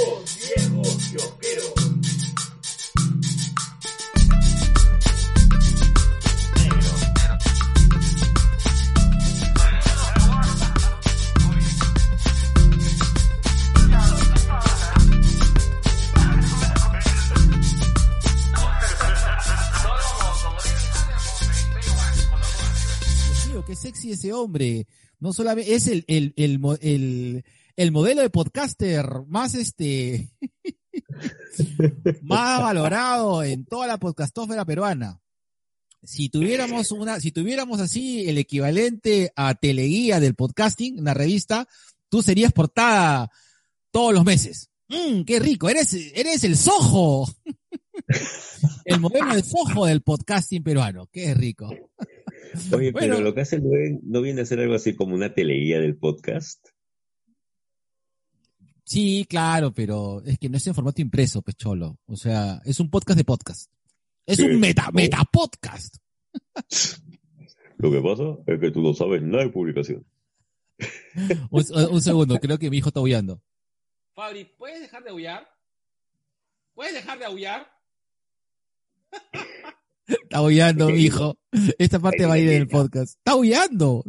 [0.00, 1.74] Kiosqueros.
[23.26, 24.86] Dios mío, qué sexy ese hombre.
[25.18, 27.44] No solamente es el, el, el, el,
[27.80, 30.28] el modelo de podcaster más este
[32.22, 35.18] más valorado en toda la podcastófera peruana.
[36.02, 41.66] Si tuviéramos una, si tuviéramos así el equivalente a teleguía del podcasting, una revista,
[42.10, 43.30] tú serías portada
[43.90, 44.68] todos los meses.
[44.88, 45.70] ¡Mmm, qué rico!
[45.70, 47.34] Eres, eres el sojo.
[48.84, 51.08] el modelo de sojo del podcasting peruano.
[51.10, 51.70] Qué rico.
[52.74, 53.14] Oye, Bueno.
[53.14, 55.96] pero lo que hace el no viene a ser algo así como una teleguía del
[55.96, 56.62] podcast.
[58.90, 61.96] Sí, claro, pero es que no es en formato impreso, pecholo.
[62.06, 63.70] O sea, es un podcast de podcast.
[64.26, 64.42] Es Sí.
[64.42, 65.94] un meta, meta podcast.
[67.78, 70.04] Lo que pasa es que tú no sabes nada de publicación.
[71.50, 73.40] Un, un segundo, creo que mi hijo está aullando.
[74.12, 75.46] Fabri, ¿puedes dejar de aullar?
[76.74, 77.70] ¿Puedes dejar de aullar?
[80.06, 81.38] está aullando, mi hijo.
[81.78, 83.18] Esta parte va a ir en el podcast.
[83.18, 84.02] Está aullando.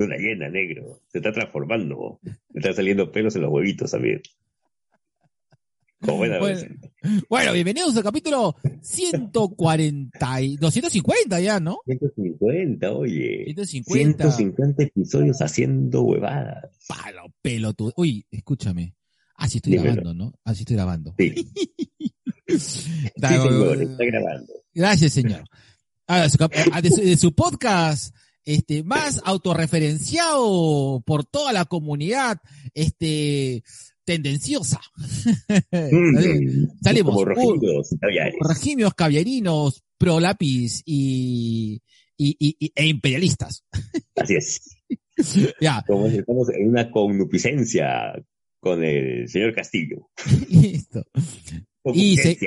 [0.00, 1.02] Una llena, negro.
[1.12, 2.18] Se está transformando.
[2.22, 4.22] Le están saliendo pelos en los huevitos también.
[6.00, 6.60] Como buena Bueno.
[7.28, 11.80] Bueno, bienvenidos al capítulo 140 y 250 ya, ¿no?
[11.84, 13.44] 150, oye.
[13.44, 14.30] 150.
[14.30, 16.64] 150 episodios haciendo huevadas.
[16.88, 17.92] Palo, pelotudo.
[17.96, 18.94] Uy, escúchame.
[19.34, 19.92] Así estoy Dímelo.
[19.96, 20.32] grabando, ¿no?
[20.44, 21.14] Así estoy grabando.
[21.18, 21.34] Sí,
[22.48, 24.52] sí, señor, está grabando.
[24.72, 25.44] Gracias, señor.
[26.30, 26.38] Su,
[26.82, 32.38] de su- de su podcast este, más autorreferenciado por toda la comunidad
[32.74, 33.62] este,
[34.04, 34.80] tendenciosa.
[35.70, 37.14] Mm, salimos.
[37.14, 37.60] Como.
[38.48, 41.80] Regimios caviarinos, pro lápiz y,
[42.16, 43.64] y, y- y- e imperialistas.
[44.16, 44.60] Así es.
[45.60, 48.14] Ya, Como si estamos en una connupiscencia
[48.58, 50.08] con el señor Castillo.
[50.48, 51.04] listo.
[51.92, 52.38] Y se-.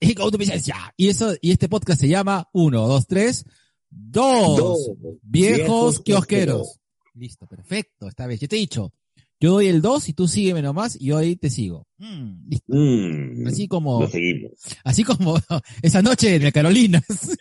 [0.00, 0.92] Y con.
[0.96, 3.44] Y eso, y este podcast se llama uno, dos, tres,
[3.90, 4.90] dos, Dos
[5.22, 6.78] viejos kiosqueros.
[7.14, 8.40] Listo, perfecto, esta vez.
[8.40, 8.92] Yo te he dicho,
[9.40, 11.86] yo doy el 2 y tú sígueme nomás y ahí te sigo.
[11.98, 12.72] Mm, listo.
[12.74, 14.52] Mm, Así como, Lo seguimos.
[14.84, 15.34] así como
[15.82, 17.02] esa noche en el Carolinas.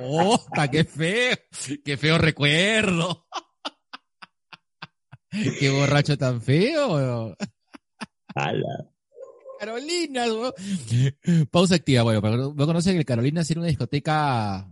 [0.00, 0.38] ¡Oh,
[0.70, 1.36] qué feo!
[1.84, 3.26] ¡Qué feo recuerdo!
[5.58, 7.36] ¡Qué borracho tan feo!
[8.34, 8.90] Ala.
[9.58, 10.52] Carolinas, weón.
[11.50, 12.20] Pausa activa, bueno,
[12.54, 14.68] no conocen que el Carolinas era una discoteca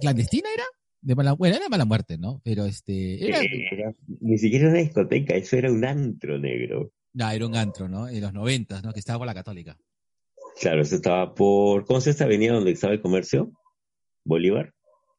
[0.00, 0.64] clandestina, ¿era?
[1.00, 2.40] De mala, bueno, era mala muerte, ¿no?
[2.44, 6.92] Pero este, era, Era- ni siquiera una discoteca, eso era un antro negro.
[7.12, 8.08] no, era un antro, ¿no?
[8.08, 8.92] En los noventas, ¿no?
[8.92, 9.76] Que estaba por la católica.
[10.60, 11.84] Claro, eso estaba por.
[11.86, 13.50] ¿Cómo se esta avenida donde estaba el comercio?
[14.24, 14.72] ¿Bolívar?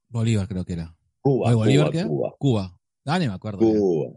[0.08, 0.96] Bolívar creo que era.
[1.22, 1.54] Cuba.
[1.54, 2.04] Bolívar, Cuba.
[2.08, 2.36] Cuba.
[2.38, 2.80] Cuba.
[3.06, 3.60] Ah, no me acuerdo.
[3.60, 4.12] Cuba.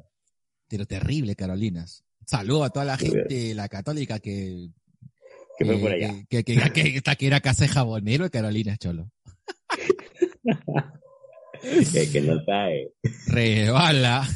[0.69, 2.05] Pero terrible, Carolinas.
[2.27, 4.69] Saludo a toda la gente de la católica que...
[5.59, 6.13] Que fue por allá.
[6.29, 9.09] Que, que, que, que- que- que era casa de jabonero de Carolinas, cholo.
[11.93, 12.91] Que, que no cae.
[13.29, 14.19] Rebala.
[14.21, 14.29] Ala.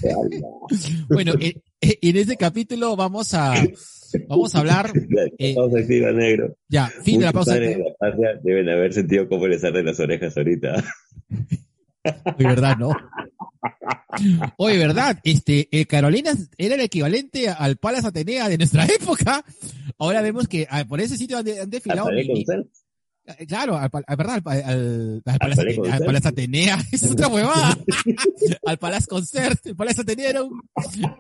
[1.09, 3.55] Bueno, en, en este capítulo vamos a,
[4.27, 5.55] vamos a hablar, La eh,
[6.15, 6.57] negro.
[6.69, 7.55] ya, fin de la pausa.
[7.55, 10.83] de la patria deben haber sentido cómo les arden las orejas ahorita.
[12.39, 12.91] Oye, verdad, ¿no?
[14.57, 19.45] Oye, verdad, este, eh, Carolina era el equivalente al Palas Atenea de nuestra época.
[19.99, 22.09] Ahora vemos que ah, por ese sitio han, de- han desfilado.
[23.39, 27.79] Eh, claro, al, ah, verdad, al, al, al Palais Atenea, al Atenea, es otra huevada.
[28.67, 30.61] al Palas Concert, el Palas Atenea era un,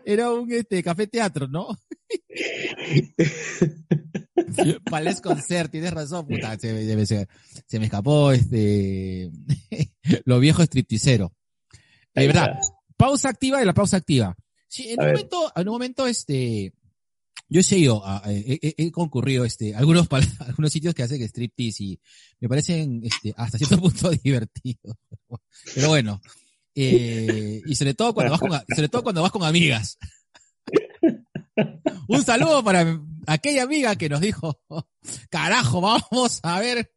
[0.04, 1.68] era un, este, café teatro, ¿no?
[4.90, 7.28] Palas Concert, tienes razón, puta, se, me- se-
[7.66, 9.30] se me escapó, este,
[10.24, 11.32] lo viejo stripticero.
[12.20, 12.74] De Ahí verdad, está.
[12.96, 14.36] pausa activa de la pausa activa.
[14.68, 15.16] Sí, en A un ver.
[15.16, 16.72] momento, en un momento, este,
[17.48, 21.82] yo he ido, a- he, concurrido, este, a algunos, a algunos sitios que hacen striptease
[21.84, 22.00] y
[22.40, 24.96] me parecen, este, hasta cierto punto divertidos.
[25.74, 26.20] Pero bueno,
[26.74, 29.98] eh, y sobre todo cuando vas con, sobre todo cuando vas con amigas.
[32.08, 34.60] Un saludo para aquella amiga que nos dijo,
[35.30, 36.92] carajo, vamos a ver,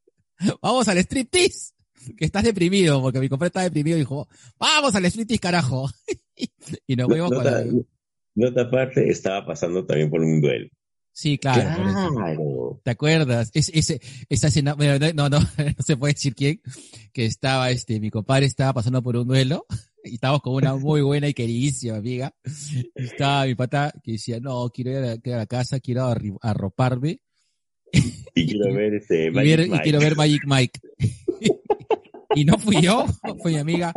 [0.61, 1.72] vamos al striptease.
[2.17, 4.27] Que estás deprimido, porque mi compadre está deprimido y dijo,
[4.59, 5.89] vamos al striptease, carajo.
[6.87, 7.63] y nos fuimos con la...
[8.35, 10.69] nota aparte, estaba pasando también por un duelo.
[11.11, 11.83] Sí, claro.
[12.11, 12.81] Claro.
[12.83, 13.51] ¿Te acuerdas?
[13.53, 15.39] Es, ese, esa escena, bueno, no, no, no,
[15.77, 16.61] no se puede decir quién,
[17.13, 19.65] que estaba, este, mi compadre estaba pasando por un duelo
[20.03, 22.35] Y estábamos con una muy buena y queridísima amiga.
[22.95, 26.13] Y estaba mi pata que decía, no, quiero ir a, ir a la casa, quiero
[26.41, 27.21] arroparme
[28.35, 29.83] Y quiero ver este y, Magic ver- y Mike.
[29.83, 30.79] quiero ver Magic Mike.
[32.35, 33.05] Y no fui yo,
[33.41, 33.93] fue mi amiga.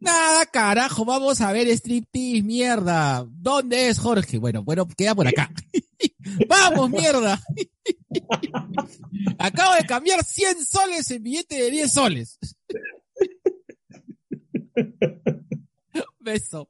[0.00, 3.26] Nada, carajo, vamos a ver striptease, mierda.
[3.28, 4.38] ¿Dónde es Jorge?
[4.38, 5.50] Bueno, bueno, queda por acá.
[6.48, 7.40] vamos, mierda.
[9.38, 12.38] Acabo de cambiar 100 soles en billete de 10 soles.
[16.20, 16.68] Beso.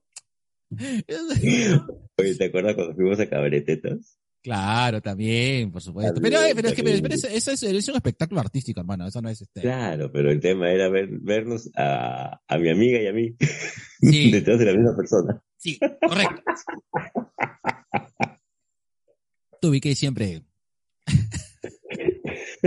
[0.70, 4.17] Oye, ¿te acuerdas cuando fuimos a Cabretetas?
[4.42, 6.14] Claro, también, por supuesto.
[6.14, 9.06] También, Pero, eh, pero es que pero, eso, eso es, es un espectáculo artístico, hermano.
[9.06, 9.60] Eso no es este.
[9.60, 13.34] Claro, pero el tema era ver, vernos a, a mi amiga y a mí
[14.00, 14.30] Sí.
[14.38, 15.42] detrás de la misma persona.
[15.56, 16.42] Sí, correcto.
[19.60, 20.44] Tuve que siempre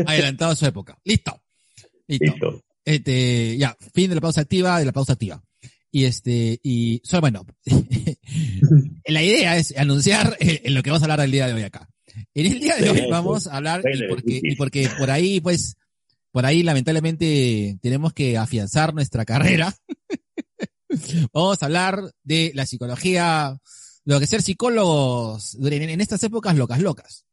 [0.06, 1.00] adelantado a su época.
[1.06, 1.42] Listo.
[2.08, 2.26] Listo.
[2.26, 2.64] Listo.
[2.84, 5.42] Este, ya, fin de la pausa activa, de la pausa activa.
[5.92, 7.46] Y este, y solo bueno,
[9.06, 11.64] la idea es anunciar eh, en lo que vamos a hablar el día de hoy
[11.64, 11.90] acá.
[12.34, 15.76] En el día de hoy vamos a hablar, y porque, y porque por ahí, pues,
[16.32, 19.76] por ahí lamentablemente tenemos que afianzar nuestra carrera.
[21.34, 23.58] Vamos a hablar de la psicología,
[24.04, 27.26] lo que ser psicólogos en, en estas épocas locas locas.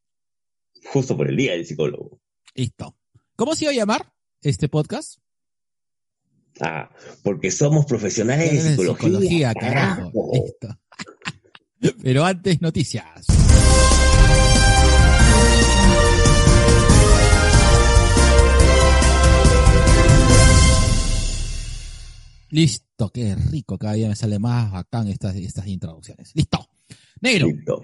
[0.85, 2.21] Justo por el día del psicólogo.
[2.55, 2.95] Listo.
[3.35, 5.19] ¿Cómo se iba a llamar este podcast?
[6.61, 6.89] Ah,
[7.23, 9.53] porque somos profesionales de De psicología.
[9.53, 10.11] carajo.
[12.03, 13.25] Pero antes, noticias.
[22.51, 26.31] Listo, qué rico, cada día me sale más bacán estas, estas introducciones.
[26.35, 26.67] Listo.
[27.21, 27.81] Negro, Listo.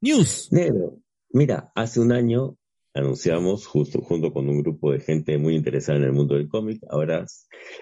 [0.00, 0.48] news.
[0.50, 0.98] Negro,
[1.30, 2.56] mira, hace un año
[2.94, 6.82] anunciamos, justo junto con un grupo de gente muy interesada en el mundo del cómic,
[6.90, 7.24] ahora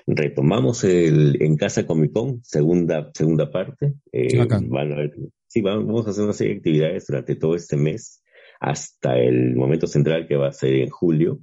[0.07, 3.95] retomamos el En Casa Comic Con, segunda, segunda parte.
[4.13, 5.15] Eh, van a ver-
[5.47, 8.23] sí, vamos a hacer una serie de actividades durante todo este mes,
[8.61, 11.41] hasta el momento central que va a ser en julio.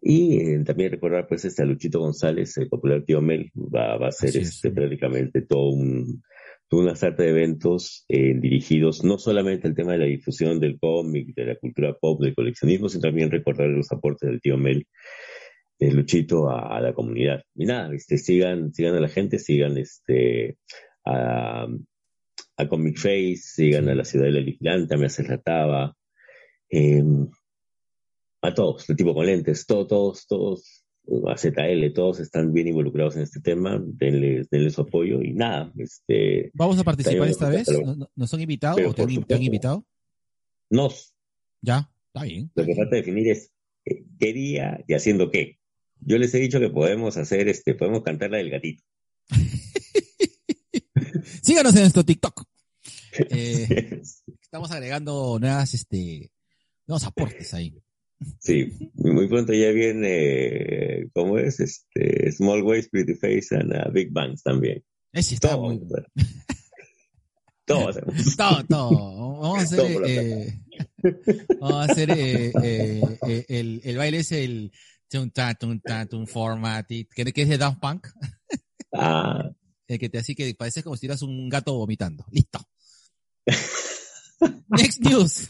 [0.00, 4.08] Y eh, también recordar, pues, este a Luchito González, el popular tío Mel, va, va
[4.08, 6.24] a ser es, este, prácticamente todo un,
[6.80, 11.34] una sarta de eventos eh, dirigidos no solamente al tema de la difusión del cómic,
[11.34, 14.86] de la cultura pop, del coleccionismo, sino también recordar los aportes del tío Mel,
[15.78, 17.42] de Luchito a, a la comunidad.
[17.54, 20.56] Y nada, este, sigan, sigan a la gente, sigan este,
[21.04, 21.66] a,
[22.56, 25.96] a Comic Face, sigan a la Ciudad de la Vigilante, a Me Hace Rataba,
[26.70, 27.02] eh,
[28.42, 30.81] a todos, el tipo con lentes, todos, todos, todos,
[31.28, 35.72] a ZL, todos están bien involucrados en este tema, denle, denle su apoyo y nada,
[35.76, 37.68] este, ¿Vamos a participar esta vez?
[37.68, 39.84] ¿No- no- ¿Nos han invitado Pero o te han, te invitado?
[40.70, 41.14] nos,
[41.60, 42.50] Ya, está bien.
[42.54, 43.50] lo que falta definir es
[43.84, 45.58] eh, qué día y haciendo qué.
[46.00, 48.84] Yo les he dicho que podemos hacer, este, podemos cantar la del gatito.
[51.42, 52.44] Síganos en nuestro TikTok.
[53.28, 54.00] Eh,
[54.40, 56.30] estamos agregando nuevas, este,
[56.86, 57.78] nuevos aportes ahí.
[58.40, 61.60] Sí, muy pronto ya viene, ¿cómo es?
[61.60, 64.84] Este, Small Ways, Pretty Face and uh, Big Bangs también.
[65.12, 65.80] Ese está Todo, muy,
[67.64, 68.36] todo hacemos.
[68.36, 69.40] todo, todo.
[69.40, 70.58] Vamos a hacer, Todo eh,
[71.60, 74.72] vamos a hacer eh, eh, eh, el, el baile es el
[75.08, 78.08] tun format que, que es de Daft Punk,
[78.94, 79.50] Ah,
[79.88, 82.26] el que te así que parece como si tuvieras un gato vomitando.
[82.30, 82.60] Listo.
[84.68, 85.48] Next news.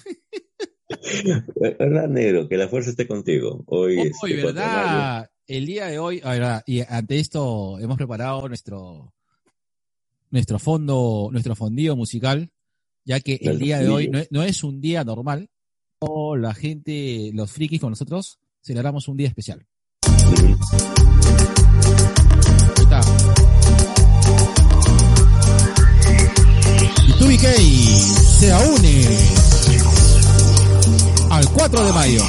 [1.57, 2.49] ¿Verdad, negro?
[2.49, 3.63] Que la fuerza esté contigo.
[3.67, 4.43] Hoy, Hoy, este.
[4.47, 5.31] ¿verdad?
[5.47, 9.13] El día de hoy, a ver, y ante esto hemos preparado nuestro
[10.31, 12.51] nuestro fondo, nuestro fondillo musical,
[13.05, 15.51] ya que el día de hoy no, es- no es un día normal.
[15.99, 19.67] O la gente, los frikis con nosotros, celebramos un día especial.
[20.03, 20.53] Ahí
[22.83, 23.01] está.
[27.07, 27.47] Y 2BK
[28.39, 29.42] se une
[31.63, 32.23] 4 de mayo.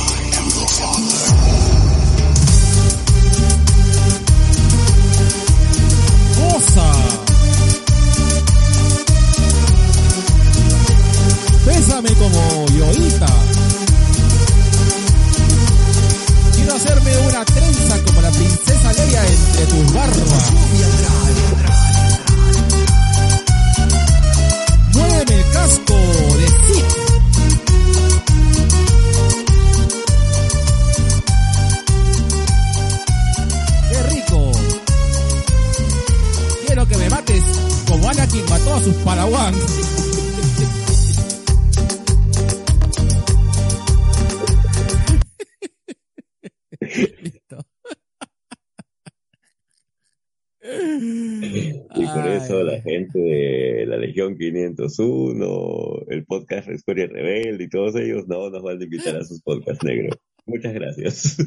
[54.32, 59.42] 501, el podcast Escoria Rebelde y todos ellos no nos van a invitar a sus
[59.42, 60.18] podcasts negros.
[60.46, 61.38] Muchas gracias.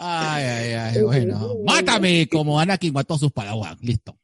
[0.00, 1.56] Ay, ay, ay, bueno.
[1.66, 3.76] Mátame como Anakin mató a sus Padawan.
[3.80, 4.16] Listo.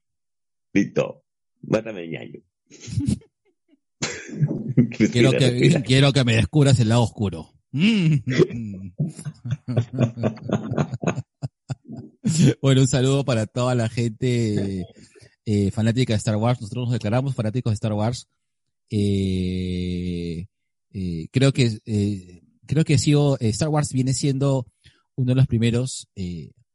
[0.72, 1.24] Listo.
[1.62, 2.40] Mátame, ñaño.
[5.12, 7.50] quiero, que, quiero que me descubras el lado oscuro.
[12.62, 14.86] bueno, un saludo para toda la gente
[15.44, 16.60] eh, fanática de Star Wars.
[16.60, 18.28] Nosotros nos declaramos fanáticos de Star Wars.
[18.90, 20.46] Eh,
[20.92, 24.66] eh, creo que creo que sido, Star Wars viene siendo
[25.16, 26.08] uno de los primeros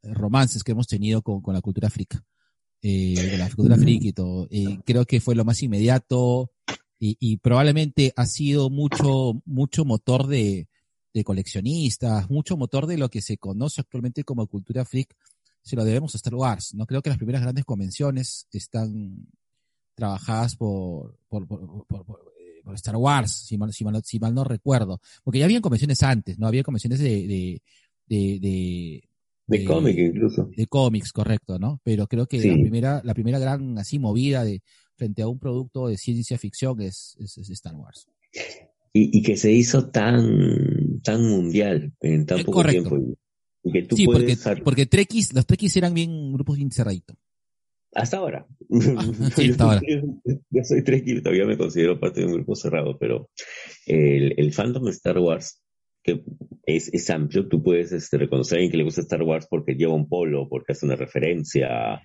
[0.02, 2.16] romances que hemos tenido con, la cultura friki.
[2.16, 4.48] con la cultura friki y todo.
[4.84, 6.52] creo que fue lo más inmediato
[6.98, 10.68] y, y probablemente ha sido mucho, mucho motor de,
[11.12, 15.14] de coleccionistas, mucho motor de lo que se conoce actualmente como cultura freak,
[15.62, 16.74] se lo debemos a Star Wars.
[16.74, 19.26] No creo que las primeras grandes convenciones están
[19.94, 24.44] trabajadas por, por, por, por, eh, Star Wars, si mal, si, mal, si mal, no
[24.44, 25.00] recuerdo.
[25.22, 26.46] Porque ya habían convenciones antes, ¿no?
[26.46, 27.62] Había convenciones de, de,
[28.06, 29.04] de, de
[29.46, 30.48] de, cómics incluso.
[30.56, 31.80] De cómics, correcto, ¿no?
[31.82, 34.62] Pero creo que la primera, la primera gran así movida de
[34.94, 38.06] frente a un producto de ciencia ficción es, es, es Star Wars
[38.92, 42.98] y, y, que se hizo tan, tan mundial en tan poco tiempo.
[43.62, 47.16] Y, que tú sí, porque, porque Trekkies, los Trekkies eran bien grupos bien cerraditos.
[47.94, 48.46] Hasta ahora.
[48.72, 49.80] Ah, sí, hasta ahora.
[49.84, 53.30] Yo, soy Trekkie, todavía me considero parte de un grupo cerrado, pero
[53.86, 55.60] el, el fandom de Star Wars,
[56.04, 56.22] que
[56.66, 59.74] es, es amplio, tú puedes este, reconocer a alguien que le gusta Star Wars porque
[59.74, 62.00] lleva un polo, porque hace una referencia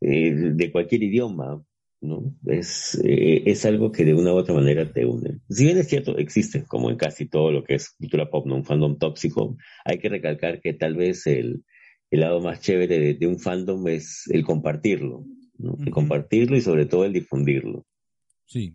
[0.00, 1.62] eh, de cualquier idioma,
[2.00, 2.34] ¿no?
[2.46, 5.40] Es, eh, es algo que de una u otra manera te une.
[5.48, 8.56] Si bien es cierto, existe, como en casi todo lo que es cultura pop, ¿no?
[8.56, 11.64] Un fandom tóxico, hay que recalcar que tal vez el,
[12.10, 15.24] el lado más chévere de, un fandom es el compartirlo,
[15.58, 15.76] ¿no?
[15.84, 17.86] El compartirlo y sobre todo el difundirlo.
[18.46, 18.74] Sí.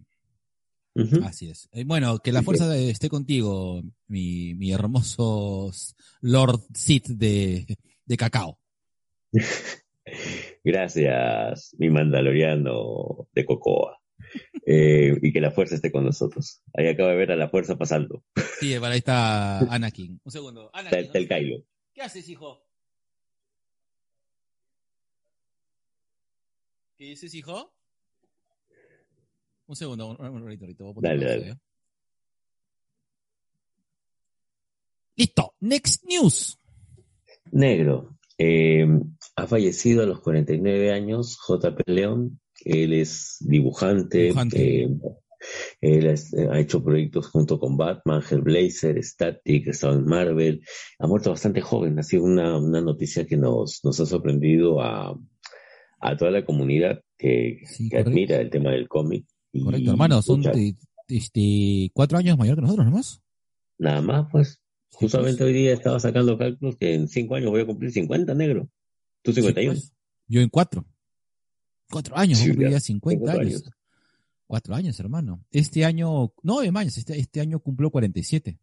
[1.24, 1.68] Así es.
[1.72, 5.72] Eh, bueno, que la fuerza esté contigo, mi, mi hermoso
[6.22, 7.66] Lord Sith de,
[8.06, 8.60] de cacao.
[10.64, 14.00] Gracias, mi mandaloriano de Cocoa.
[14.66, 16.62] Eh, y que la fuerza esté con nosotros.
[16.74, 18.24] Ahí acaba de ver a la fuerza pasando.
[18.60, 20.22] Sí, ahí está Anakin.
[20.24, 20.70] Un segundo.
[20.74, 21.64] Anakin, está, el Kylo.
[21.94, 22.66] ¿Qué haces, hijo?
[26.98, 27.74] ¿Qué dices, hijo?
[29.66, 31.50] Un segundo, un, un, dale, dale.
[31.50, 31.56] ¿eh?
[35.16, 35.56] Listo.
[35.60, 36.60] Next news.
[37.52, 38.18] Negro.
[38.38, 38.88] Eh,
[39.36, 42.40] ha fallecido a los 49 años JP León.
[42.66, 44.34] Él es dibujante.
[44.54, 44.90] Eh,
[45.82, 50.62] él eh, ha hecho proyectos junto con Batman, Hellblazer, Static, estado en Marvel.
[51.00, 52.00] Ha muerto bastante joven.
[52.00, 55.18] Ha sido una, una noticia que nos, nos ha sorprendido a,
[56.00, 59.26] a toda la comunidad que, que admira el tema del cómic.
[59.64, 60.22] Correcto, hermano.
[60.22, 60.42] Son
[61.08, 63.22] este, cuatro años mayor que nosotros, nomás.
[63.78, 64.63] Nada más, pues.
[64.94, 68.70] Justamente hoy día estaba sacando cálculos que en cinco años voy a cumplir 50, negro.
[69.22, 69.74] ¿Tú 51?
[69.74, 69.94] Pues,
[70.28, 70.86] yo en cuatro.
[71.90, 73.64] Cuatro años, sí, ya 50 años.
[74.48, 75.44] Cuatro años, hermano.
[75.52, 78.60] Este año, no, años, este, este año cumplo 47.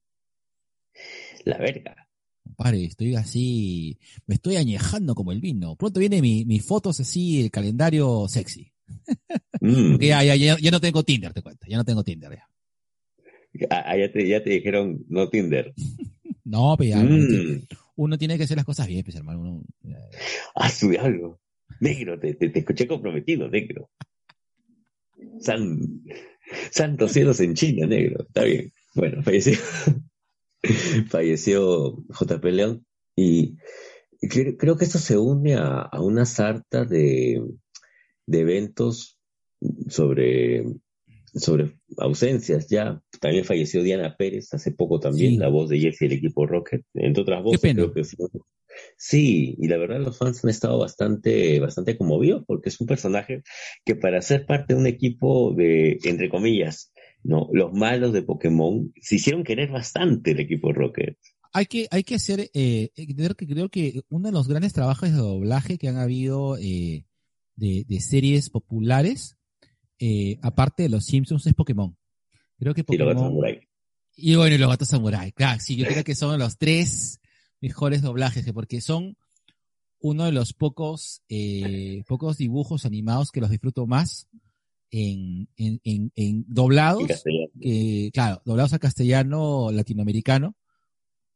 [1.45, 2.09] La verga.
[2.57, 5.77] Pare, estoy así, me estoy añejando como el vino.
[5.77, 8.73] Pronto viene mi, mis fotos así, el calendario sexy.
[9.61, 9.99] Mm.
[10.01, 12.49] ya, ya, ya, no tengo Tinder, te cuento, ya no tengo Tinder ya.
[13.71, 15.75] Ah, ya, te, ya te dijeron no Tinder.
[16.51, 17.63] No, pero mm.
[17.95, 19.41] uno tiene que hacer las cosas bien, pues, hermano.
[19.41, 19.63] Uno,
[20.57, 21.39] ah, su algo.
[21.79, 23.89] Negro, te, te, escuché comprometido, negro.
[25.39, 26.03] San,
[26.73, 28.25] santos cielos en China, negro.
[28.27, 28.73] Está bien.
[28.97, 29.57] Bueno, falleció.
[31.09, 32.85] falleció JP León.
[33.15, 33.57] Y
[34.59, 37.41] creo, que esto se une a, a una sarta de,
[38.27, 39.21] de eventos
[39.89, 40.65] sobre
[41.35, 43.03] sobre ausencias ya.
[43.21, 47.23] También falleció Diana Pérez hace poco también, la voz de Jesse del equipo Rocket, entre
[47.23, 47.75] otras voces.
[47.75, 48.05] Creo que
[48.97, 49.57] sí.
[49.59, 53.43] y la verdad los fans han estado bastante, bastante conmovidos porque es un personaje
[53.85, 58.93] que para ser parte de un equipo de, entre comillas, no, los malos de Pokémon
[59.01, 61.19] se hicieron querer bastante el equipo Rocket.
[61.53, 65.17] Hay que, hay que hacer, eh, que creo que uno de los grandes trabajos de
[65.17, 67.07] doblaje que han habido eh,
[67.57, 69.37] de, de series populares
[70.01, 71.97] eh, aparte de los Simpsons, es Pokémon.
[72.59, 73.07] Creo que Pokémon.
[73.07, 73.69] Y los gatos samurai.
[74.17, 75.33] Y bueno, y los gatos samurai.
[75.33, 77.21] Claro, sí, yo creo que son los tres
[77.61, 79.17] mejores doblajes, porque son
[80.01, 84.27] uno de los pocos, eh, pocos dibujos animados que los disfruto más
[84.91, 87.07] en, en, en, en doblados.
[88.13, 90.57] Claro, doblados a castellano latinoamericano.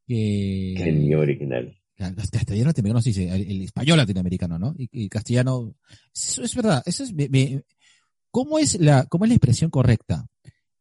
[0.06, 1.78] Que, el original.
[1.96, 4.74] Castellano latinoamericano se dice, el, el español latinoamericano, ¿no?
[4.76, 5.74] Y, y castellano,
[6.12, 7.62] eso es verdad, eso es, me- me-
[8.34, 10.26] ¿cómo es la, cómo es la expresión correcta?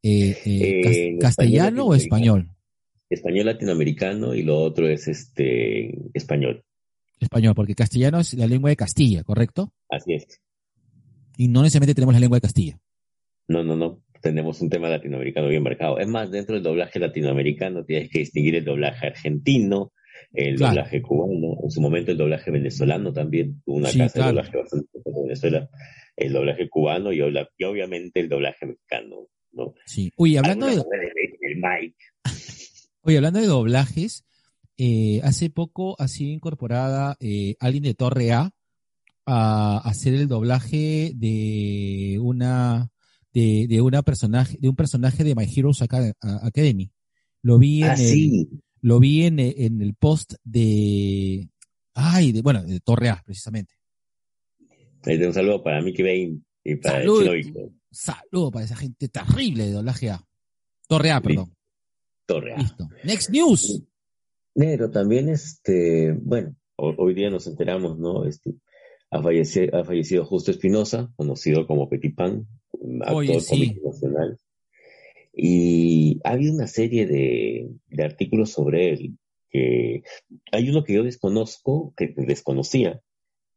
[0.02, 2.50] Eh, eh, cas- Eh, ¿Castellano o español
[3.08, 3.46] español?
[3.46, 6.64] Latinoamericano y lo otro es este español.
[7.20, 9.72] Español, porque castellano es la lengua de Castilla, ¿correcto?
[9.88, 10.40] Así es.
[11.36, 12.78] Y no necesariamente tenemos la lengua de Castilla.
[13.48, 14.02] No, no, no.
[14.20, 15.98] Tenemos un tema latinoamericano bien marcado.
[16.00, 19.92] Es más, dentro del doblaje latinoamericano tienes que distinguir el doblaje argentino,
[20.32, 20.74] el Claro.
[20.74, 24.28] doblaje cubano, en su momento el doblaje venezolano también, tuvo una Sí, casa claro.
[24.28, 25.70] de doblaje bastante en Venezuela,
[26.16, 29.74] el doblaje cubano y, obviamente el doblaje mexicano, ¿no?
[29.86, 30.12] Sí.
[30.16, 30.82] Oye, hablando de,
[31.40, 31.96] el mic.
[33.02, 34.24] oye, hablando de doblajes,
[34.76, 38.50] eh, hace poco ha sido incorporada eh, alguien de Torre A
[39.26, 42.90] a hacer el doblaje de una
[43.32, 46.90] de, de una personaje de un personaje de My Heroes Academy.
[47.42, 48.48] Lo vi en Ah, el, sí.
[48.80, 51.48] lo vi en, en el post de
[51.94, 53.74] ay, de, bueno, de Torre A precisamente.
[55.06, 57.20] Un saludo para Mickey Bain y para Salud.
[57.22, 57.70] Chino Víctor.
[57.90, 60.24] Saludo para esa gente terrible de doblaje A.
[60.88, 61.54] Torre A, perdón.
[62.26, 62.58] Torre A.
[62.58, 62.88] Listo.
[63.04, 63.82] Next news.
[64.54, 68.24] Negro, también, este, bueno, ho- hoy día nos enteramos, ¿no?
[68.24, 68.54] Este,
[69.10, 72.46] ha fallecido, ha fallecido Justo Espinosa, conocido como Petit Pan,
[73.00, 73.80] actor Oye, sí.
[73.84, 74.38] nacional.
[75.32, 79.18] Y ha habido una serie de, de artículos sobre él,
[79.50, 80.02] que
[80.52, 83.00] hay uno que yo desconozco, que desconocía,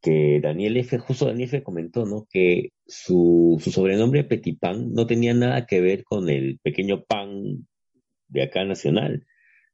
[0.01, 1.63] que Daniel F., justo Daniel F.
[1.63, 2.27] comentó, ¿no?
[2.29, 7.67] Que su, su sobrenombre Petit Pan no tenía nada que ver con el pequeño pan
[8.27, 9.25] de acá nacional,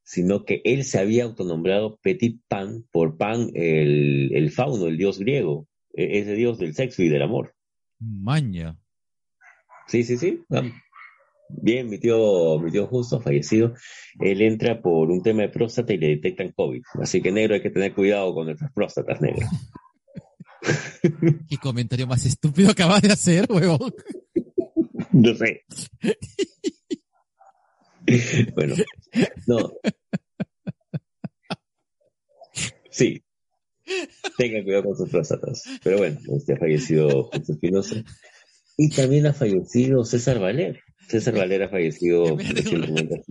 [0.03, 5.19] sino que él se había autonombrado Petit Pan por Pan, el, el fauno, el dios
[5.19, 7.53] griego, e- ese dios del sexo y del amor.
[7.99, 8.77] Maña.
[9.87, 10.41] Sí, sí, sí.
[10.49, 10.63] Ah,
[11.49, 13.73] Bien, mi tío, mi tío justo fallecido,
[14.19, 16.81] él entra por un tema de próstata y le detectan COVID.
[17.01, 19.47] Así que negro hay que tener cuidado con nuestras próstatas, negro.
[21.49, 23.93] ¿Qué comentario más estúpido acabas de hacer, huevón?
[25.11, 25.63] No sé.
[28.55, 28.75] bueno,
[29.47, 29.73] no.
[32.89, 33.23] Sí.
[34.37, 35.63] Tengan cuidado con sus próstatas.
[35.83, 38.03] Pero bueno, este ha fallecido José Espinosa.
[38.77, 40.81] Y también ha fallecido César Valer.
[41.07, 43.23] César Valer ha fallecido recientemente.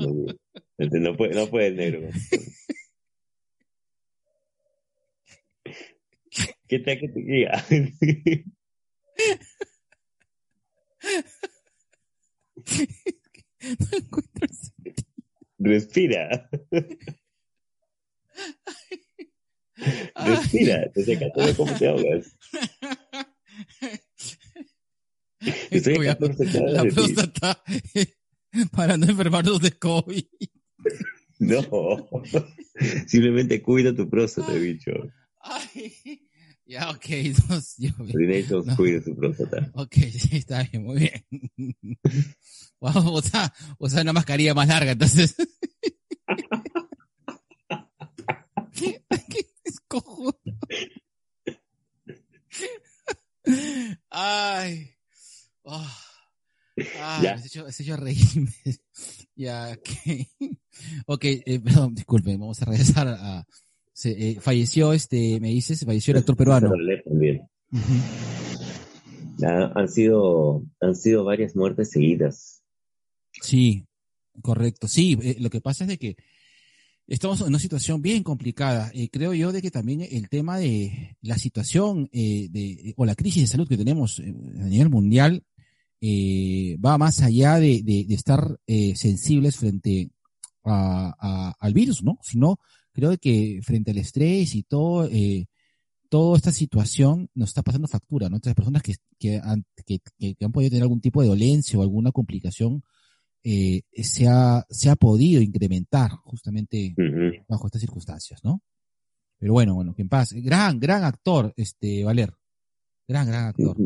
[0.79, 2.09] No puede, no puede el negro.
[6.73, 7.63] ¿Qué tal que te diga?
[13.79, 14.95] No encuentro el-
[15.59, 16.49] Respira.
[20.17, 20.91] Respira.
[20.93, 22.39] Te secaste de cómo te ahogas.
[25.71, 27.63] Estoy Cuidado, 14 cuadras la próstata
[28.73, 30.25] para no enfermarnos de COVID.
[31.39, 32.09] No.
[33.09, 34.93] Simplemente cuida tu próstata, bicho.
[35.41, 36.31] Ay,
[36.73, 37.07] ya, ok,
[38.67, 38.77] No.
[38.77, 39.71] cuida tu próstata.
[39.75, 41.25] ok, sí, está bien, muy bien.
[42.81, 45.37] Vamos a usar, usar una mascarilla más larga, entonces.
[48.73, 50.37] ¿Qué, qué es cojudo?
[54.11, 54.91] Ay.
[55.63, 55.91] Oh.
[56.99, 58.51] Ay, has hecho, has hecho reírme.
[59.37, 60.27] ya, ok.
[61.07, 63.47] Ok, eh, perdón, disculpen, vamos a regresar a...
[64.03, 66.71] se, eh, falleció, este, me dices, falleció el actor peruano.
[69.45, 72.63] Ha- han sido han sido varias muertes seguidas.
[73.41, 73.87] Sí,
[74.43, 74.89] correcto.
[74.89, 76.17] Sí, eh, lo que pasa es de que
[77.07, 78.91] estamos en una situación bien complicada.
[78.95, 83.15] Eh, creo yo de que también el tema de la situación eh, de, o la
[83.15, 85.45] crisis de salud que tenemos a nivel mundial
[86.85, 90.11] va más allá de, de- de estar eh, sensibles frente
[90.65, 92.19] a, a- al virus, ¿no?
[92.23, 92.59] Sino
[92.93, 95.47] creo que frente al estrés y todo, eh,
[96.09, 98.37] toda esta situación nos está pasando factura, ¿no?
[98.37, 101.79] Entonces, personas que, que, han, que, que- que han podido tener algún tipo de dolencia
[101.79, 102.83] o alguna complicación
[103.45, 106.95] eh, se, ha, se ha podido incrementar justamente
[107.49, 108.63] bajo estas circunstancias, ¿no?
[109.39, 110.33] Pero bueno, bueno, que en paz.
[110.33, 112.33] Gran, gran actor, este, Valer.
[113.09, 113.77] Gran, gran actor.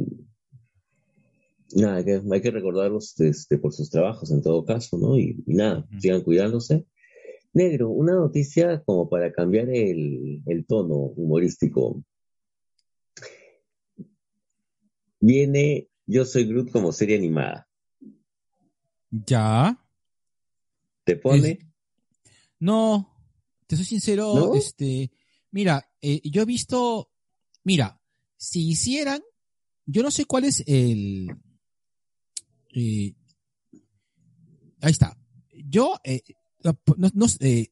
[1.74, 5.16] Nada, que, hay que recordarlos este, por sus trabajos en todo caso, ¿no?
[5.18, 6.84] Y, y nada, sigan cuidándose.
[7.56, 12.04] Negro, una noticia como para cambiar el, el tono humorístico.
[15.20, 17.66] Viene Yo Soy Groot como serie animada.
[19.10, 19.82] Ya.
[21.04, 21.58] ¿Te pone?
[22.58, 23.16] No,
[23.66, 24.54] te soy sincero, ¿No?
[24.54, 25.10] este,
[25.50, 27.10] mira, eh, yo he visto,
[27.64, 27.98] mira,
[28.36, 29.22] si hicieran,
[29.86, 31.30] yo no sé cuál es el,
[32.74, 33.14] eh,
[34.82, 35.16] ahí está.
[35.54, 36.20] Yo, eh,
[36.96, 37.68] no, no- eh,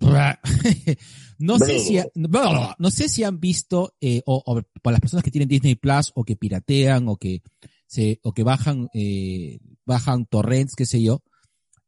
[1.38, 1.98] no sé si
[2.78, 6.12] no sé si han visto eh, o, o, para las personas que tienen Disney Plus
[6.14, 7.42] o que piratean o que
[7.86, 11.22] se o que bajan eh, bajan torrents qué sé yo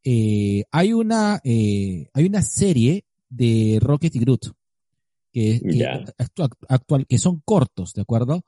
[0.03, 4.45] eh, hay una hay una serie de Rocket y Groot
[5.33, 6.01] que, que Ya.
[6.17, 8.43] actu- actual que son cortos de acuerdo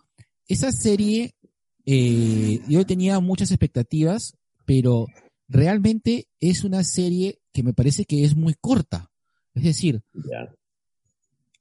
[0.47, 1.35] esa serie
[1.85, 5.07] yo tenía muchas expectativas pero
[5.49, 9.11] realmente es una serie que me parece que es muy corta
[9.53, 10.53] es decir Ya.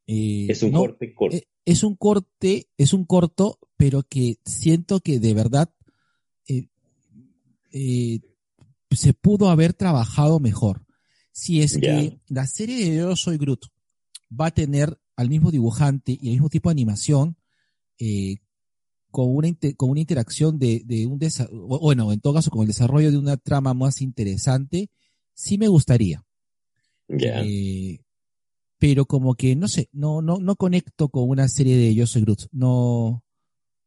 [0.06, 1.36] eh, Es un no- corte corto.
[1.36, 5.70] eh, es un corte, es un corto, pero que siento que de verdad
[6.48, 6.68] eh,
[7.72, 8.20] eh,
[8.90, 10.86] se pudo haber trabajado mejor.
[11.30, 13.66] Si es que la serie de Yo Soy Groot
[14.32, 17.36] va a tener al mismo dibujante y el mismo tipo de animación,
[19.10, 22.62] con una, con una interacción de, de un desa- o- bueno, en todo caso, con
[22.62, 24.90] el desarrollo de una trama más interesante,
[25.38, 26.24] sí me gustaría.
[27.06, 27.42] ya.
[27.44, 28.00] Eh,
[28.78, 32.22] pero como que no sé, no, no, no conecto con una serie de Yo soy
[32.22, 32.48] Groot.
[32.52, 33.24] No,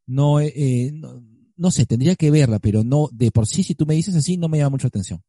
[0.08, 1.24] no, eh, no,
[1.56, 4.38] no sé, tendría que verla, pero no, de por sí, si tú me dices así,
[4.38, 5.22] no me llama mucho la atención.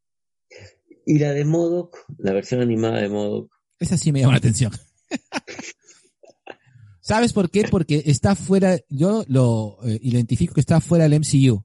[1.07, 3.53] Y la de Modoc, la versión animada de Modoc.
[3.79, 4.73] Esa sí me llama la atención.
[7.01, 7.65] ¿Sabes por qué?
[7.69, 11.65] Porque está fuera, yo lo eh, identifico que está fuera del MCU.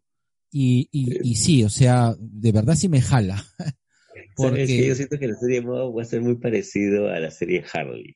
[0.52, 3.46] Y, y, y sí, o sea, de verdad sí me jala.
[4.38, 4.78] ¿Sabes qué?
[4.78, 7.32] Yo Porque, siento que la serie de Modoc va a ser muy parecido a la
[7.32, 8.16] serie Harley.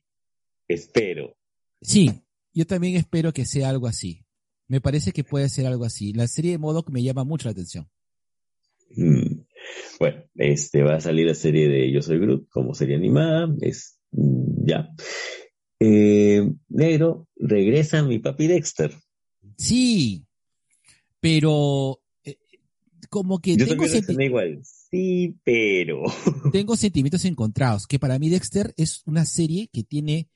[0.67, 1.35] Espero.
[1.81, 2.11] sí,
[2.53, 4.25] yo también espero que sea algo así.
[4.67, 6.13] Me parece que puede ser algo así.
[6.13, 7.89] La serie de Modoc me llama mucho la atención.
[8.95, 9.41] Mm.
[9.99, 13.53] Bueno, este va a salir la serie de Yo Soy Groot como serie animada.
[13.61, 14.89] Es mm, ya.
[15.79, 18.93] Eh, negro, regresa mi papi Dexter.
[19.57, 20.25] Sí,
[21.19, 22.00] pero
[23.11, 24.61] como que Yo tengo, senti- igual.
[24.63, 26.03] Sí, pero.
[26.53, 30.29] tengo sentimientos encontrados, que para mí Dexter es una serie que tiene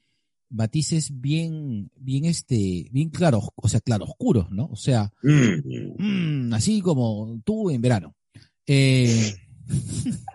[0.49, 4.65] matices bien, bien este, bien claros, o sea, claroscuros, ¿no?
[4.65, 6.49] O sea, Mm.
[6.49, 8.13] mm, así como tú en verano.
[8.67, 9.33] Eh,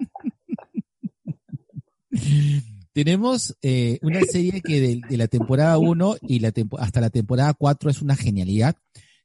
[2.93, 7.11] tenemos eh, una serie que de, de la temporada 1 y la tempo- hasta la
[7.11, 8.77] temporada 4 es una genialidad,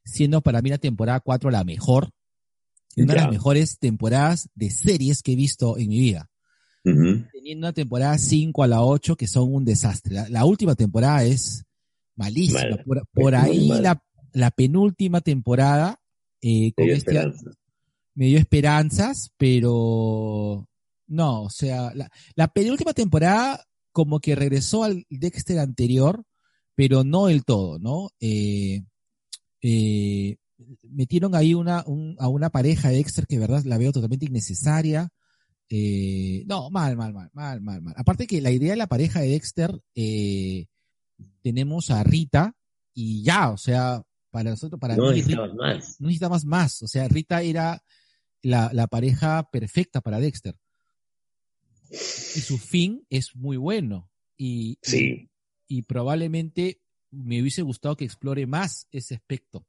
[0.04, 2.10] siendo para mí la temporada 4 la mejor,
[2.96, 6.30] una de las mejores temporadas de series que he visto en mi vida.
[6.82, 10.14] Teniendo una temporada 5 a la 8 que son un desastre.
[10.14, 11.64] La, la última temporada es
[12.14, 12.60] malísima.
[12.84, 16.00] Por, por Es muy ahí la, la penúltima temporada
[16.40, 17.32] eh, con Me dio este,
[18.14, 20.68] me dio esperanzas, pero
[21.06, 26.22] no, o sea, la, la penúltima temporada como que regresó al Dexter anterior,
[26.74, 28.10] pero no del todo, ¿no?
[28.20, 28.82] Eh,
[29.62, 30.36] eh,
[30.96, 34.26] metieron ahí una, un- a una pareja de Dexter que de verdad la veo totalmente
[34.26, 35.08] innecesaria.
[35.68, 37.94] Eh, no, mal, mal, mal, mal, mal, mal.
[37.96, 40.66] Aparte que la idea de la pareja de Dexter, eh,
[41.42, 42.54] tenemos a Rita
[42.94, 46.00] y ya, o sea, para nosotros, para No mí, Rita- más.
[46.00, 46.82] no necesitabas más.
[46.82, 47.82] O sea, Rita era
[48.42, 50.56] la, la pareja perfecta para Dexter.
[51.90, 54.10] Y su fin es muy bueno.
[54.36, 55.30] Y, Sí.
[55.68, 56.80] y, y probablemente
[57.10, 59.66] me hubiese gustado que explore más ese aspecto.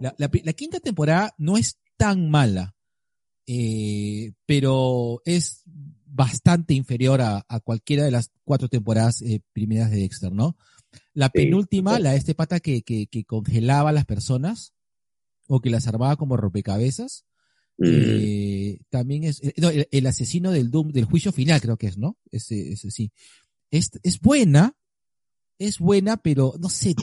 [0.00, 2.76] La, la pri- la quinta temporada no es tan mala,
[3.46, 5.62] eh, pero es
[6.04, 10.56] bastante inferior a, a cualquiera de las cuatro temporadas eh, primeras de Dexter, ¿no?
[11.12, 14.72] La penúltima, la de este pata que, que, que congelaba a las personas
[15.46, 17.24] o que las armaba como rompecabezas,
[17.80, 17.84] Mm.
[17.86, 21.96] eh, también es, no, el, el asesino del Doom, del juicio final creo que es,
[21.96, 22.18] ¿no?
[22.32, 23.12] Ese, ese sí.
[23.70, 24.74] Es, es buena,
[25.58, 26.94] es buena, pero no sé,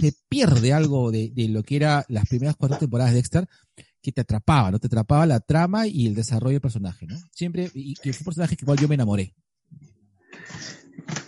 [0.00, 3.48] te pierde algo de, de lo que era las primeras cuatro temporadas de Dexter,
[4.00, 4.78] que te atrapaba, ¿no?
[4.78, 7.16] Te atrapaba la trama y el desarrollo del personaje, ¿no?
[7.32, 9.34] Siempre, y que fue un personaje que igual yo me enamoré.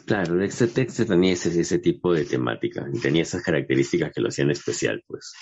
[0.06, 4.28] Claro, Dexter, Dexter tenía ese, ese tipo de temática y tenía esas características que lo
[4.28, 5.32] hacían especial, pues.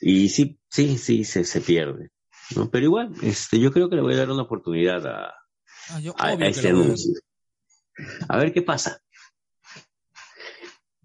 [0.00, 2.10] Y sí, sí, sí, se, se pierde.
[2.56, 2.70] ¿no?
[2.70, 5.32] Pero igual, este, yo creo que le voy a dar una oportunidad a,
[5.88, 6.82] Ah, yo, a, este a ver.
[6.82, 7.12] anuncio.
[8.28, 9.00] A ver qué pasa.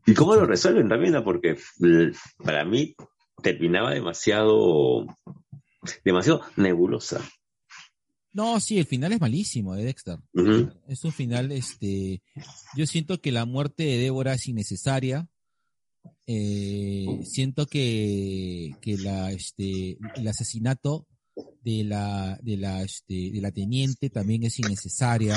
[0.08, 1.22] ¿Y cómo lo resuelven también?
[1.24, 2.96] Porque l- para mí
[3.44, 5.06] terminaba demasiado,
[6.04, 7.22] demasiado nebulosa.
[8.34, 10.18] No, sí, el final es malísimo de Dexter.
[10.88, 12.22] Es un final, este,
[12.76, 15.28] yo siento que la muerte de Débora es innecesaria.
[16.26, 21.08] Eh, siento que, que la, este, el asesinato
[21.64, 25.36] de la, de la, este, de la teniente también es innecesaria.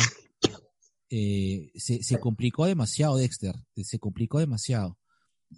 [1.10, 4.96] Eh, se, se complicó demasiado Dexter, se complicó demasiado.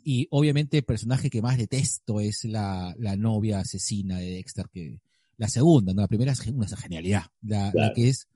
[0.02, 5.00] Y obviamente el personaje que más detesto es la, la novia asesina de Dexter, que
[5.36, 6.00] la segunda, ¿no?
[6.00, 7.24] La primera es una genialidad.
[7.42, 8.26] La, la que es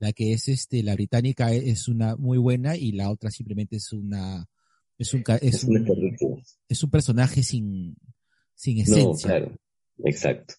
[0.00, 3.76] La que es este, la británica e, es una muy buena y la otra simplemente
[3.76, 4.48] es una,
[4.98, 7.94] es un, es Es un es un personaje sin,
[8.54, 9.28] sin No, esencia.
[9.28, 9.56] claro,
[10.04, 10.54] exacto.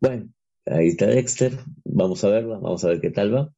[0.00, 0.28] Bueno,
[0.66, 3.54] ahí está Dexter, vamos a verla, vamos a ver qué tal va.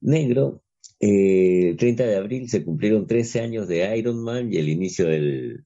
[0.00, 0.62] Negro,
[1.00, 5.64] eh, 30 de abril se cumplieron 13 años de Iron Man y el inicio del,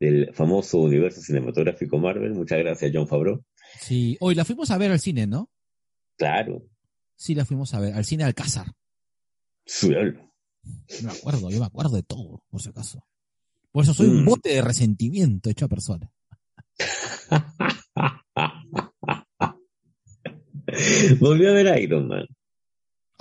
[0.00, 2.34] del famoso universo cinematográfico Marvel.
[2.34, 3.44] Muchas gracias, John Favreau.
[3.80, 5.50] Sí, hoy la fuimos a ver al cine, ¿no?
[6.16, 6.62] Claro,
[7.16, 8.66] Sí, la fuimos a ver, al cine Alcázar.
[9.64, 10.18] suelo.
[11.02, 13.04] No me acuerdo, yo me acuerdo de todo, por si acaso.
[13.70, 14.26] Por eso soy un Mm.
[14.26, 16.10] bote de resentimiento hecho a persona.
[21.20, 22.26] Volvió a ver Iron Man.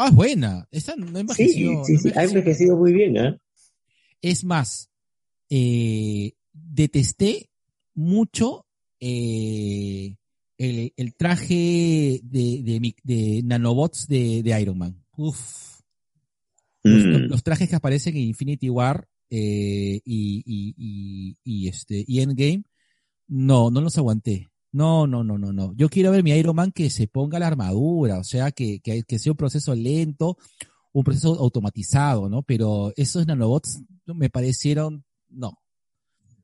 [0.04, 0.68] Ah, es buena.
[0.72, 1.84] Esta no Sí, envejeció.
[1.86, 3.38] sí, no sí, ha envejecido muy bien, ¿ah?
[4.22, 4.90] Es más,
[5.50, 7.50] eh, detesté
[7.94, 8.66] mucho
[9.00, 10.16] eh,
[10.58, 15.04] el, el traje de, de, nanobots de, de Iron Man.
[15.18, 15.82] Uf.
[16.84, 17.30] Los, Mm.
[17.30, 22.64] los trajes que aparecen en Infinity War eh, y, y, y, y este, y Endgame,
[23.28, 24.50] no, no los aguanté.
[24.72, 25.74] No, no, no, no, no.
[25.76, 29.04] Yo quiero ver mi Iron Man que se ponga la armadura, o sea, que, que,
[29.04, 30.38] que sea un proceso lento,
[30.94, 32.44] un proceso automatizado, ¿no?
[32.44, 35.58] Pero esos nanobots me parecieron, no.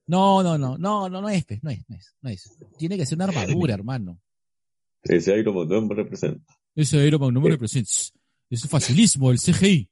[0.08, 2.58] No, no, no, no, no, no es, pues, no es, no es, no es.
[2.78, 4.20] Tiene que ser una armadura, hermano.
[5.04, 6.54] Ese Iron Man no me representa.
[6.76, 7.92] Ese Iron Man no me representa.
[8.50, 9.90] Es facilismo, el CGI.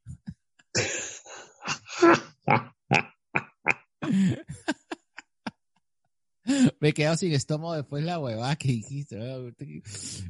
[6.80, 9.18] Me he quedado sin estómago después de la huevada que dijiste.
[9.18, 9.56] weón.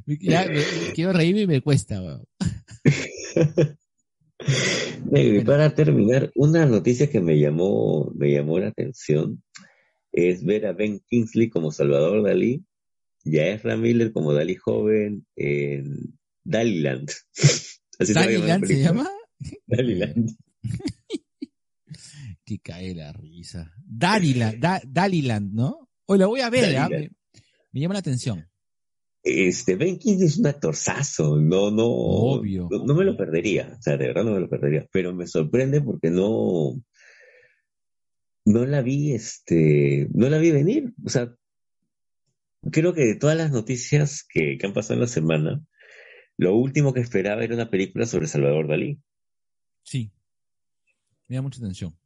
[0.06, 2.00] Me- ya, me- quiero reírme y me cuesta.
[2.02, 2.24] weón.
[5.12, 9.42] Y para terminar, una noticia que me llamó, me llamó la atención
[10.12, 12.64] es ver a Ben Kingsley como Salvador Dalí
[13.24, 17.10] y a Ezra Miller como Dalí joven en Daliland.
[17.98, 19.08] Así ¿Daliland se llama?
[19.66, 20.36] Daliland.
[22.44, 23.72] Que cae la risa.
[23.84, 25.85] Daliland, da, Daliland, ¿no?
[26.06, 26.88] Hoy la voy a ver, ¿ah?
[26.88, 27.10] Me,
[27.72, 28.48] me llama la atención.
[29.22, 32.68] Este, Ben Kingsley es un actorzazo, no, no, Obvio.
[32.70, 35.26] no, no me lo perdería, o sea, de verdad no me lo perdería, pero me
[35.26, 36.80] sorprende porque no,
[38.44, 41.34] no la vi, este, no la vi venir, o sea,
[42.70, 45.60] creo que de todas las noticias que, que han pasado en la semana,
[46.36, 49.00] lo último que esperaba era una película sobre Salvador Dalí.
[49.82, 50.12] Sí.
[51.26, 51.98] Me llama mucha atención.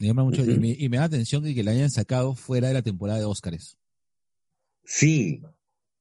[0.00, 0.52] Me llama mucho, Ujú.
[0.52, 3.18] y, me, y me da atención que, que la hayan sacado fuera de la temporada
[3.18, 3.76] de Óscares.
[4.82, 5.42] Sí,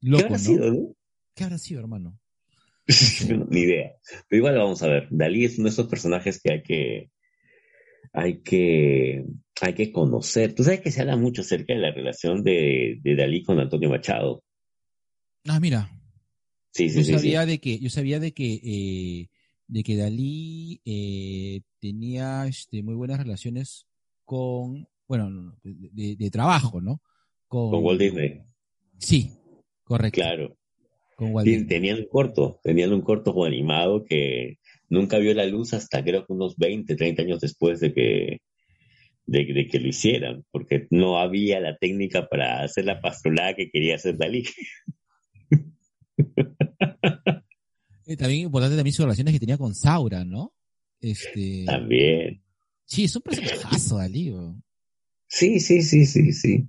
[0.02, 0.38] ¿qué habrá ¿no?
[0.40, 0.96] sido, no?
[1.36, 2.18] ¿Qué habrá sido, hermano?
[3.50, 3.92] Ni idea.
[4.30, 5.10] Pero igual vamos a ver.
[5.12, 7.12] Dalí es uno de esos personajes que hay que,
[8.14, 9.26] hay que,
[9.60, 10.56] hay que conocer.
[10.56, 13.90] Tú sabes que se habla mucho acerca de la relación de, de Dalí con Antonio
[13.90, 14.46] Machado.
[15.46, 15.92] Ah, mira,
[16.72, 17.18] Sí, yo sí, sí, sí.
[17.18, 19.30] sabía de que, yo sabía de que, eh,
[19.68, 23.89] de que Dalí eh, tenía este, muy buenas relaciones
[24.30, 27.02] con, bueno, no, no, de, de- trabajo, ¿no?
[27.48, 28.44] Con, Con Walt Disney.
[29.00, 29.32] Sí,
[29.84, 30.22] correcto.
[30.22, 30.56] Claro.
[31.16, 31.68] Con Walt Sí, Disney.
[31.68, 36.34] tenían un corto, tenían un corto animado que nunca vio la luz hasta creo que
[36.34, 38.42] unos 20, 30 años después de que,
[39.26, 43.72] de, de que lo hicieran, porque no había la técnica para hacer la pastrulada que
[43.72, 44.44] quería hacer Dalí.
[48.06, 50.52] Eh, también importante también sus relaciones que tenía con Saura, ¿no?
[51.00, 52.42] Este, También.
[52.90, 54.32] Sí, es un personajazo, Dalí.
[54.32, 54.64] weón.
[55.28, 56.68] Sí, sí, sí, sí, sí.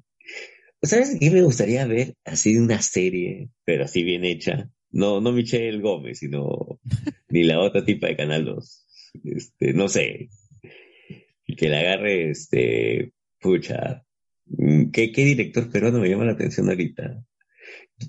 [0.83, 2.15] ¿Sabes qué me gustaría ver?
[2.25, 4.71] Así de una serie, pero así bien hecha.
[4.91, 6.81] No, no Michelle Gómez, sino
[7.29, 8.87] ni la otra tipa de Canal 2.
[9.25, 10.29] Este, no sé.
[11.47, 14.05] Y que la agarre, este, pucha.
[14.47, 17.25] mm, ¿Qué, qué director peruano me llama la atención ahorita?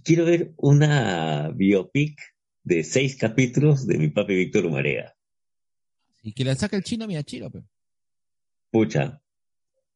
[0.04, 2.20] Quiero ver una biopic
[2.64, 5.14] de seis capítulos de mi papi Víctor Humarea.
[6.24, 7.64] Y que la saca el chino Miyachiro, pe.
[8.72, 9.22] Pucha,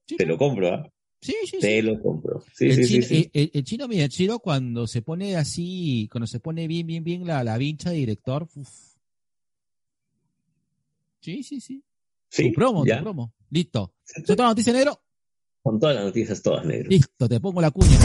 [0.07, 0.91] Sí, te lo compro, ¿ah?
[1.21, 1.59] sí, sí, sí.
[1.59, 2.43] Te lo compro.
[2.53, 3.29] Sí, el, sí, sí, chino, sí.
[3.33, 7.43] el- el- el chino cuando se pone así, cuando se pone bien, bien, bien la,
[7.43, 8.69] la vincha de director, uf.
[11.21, 11.83] Sí, sí, sí.
[12.29, 12.97] Sí, tu promo, ya.
[12.97, 13.33] tu promo.
[13.49, 13.93] Listo.
[14.15, 15.01] ¿Eso toda noticia negro?
[15.63, 16.89] Con todas las noticias, todas negras.
[16.89, 17.97] Listo, te pongo la cuña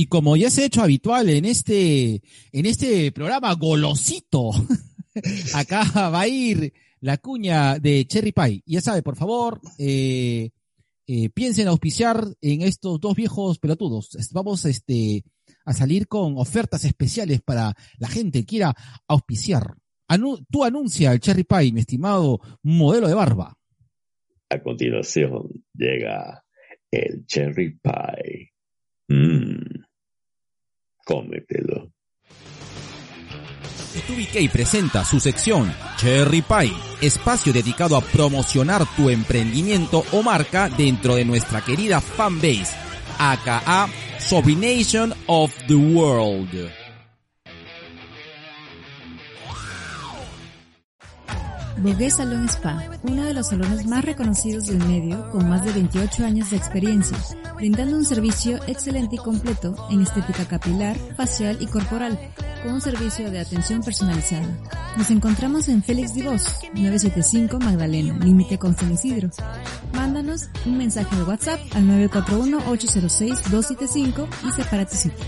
[0.00, 4.50] Y como ya se ha hecho habitual en este, en este programa golosito,
[5.54, 8.62] acá va a ir la cuña de Cherry Pie.
[8.64, 10.52] Ya sabe, por favor, eh,
[11.06, 11.28] eh,
[11.66, 14.16] auspiciar en estos dos viejos pelotudos.
[14.32, 15.22] Vamos este,
[15.66, 18.74] a salir con ofertas especiales para la gente que quiera
[19.06, 19.76] auspiciar.
[20.08, 23.54] Anu- tú anuncia el Cherry Pie, mi estimado modelo de barba.
[24.48, 26.42] A continuación llega
[26.90, 28.54] El cherry pie.
[29.08, 29.89] Mmm.
[31.10, 31.90] Cómetelo.
[34.06, 41.16] 2BK presenta su sección Cherry Pie, espacio dedicado a promocionar tu emprendimiento o marca dentro
[41.16, 42.76] de nuestra querida fanbase,
[43.18, 43.88] aka
[44.20, 46.79] Sobrination of the World.
[51.82, 56.26] Bogué Salón Spa, uno de los salones más reconocidos del medio, con más de 28
[56.26, 57.16] años de experiencia,
[57.56, 62.18] brindando un servicio excelente y completo en estética capilar, facial y corporal,
[62.62, 64.46] con un servicio de atención personalizada.
[64.98, 69.30] Nos encontramos en Félix Divos, 975 Magdalena, límite con San Isidro.
[69.94, 75.24] Mándanos un mensaje de WhatsApp al 941-806-275 y separa tu sitio.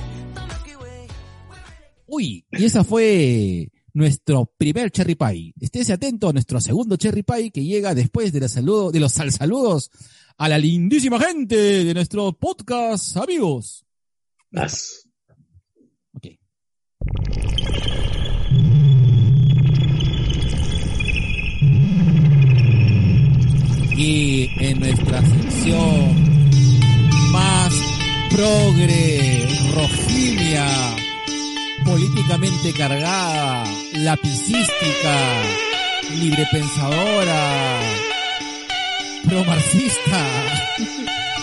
[2.06, 5.54] Uy, y esa fue nuestro primer Cherry Pie.
[5.60, 9.12] Estése atento a nuestro segundo Cherry Pie que llega después de, la saludo, de los
[9.12, 9.90] sal saludos
[10.38, 13.84] a la lindísima gente de nuestro podcast, amigos.
[14.50, 15.08] Más.
[16.14, 16.26] Ok.
[23.96, 26.32] Y en nuestra sección
[27.30, 27.74] más
[28.30, 30.96] progre, rojinia,
[31.84, 33.64] políticamente cargada,
[33.94, 35.16] lapicística,
[36.20, 37.80] librepensadora,
[39.28, 40.26] promarxista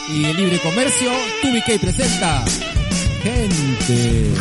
[0.10, 2.44] y de libre comercio, TubiK presenta
[3.24, 4.34] gente.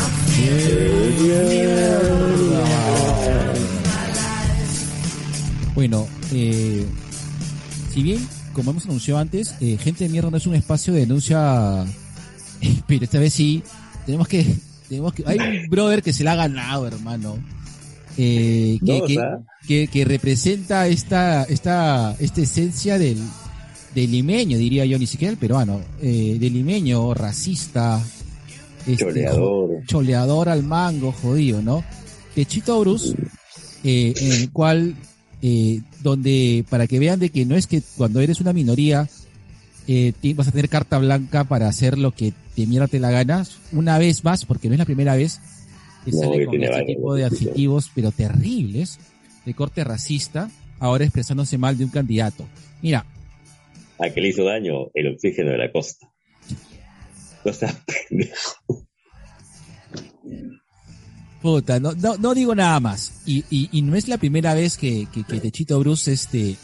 [5.74, 6.84] Bueno, eh,
[7.92, 11.00] si bien, como hemos anunciado antes, eh, Gente de Mierda no es un espacio de
[11.00, 11.84] denuncia,
[12.86, 13.62] pero esta vez sí,
[14.06, 14.56] tenemos que,
[14.88, 17.38] tenemos que, hay un brother que se la ha ganado, hermano.
[18.16, 19.40] Eh, que, No, que, sea.
[19.66, 23.18] que, que representa esta, esta, esta esencia del,
[23.94, 28.02] del limeño, diría yo, ni siquiera el peruano, eh, del limeño, racista,
[28.86, 29.70] este, Choreador.
[29.86, 31.84] choleador al mango, jodido, ¿no?
[32.34, 33.14] Techito Bruce,
[33.84, 34.96] eh, en el cual,
[35.42, 39.08] eh, donde, para que vean de que no es que cuando eres una minoría,
[39.86, 43.56] eh, vas a tener carta blanca para hacer lo que te mierda te la ganas,
[43.70, 45.40] una vez más, porque no es la primera vez
[46.04, 48.98] que No, sale que con este tipo de adjetivos, pero terribles,
[49.46, 52.48] de corte racista, ahora expresándose mal de un candidato.
[52.82, 53.06] Mira,
[54.00, 54.90] ¿A qué le hizo daño?
[54.94, 56.10] El oxígeno de la costa.
[57.44, 57.72] Cosa
[58.08, 58.86] pendejo.
[61.40, 63.22] Puta, no, no, no digo nada más.
[63.24, 66.56] Y, y, y no es la primera vez que, que, que Techito Bruce este,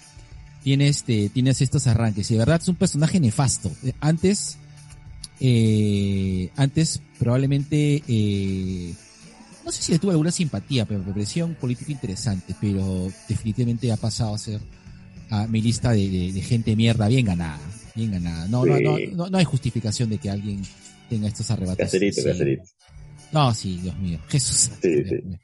[0.62, 2.30] tiene este, tienes estos arranques.
[2.30, 3.70] Y de verdad es un personaje nefasto.
[3.84, 4.58] Eh, Antes,
[5.40, 8.92] eh, antes probablemente, eh,
[9.64, 13.90] no sé si le tuve alguna simpatía, pero me parecía un político interesante, pero definitivamente
[13.92, 14.60] ha pasado a ser
[15.30, 17.58] a mi lista de, de, de gente mierda bien ganada,
[17.94, 18.48] bien ganada.
[18.48, 20.62] No, no, no, no, no hay justificación de que alguien
[21.10, 21.78] tenga estos arrebatos.
[21.84, 22.28] Cacerito, Sí.
[22.28, 22.62] cacerito.
[23.32, 24.18] No, sí, Dios mío.
[24.28, 24.70] Jesús.
[24.80, 25.26] Sí, Dios sí.
[25.26, 25.38] mío.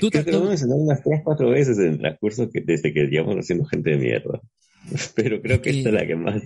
[0.00, 2.60] Tú, Creo que lo tú- hemos mencionado unas tres, cuatro veces en el transcurso que,
[2.60, 4.40] desde que llevamos haciendo gente de mierda.
[5.16, 6.42] Pero creo que que- esta es la que más.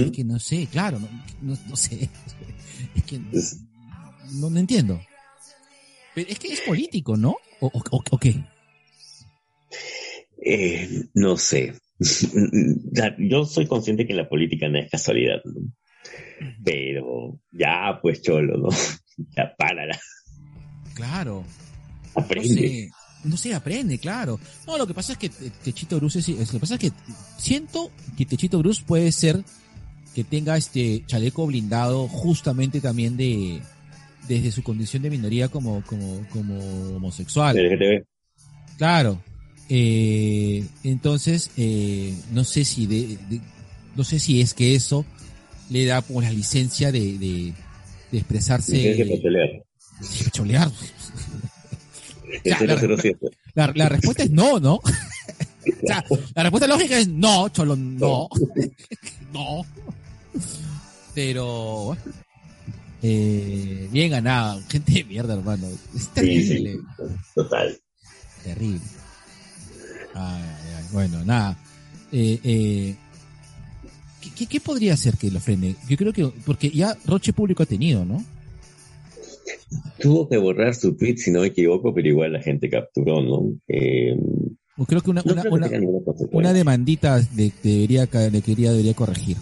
[0.00, 0.10] Es ¿Mm?
[0.12, 1.08] que no sé, claro, no,
[1.42, 2.08] no, no sé.
[2.94, 3.30] Es que no,
[4.40, 5.00] no, no entiendo.
[6.14, 7.36] Pero es que es político, ¿no?
[7.60, 8.42] ¿O, o, o- o qué?
[10.44, 11.74] Eh, no sé.
[13.18, 15.72] Yo soy consciente que la política no es casualidad, ¿no?
[16.64, 18.68] Pero ya, pues cholo, ¿no?
[19.36, 19.98] Ya párala,
[20.94, 21.42] Claro.
[22.14, 22.48] No aprende.
[22.54, 22.90] sé.
[23.24, 24.38] No sé, aprende, claro.
[24.66, 26.92] No, lo que pasa es que Te- Techito Bruce es- lo que pasa es que
[27.38, 29.42] siento que Techito Bruce puede ser
[30.16, 33.60] que tenga este chaleco blindado justamente también de
[34.26, 36.58] desde su condición de minoría como como como
[36.96, 37.54] homosexual.
[37.54, 38.02] LGTB.
[38.78, 39.20] Claro.
[39.68, 43.42] Eh, entonces, eh, no sé si de, de-
[43.94, 45.04] no sé si es que eso
[45.68, 47.52] le da como la licencia de, de,
[48.10, 50.70] de expresarse, Licencia cholear.
[52.44, 53.18] Ya, El la, 007.
[53.54, 54.80] la- la respuesta es no, ¿no?
[55.82, 58.28] O sea, la respuesta lógica es no, cholo, no.
[59.32, 59.62] no.
[61.14, 62.02] Pero, bueno.
[63.02, 64.60] Eh, bien ganado.
[64.68, 65.66] Gente de mierda, hermano.
[65.94, 66.72] Es terrible.
[66.72, 66.80] sí.
[67.34, 67.78] Total.
[68.44, 68.80] Terrible.
[70.14, 70.84] Ay, ay, ay.
[70.92, 71.56] Bueno, nada.
[72.12, 72.94] Eh, eh,
[74.20, 75.76] ¿qué, qué, qué podría ser que lo frene?
[75.88, 78.24] Yo creo que, porque ya Roche Público ha tenido, ¿no?
[80.00, 83.52] Tuvo que borrar su tweet, si no me equivoco, pero igual la gente capturó, ¿no?
[83.68, 84.16] Eh,
[84.76, 86.52] O creo que una, no una, creo que una, tenga ninguna una consecuencia.
[86.52, 89.36] demandita de, debería, ca- de quería, debería corregir.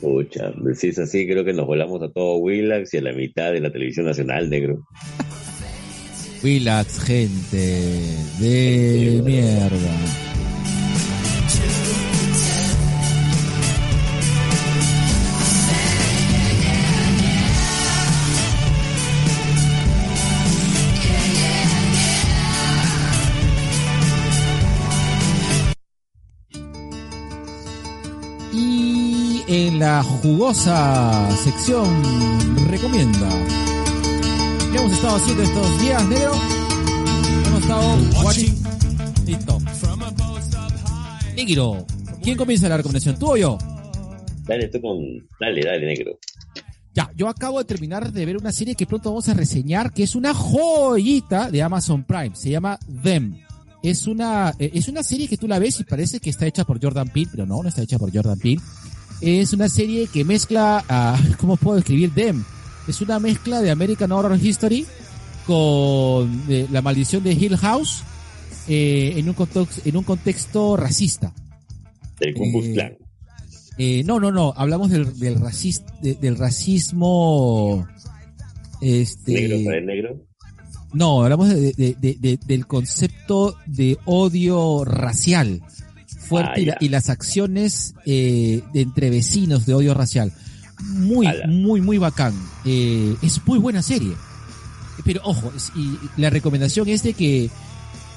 [0.00, 3.52] Pucha, si es así, creo que nos volamos a todo Willax y a la mitad
[3.52, 4.86] de la televisión nacional, negro.
[6.42, 7.80] Willax, gente
[8.38, 10.25] de mierda.
[29.56, 31.86] En la jugosa sección
[32.68, 33.28] recomienda.
[34.70, 36.32] ¿Qué hemos estado haciendo estos días, negro?
[37.46, 38.62] Hemos estado watching.
[39.24, 39.58] Listo.
[41.34, 41.86] Negro,
[42.22, 43.18] ¿quién comienza la recomendación?
[43.18, 43.56] ¿Tú o yo?
[44.44, 44.98] Dale, tú con.
[45.40, 46.18] Dale, dale, negro.
[46.94, 50.02] Ya, yo acabo de terminar de ver una serie que pronto vamos a reseñar, que
[50.02, 52.32] es una joyita de Amazon Prime.
[52.34, 53.38] Se llama Them.
[53.82, 56.64] Es una, eh, es una serie que tú la ves y parece que está hecha
[56.64, 58.60] por Jordan Peele, pero no, no está hecha por Jordan Peele.
[59.20, 62.44] Es una serie que mezcla, a, ¿cómo puedo describir Them?
[62.88, 64.86] Es una mezcla de American Horror History
[65.46, 68.02] con eh, La Maldición de Hill House
[68.68, 71.32] eh, en, un contexto, en un contexto racista.
[72.20, 72.98] El Ku Klux Eh.
[73.78, 77.86] Eh, no, no, no, hablamos del, del, racis- de- del racismo.
[78.80, 80.22] Este, Negro para el negro.
[80.92, 85.62] no, hablamos de- del concepto de odio racial
[86.28, 90.32] fuerte Ah, y, la- y las acciones eh, de entre vecinos de odio racial.
[90.82, 91.46] Muy, Ala.
[91.46, 92.34] muy, muy bacán.
[92.64, 94.12] Eh, es muy buena serie.
[95.04, 97.50] Pero ojo, es- y la recomendación es de que,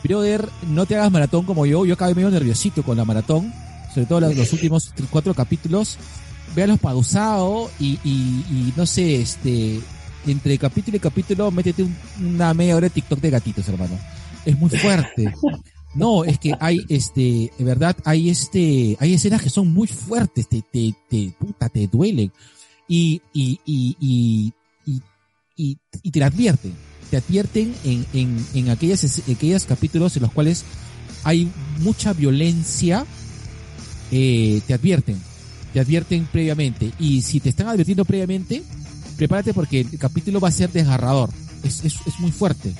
[0.04, 1.86] brother, no te hagas maratón como yo.
[1.86, 3.54] Yo acabé medio nerviosito con la maratón,
[3.94, 5.98] sobre todo los, los últimos tres, cuatro capítulos.
[6.56, 9.80] Véalos pausado y, y, y no sé, este,
[10.26, 13.98] entre capítulo y capítulo, métete un- una media hora de TikTok de gatitos, hermano.
[14.46, 15.32] Es muy fuerte.
[15.96, 20.48] No, es que hay, este, de verdad, hay este, hay escenas que son muy fuertes,
[20.48, 22.32] te, te, te, puta, te duelen.
[22.88, 24.54] Y, y, y, y,
[24.86, 25.02] y,
[25.58, 26.74] y, y te advierten.
[27.10, 30.64] Te advierten en, en, en aquellas, es- aquellos capítulos en los cuales
[31.24, 33.06] hay mucha violencia,
[34.12, 35.20] eh, te advierten.
[35.74, 36.92] Te advierten previamente.
[37.00, 38.64] Y si te están advirtiendo previamente,
[39.18, 41.30] prepárate porque el capítulo va a ser desgarrador.
[41.64, 42.74] Es, es, es muy fuerte.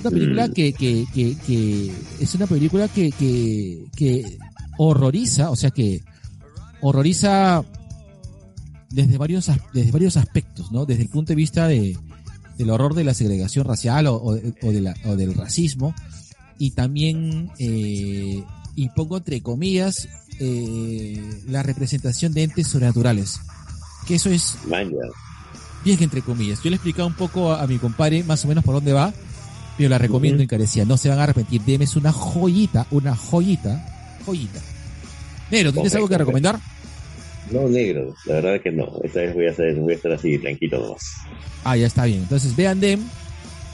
[0.00, 0.52] Una película Mm.
[0.52, 4.38] que, que, que, que es una película que, que, que
[4.78, 6.02] horroriza, o sea que
[6.80, 7.62] horroriza
[8.90, 10.86] desde varios, desde varios aspectos, ¿no?
[10.86, 11.96] Desde el punto de vista de,
[12.58, 15.94] del horror de la segregación racial o, o, o de la- o del racismo
[16.58, 18.42] y también, eh,
[18.74, 20.08] y pongo entre comillas,
[20.40, 23.38] eh, la representación de entes sobrenaturales.
[24.06, 24.56] Que eso es
[25.84, 26.62] bien entre comillas.
[26.62, 28.92] Yo le he explicado un poco a, a mi compadre más o menos por dónde
[28.92, 29.12] va,
[29.76, 30.44] pero la recomiendo Ujú.
[30.44, 30.84] encarecida.
[30.84, 31.62] No se van a arrepentir.
[31.62, 33.84] Deme es una joyita, una joyita,
[34.24, 34.60] joyita.
[35.50, 36.58] Negro, ¿tienes algo que recomendar?
[37.50, 38.14] No, negro.
[38.26, 38.88] La verdad que no.
[39.02, 41.02] Esta vez voy a, hacer, voy a estar así, tranquilo nomás.
[41.64, 42.20] Ah, ya está bien.
[42.20, 43.00] Entonces vean Dem,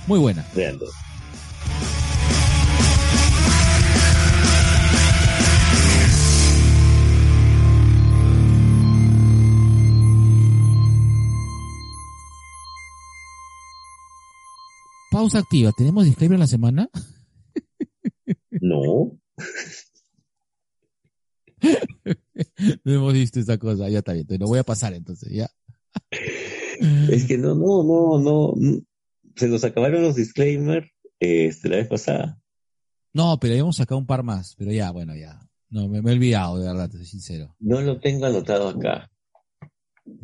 [0.07, 0.45] muy buena.
[0.55, 0.79] Vean.
[15.17, 15.73] Pausa activa.
[15.73, 16.91] ¿Tenemos disclaimer la semana?
[18.61, 19.19] No.
[22.85, 23.89] No hemos visto esa cosa.
[23.89, 24.25] Ya está bien.
[24.25, 25.51] Entonces lo voy a pasar entonces, ya.
[27.11, 28.53] Es que no, no, no, no.
[28.55, 28.83] no.
[29.37, 30.87] Se nos acabaron los disclaimers
[31.19, 32.39] este, la vez pasada.
[33.15, 34.55] No, pero habíamos sacado un par más.
[34.57, 35.41] Pero ya, bueno, ya.
[35.71, 37.57] No, me, me he olvidado, de verdad, te soy sincero.
[37.59, 39.11] No lo tengo anotado acá.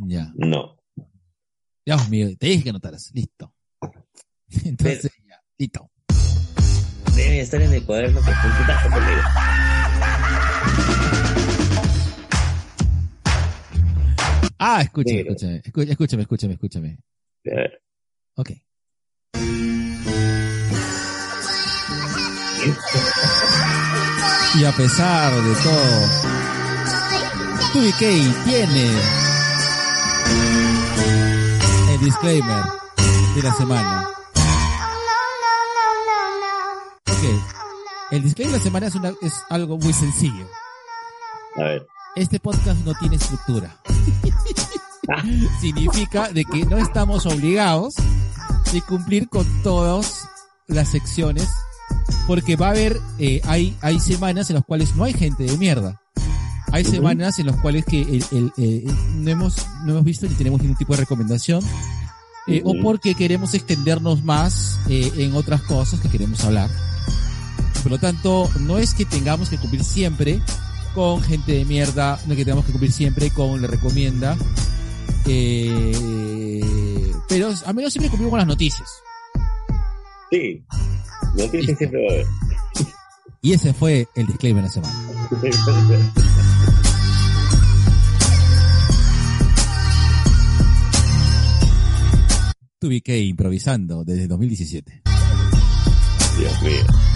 [0.07, 0.34] Ya.
[0.36, 0.76] No.
[1.86, 3.11] Dios mío, te dije que anotaras.
[3.14, 3.55] Listo.
[4.64, 5.40] Entonces, ya.
[5.59, 5.90] Listo.
[7.14, 9.82] Debe estar en el cuaderno que puntita.
[14.59, 16.98] Ah, escúchame, escúchame, escú- escúchame, escúchame, escúchame.
[18.36, 18.50] Ok.
[24.55, 26.07] Y a pesar de todo,
[27.72, 28.90] 2K tiene
[31.94, 32.62] el disclaimer
[33.34, 34.09] de la semana.
[38.11, 40.47] El disclaimer de la semana es, una, es algo muy sencillo.
[41.57, 41.87] A ver.
[42.16, 43.77] Este podcast no tiene estructura.
[45.61, 47.95] Significa de que no estamos obligados
[48.73, 50.29] de cumplir con todas
[50.66, 51.49] las secciones
[52.27, 55.57] porque va a haber, eh, hay, hay semanas en las cuales no hay gente de
[55.57, 56.01] mierda.
[56.70, 58.85] Hay semanas en las cuales que el, el,
[59.16, 61.62] no, hemos, no hemos visto ni tenemos ningún tipo de recomendación.
[62.47, 66.70] eh, O porque queremos extendernos más eh, en otras cosas que queremos hablar.
[67.83, 70.41] Por lo tanto, no es que tengamos que cumplir siempre
[70.95, 74.37] con gente de mierda, no es que tengamos que cumplir siempre con le recomienda.
[75.26, 78.89] Eh, pero a menos siempre cumplimos con las noticias.
[80.30, 80.64] Sí.
[81.37, 82.26] Noticias siempre va a haber.
[83.41, 84.95] Y ese fue el disclaimer de la semana.
[92.78, 95.03] Tuve improvisando desde 2017.
[96.39, 97.12] Dios mío.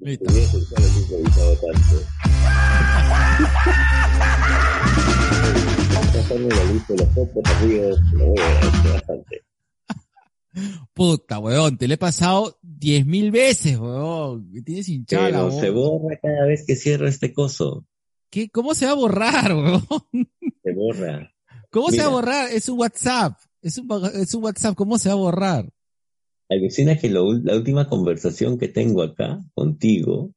[10.94, 14.50] Puta, weón, te lo he pasado diez mil veces, weón.
[14.50, 15.60] Me tienes hinchada la Pero voz.
[15.60, 17.84] se borra cada vez que cierro este coso.
[18.30, 18.50] ¿Qué?
[18.50, 19.86] ¿Cómo se va a borrar, weón?
[20.62, 21.32] Se borra.
[21.70, 22.50] ¿Cómo se va a borrar?
[22.50, 23.38] Es un WhatsApp.
[23.62, 24.74] Es un, es un WhatsApp.
[24.74, 25.70] ¿Cómo se va a borrar?
[26.50, 30.32] Alucina que lo la última conversación que tengo acá contigo,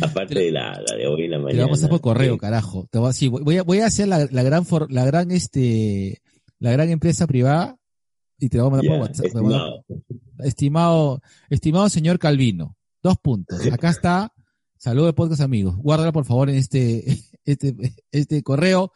[0.00, 1.60] aparte de la, la de hoy en la Te mañana.
[1.62, 2.86] lo voy a pasar por correo, eh, carajo.
[2.90, 5.30] Te voy a, sí, voy a, voy a hacer la, la gran, for- la gran,
[5.32, 6.22] este,
[6.58, 7.76] la gran empresa privada
[8.38, 9.22] y te lo voy a mandar por WhatsApp.
[9.22, 9.84] Te estimado.
[10.38, 13.66] estimado, estimado señor Calvino, dos puntos.
[13.70, 14.32] Acá está,
[14.78, 15.76] saludo de podcast amigos.
[15.76, 17.04] Guárdala por favor en este,
[17.44, 17.74] este,
[18.12, 18.92] este correo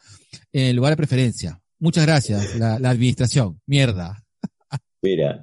[0.53, 1.61] en el lugar de preferencia.
[1.79, 3.61] Muchas gracias, la, la administración.
[3.67, 4.23] Mierda.
[5.07, 5.41] Mira,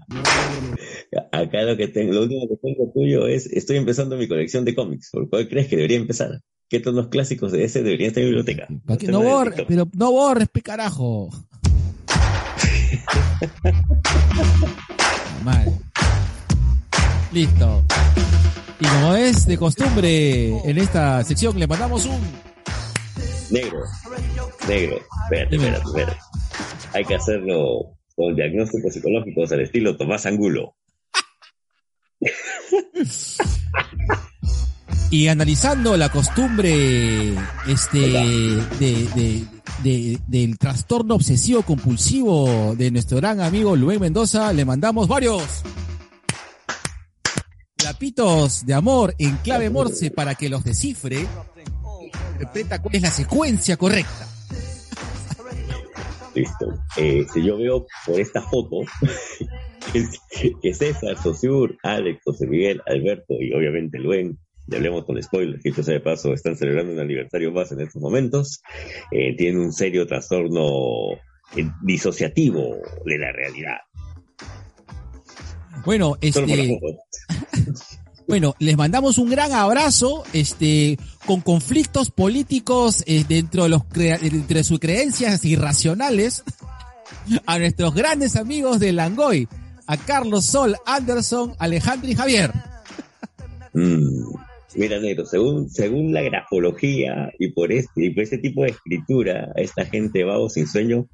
[1.32, 4.74] acá lo que tengo, lo último que tengo tuyo es, estoy empezando mi colección de
[4.74, 5.08] cómics.
[5.10, 6.42] ¿Por cuál crees que debería empezar?
[6.68, 8.66] ¿Qué tonos clásicos de ese deberían estar en mi biblioteca?
[8.68, 11.30] No de borres, pero no borres, pe carajo.
[15.44, 15.80] Mal.
[17.32, 17.84] Listo.
[18.80, 22.20] Y como es de costumbre en esta sección, le mandamos un
[23.50, 23.78] Negro,
[24.68, 24.96] negro.
[25.22, 26.18] Espérate, espérate, espérate.
[26.92, 30.74] Hay que hacerlo con diagnósticos psicológicos al estilo Tomás Angulo.
[35.10, 37.34] Y analizando la costumbre
[37.68, 39.44] este de, de-
[39.82, 45.62] de- del trastorno obsesivo compulsivo de nuestro gran amigo Luis Mendoza, le mandamos varios
[47.84, 51.26] lapitos de amor en clave morse para que los descifre.
[52.32, 54.26] Interpreta cuál es la secuencia correcta.
[56.34, 56.74] Listo.
[56.96, 58.80] Eh, si yo veo por esta foto
[60.62, 65.82] que, César, Sosur, Alex, José Miguel, Alberto y obviamente Luen, y hablemos con spoilers, que
[65.82, 68.62] sea de paso, están celebrando un aniversario más en estos momentos,
[69.10, 71.12] eh, tienen un serio trastorno
[71.56, 73.78] eh, disociativo de la realidad.
[75.84, 77.94] Bueno, Solo por la este, foto.
[78.26, 83.82] Bueno, les mandamos un gran abrazo, este, con conflictos políticos eh, dentro de los
[84.66, 86.42] sus creencias irracionales,
[87.46, 89.48] a nuestros grandes amigos de Langoy,
[89.86, 92.52] a Carlos Sol, Anderson, Alejandro y Javier.
[93.74, 94.34] Mm.
[94.76, 99.52] Mira, negro, según, según la grafología y por este, y por este tipo de escritura,
[99.54, 101.06] esta gente vago sin sueño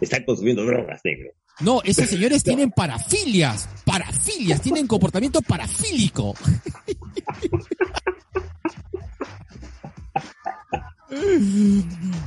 [0.00, 1.30] está consumiendo drogas, negro.
[1.60, 6.34] No, esos señores tienen parafilias, parafilias, tienen comportamiento parafílico.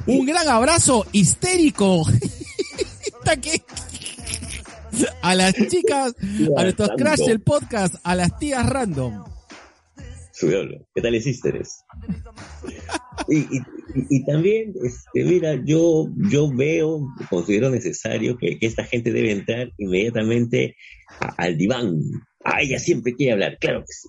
[0.08, 2.04] Un gran abrazo histérico.
[3.44, 3.62] Que-
[5.22, 6.16] A las chicas,
[6.58, 9.24] a nuestros crash del podcast, a las tías random.
[10.96, 11.62] ¿qué tal hiciste?
[13.28, 13.60] y,
[13.96, 19.32] y- y también, este, mira, yo, yo veo, considero necesario que, que esta gente debe
[19.32, 20.76] entrar inmediatamente
[21.20, 21.96] a- al diván.
[22.44, 24.08] A ella siempre quiere hablar, claro que sí.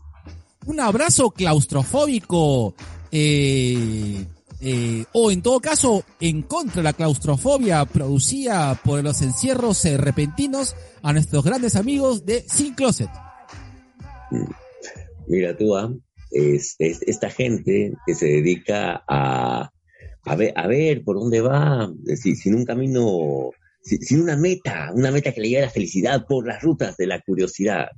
[0.67, 2.75] Un abrazo claustrofóbico,
[3.11, 4.25] eh,
[4.61, 9.97] eh, o en todo caso, en contra de la claustrofobia producida por los encierros eh,
[9.97, 13.09] repentinos a nuestros grandes amigos de Sin Closet.
[15.27, 15.91] Mira tú, ah,
[16.31, 19.71] es, es- esta gente que se dedica a,
[20.25, 23.51] a, ver, por dónde va, si- sin un camino,
[23.83, 26.97] si- sin una meta, una meta que le lleve a la felicidad por las rutas
[26.97, 27.89] de la curiosidad.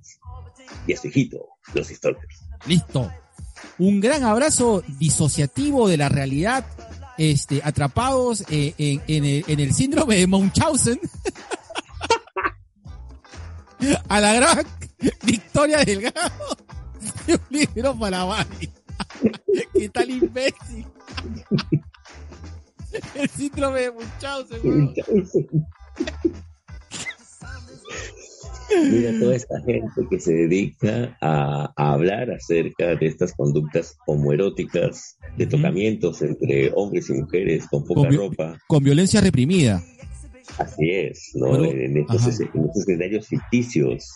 [0.86, 2.44] Y a su hijito, los stalkers.
[2.66, 3.10] Listo.
[3.78, 6.64] Un gran abrazo disociativo de la realidad,
[7.18, 10.98] este, atrapados eh, en, el, síndrome de Munchausen.
[14.08, 14.64] A la gran
[15.24, 16.56] Victoria Delgado.
[17.28, 18.70] Un libro para Bali.
[19.74, 20.86] ¿Qué tal imbécil?
[23.14, 24.94] El síndrome de Munchausen, weón.
[28.90, 35.18] Mira toda esta gente que se dedica a, a hablar acerca de estas conductas homoeróticas,
[35.36, 38.58] de tocamientos entre hombres y mujeres con poca ropa.
[38.66, 39.82] Con violencia reprimida.
[40.58, 41.64] Así es, ¿no?
[41.64, 42.50] En, estos, ajá.
[42.54, 44.06] en estos escenarios ficticios,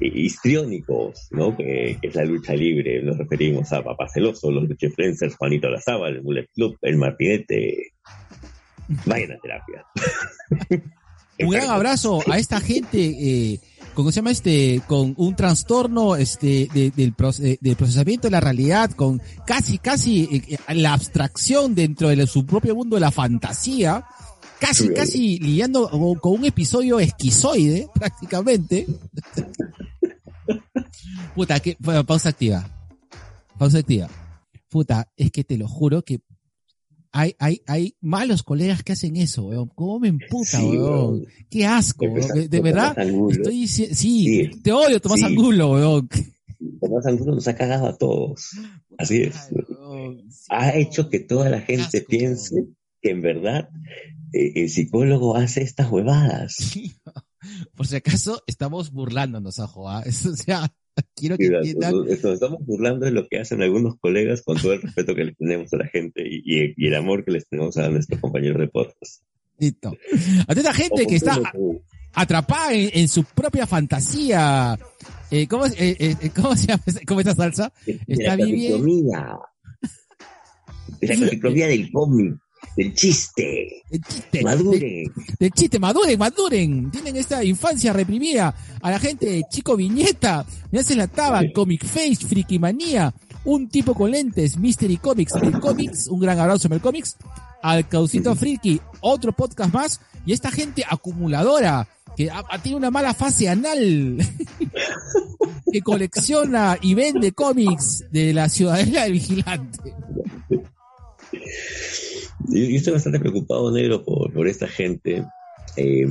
[0.00, 1.56] histriónicos, ¿no?
[1.56, 3.02] Que, que es la lucha libre.
[3.02, 7.92] Nos referimos a Papá Celoso, los Luchifluencers, Juanito Lazábal, el Bullet Club, el Martinete.
[9.06, 9.84] Vayan a terapia.
[11.40, 13.60] Un gran abrazo a esta gente, eh,
[13.94, 14.80] ¿cómo se llama este?
[14.86, 19.78] Con un trastorno, este, de- del, proce- de- del procesamiento de la realidad, con casi,
[19.78, 24.04] casi eh, eh, la abstracción dentro de su propio mundo de la fantasía,
[24.60, 25.90] casi, casi lidiando
[26.20, 28.86] con un episodio esquizoide, prácticamente.
[31.34, 32.68] Puta, que, bueno, pausa activa.
[33.58, 34.08] Pausa activa.
[34.68, 36.20] puta, es que te lo juro que
[37.12, 39.68] hay, hay, hay malos colegas que hacen eso, weón.
[39.68, 40.82] ¿Cómo me emputa, Sí, weón?
[41.12, 41.26] weón.
[41.48, 42.48] Qué asco, weón.
[42.50, 42.96] De, verdad,
[43.30, 44.50] estoy sí, Sí.
[44.62, 45.26] te odio, Tomás Sí.
[45.26, 46.08] Angulo, weón.
[46.80, 48.50] Tomás Angulo nos ha cagado a todos.
[48.98, 49.36] Así es.
[49.36, 50.76] Ay, weón, sí, Ha weón.
[50.78, 52.08] hecho que toda la gente asco.
[52.08, 52.64] piense
[53.00, 53.68] que en verdad
[54.32, 56.56] eh, el psicólogo hace estas huevadas.
[57.76, 60.02] Por si acaso, estamos burlándonos, ajo, ¿ah?
[60.06, 60.72] Eso, o sea,
[61.14, 61.92] quiero que entiendan.
[61.92, 65.24] nos, nos estamos burlando de lo que hacen algunos colegas con todo el respeto que
[65.24, 68.20] les tenemos a la gente y, y- y el amor que les tenemos a nuestros
[68.20, 69.22] compañeros de podcast.
[69.58, 69.96] Listo.
[70.48, 71.40] A esta gente que está
[72.12, 74.78] atrapada en, en su propia fantasía.
[75.30, 77.72] Eh, ¿cómo, es- eh, eh, ¿Cómo se llama cómo esta salsa?
[78.06, 78.46] está de
[81.08, 82.36] la catequiclomía del cómic,
[82.76, 84.38] del chiste, El chiste.
[84.38, 85.04] de- madure.
[85.38, 86.90] del chiste, maduren, maduren.
[86.90, 88.54] Tienen esta infancia reprimida.
[88.82, 93.14] A la gente de Chico Viñeta, me hace la taba, Comic Face, Friki Manía,
[93.44, 97.16] un tipo con lentes, Mystery Comics, el Comics, un gran abrazo en el Comics,
[97.62, 102.30] al Causito Friki, otro podcast más, y esta gente acumuladora, que
[102.62, 104.18] tiene una mala fase anal,
[105.72, 109.94] que colecciona y vende cómics de la Ciudadela del Vigilante.
[112.48, 115.24] Yo, yo estoy bastante preocupado, negro, por, por esta gente.
[115.76, 116.06] eh,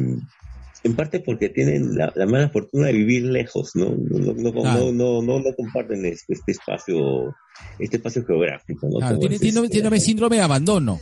[0.86, 3.92] en parte porque tienen la, la mala fortuna de vivir lejos, ¿no?
[3.92, 7.34] No, no, no, no, no, no, no comparten este, este espacio,
[7.80, 8.98] este espacio geográfico, ¿no?
[9.00, 11.00] Claro, tiene, tiene, este, síndrome de abandono.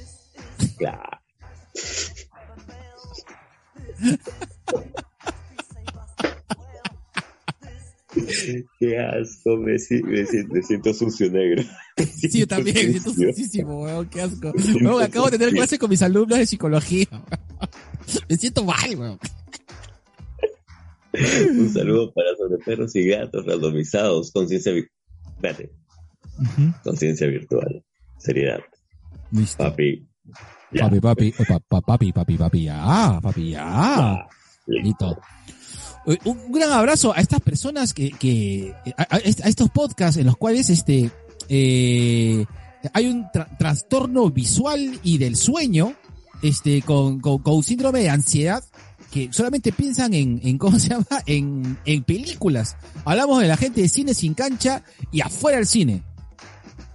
[0.78, 1.20] Claro.
[8.80, 9.80] Qué asco, me, me
[10.26, 11.64] siento, me siento sucio negro.
[11.98, 14.52] Sí, yo también, siento sucísimo, weón, qué asco.
[14.82, 17.06] Weón, acabo de tener clase con mis alumnos de psicología.
[18.30, 19.20] Me siento mal, weón.
[21.14, 24.86] Un saludo para sobre perros y gatos randomizados, conciencia vi-
[25.36, 25.72] Espérate,
[26.84, 27.84] conciencia virtual.
[28.18, 28.60] Seriedad.
[29.32, 29.58] Listo.
[29.64, 30.08] Papi.
[30.72, 30.84] Ya.
[30.84, 34.26] Papi, papi, oh, pa- pa- papi, papi, papi, ya, papi, ya.
[34.68, 35.18] Listo.
[36.08, 39.20] Eh, Un gran abrazo a estas personas que, que a, a- a
[39.50, 41.12] estos podcasts en los cuales este
[41.50, 42.46] eh,
[42.94, 45.94] hay un tra- trastorno visual y del sueño,
[46.42, 48.64] este, con, con, con síndrome de ansiedad,
[49.12, 51.06] que solamente piensan en, en ¿cómo se llama?
[51.26, 52.78] En, en películas.
[53.06, 56.04] Hablamos de la gente de cine sin cancha y afuera del cine.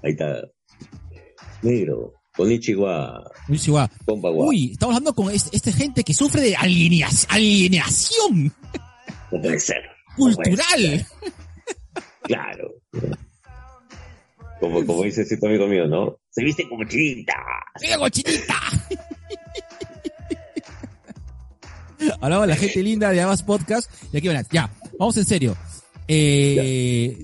[0.03, 0.41] Ahí está.
[1.63, 2.13] Negro.
[2.39, 3.91] Va.
[4.05, 4.47] Konbawa.
[4.47, 8.53] Uy, estamos hablando con este, esta gente que sufre de alineación, alienación
[9.33, 9.79] No puede ser.
[10.19, 10.81] No puede cultural.
[10.81, 11.07] ser.
[12.25, 12.75] Claro.
[14.69, 16.19] Como, como dice cierto amigo mío, ¿no?
[16.31, 17.35] Se viste como chinita.
[17.81, 18.55] ¡Mira, cochinita!
[22.21, 23.91] Hablaba de la gente linda de Abas Podcast.
[24.13, 25.57] Y aquí van, ya, vamos en serio.
[26.09, 27.19] Eh,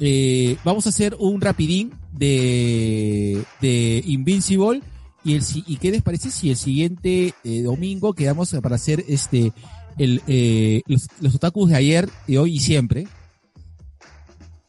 [0.00, 4.80] eh, vamos a hacer un rapidín de, de Invincible.
[5.24, 9.04] Y, el, si- ¿Y qué les parece si el siguiente eh, domingo quedamos para hacer
[9.08, 9.52] este
[9.98, 13.08] el, eh, los, los otakus de ayer, de hoy y siempre?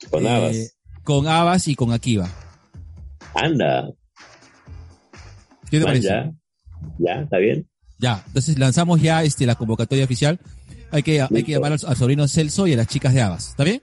[0.10, 0.77] Con Eh, habas.
[1.08, 2.30] Con Abas y con Akiva.
[3.34, 3.90] Anda.
[5.72, 6.08] ¿Qué te Man, parece?
[6.10, 6.34] ya.
[7.00, 7.66] Ya, ¿está bien?
[7.98, 10.38] Ya, entonces lanzamos ya este la convocatoria oficial.
[10.92, 13.52] Hay que, hay que llamar al, al sobrino Celso y a las chicas de Abas.
[13.52, 13.82] ¿Está bien?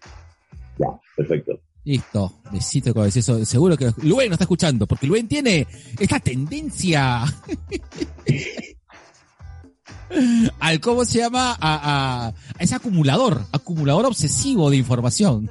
[0.79, 1.59] Ya, perfecto.
[1.85, 2.41] Listo.
[2.53, 3.43] Besito con eso.
[3.47, 5.67] Seguro que Luen no está escuchando, porque Luen tiene
[5.99, 7.25] esta tendencia
[10.61, 15.51] al cómo se llama a, a, a ese acumulador, acumulador obsesivo de información.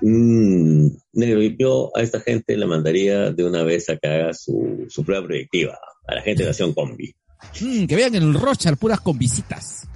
[0.00, 4.86] Mm, negro, yo a esta gente le mandaría de una vez a que haga su,
[4.88, 5.78] su prueba proyectiva.
[6.06, 7.14] A la gente de Nación Combi.
[7.60, 9.88] Mm, que vean en el Rochar puras con visitas.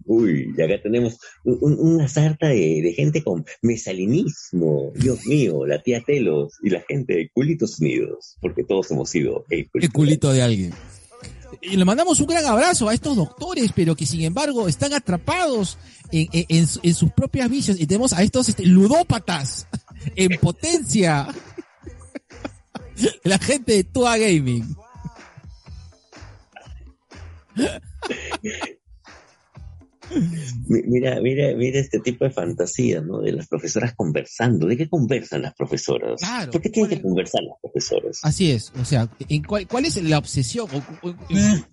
[0.04, 4.90] Uy, y acá tenemos un- un- una sarta de, de gente con mesalinismo.
[4.96, 8.36] Dios mío, la tía Telos y la gente de Culitos Unidos.
[8.40, 9.86] Porque todos hemos sido el culito.
[9.86, 10.72] el culito de alguien.
[11.61, 15.78] Y le mandamos un gran abrazo a estos doctores, pero que sin embargo están atrapados
[16.12, 17.78] en, en- en su- en sus propias vicios.
[17.80, 19.66] Y tenemos a estos este, ludópatas
[20.16, 21.28] en potencia.
[23.24, 24.76] La gente de Tua Gaming.
[30.66, 33.20] Mi- Mira, mira, mira este tipo de fantasía, ¿no?
[33.20, 34.66] De las profesoras conversando.
[34.66, 36.20] ¿De qué conversan las profesoras?
[36.20, 36.50] Claro.
[36.52, 38.18] ¿Por qué tienen que conversar las profesoras?
[38.22, 38.72] Así es.
[38.80, 40.68] O sea, ¿en cuál, cuál es la obsesión?
[40.72, 41.64] O- o- en-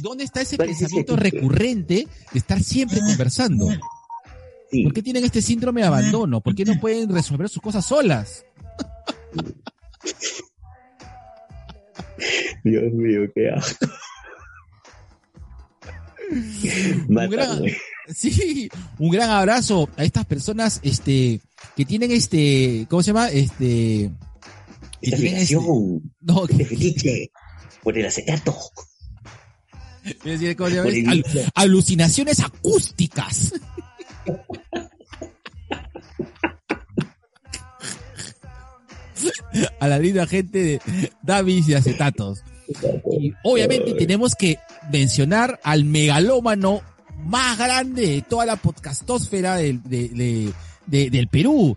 [0.00, 3.68] ¿Dónde está ese ¿Cuál es ese pensamiento recurrente de estar siempre conversando?
[4.70, 4.84] Sí.
[4.84, 6.40] ¿Por qué tienen este síndrome de abandono?
[6.40, 8.44] ¿Por qué no pueden resolver sus cosas solas?
[12.64, 13.86] Dios mío, qué asco.
[16.30, 17.62] Un gran.
[18.14, 18.68] Sí,
[18.98, 21.40] un gran abrazo a estas personas, este,
[21.76, 23.28] que tienen este, ¿cómo se llama?
[23.30, 24.10] Este,
[25.00, 25.56] que tienen este-
[26.20, 27.30] no, que, fetiche
[27.82, 28.56] por el acetato.
[30.24, 30.88] decir, ¿cómo se llama?
[30.90, 31.24] el Al-
[31.54, 33.52] alucinaciones acústicas.
[39.80, 42.42] a la linda gente de Davis y Acetatos.
[43.20, 44.58] Y obviamente tenemos que
[44.90, 46.82] mencionar al megalómano
[47.24, 50.52] más grande de toda la podcastósfera del, de- de-
[50.86, 51.76] de- del Perú.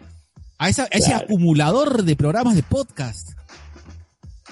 [0.57, 1.25] A, esa- a ese Claro.
[1.25, 3.29] acumulador de programas de podcast.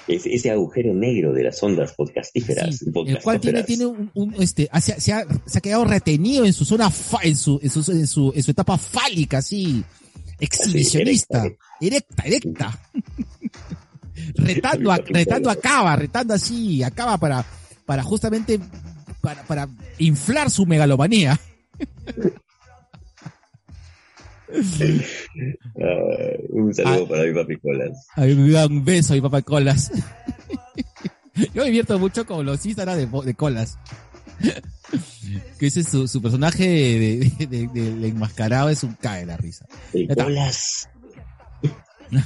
[0.08, 2.76] Es, ese agujero negro de las ondas podcastíferas.
[2.78, 5.86] Sí, el cual tiene, tiene un, un, este, se, ha- se ha, se ha quedado
[5.86, 9.38] retenido en su zona, fa- en su, en su, en su, en su etapa fálica,
[9.38, 9.84] así,
[10.40, 11.46] exhibicionista,
[11.80, 12.80] erecta, erecta.
[14.36, 17.46] retando a, retando acaba, retando así, acaba para,
[17.92, 18.58] para justamente,
[19.20, 19.68] para, para
[19.98, 21.38] inflar su megalomanía.
[26.50, 27.10] Un saludo Ah.
[27.10, 28.08] para mi papi Colas.
[28.16, 29.92] Un gran beso, mi papá Colas.
[31.54, 33.78] Yo me divierto mucho con los Instagram de, de Colas.
[35.60, 39.66] Que ese es su, su personaje de, de- enmascarado es un cae la risa.
[40.16, 40.88] Colas.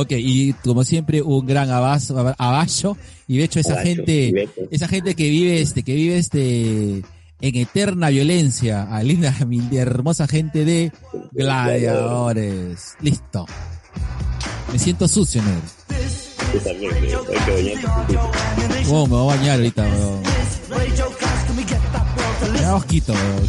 [0.00, 2.96] Ok, y como siempre, un gran abrazo, abajo.
[3.28, 7.02] Y de hecho, esa Abacho, gente, esa gente que vive, este, que vive este,
[7.42, 10.90] en eterna violencia, a linda, mi hermosa gente de
[11.32, 12.96] gladiadores.
[13.02, 13.44] Listo.
[14.72, 15.60] Me siento sucio, negro.
[16.54, 18.90] Yo también, eh, hay que bañarse.
[18.90, 20.22] Oh, me voy a bañar ahorita, weón.
[22.54, 23.48] Me da asquito, weón.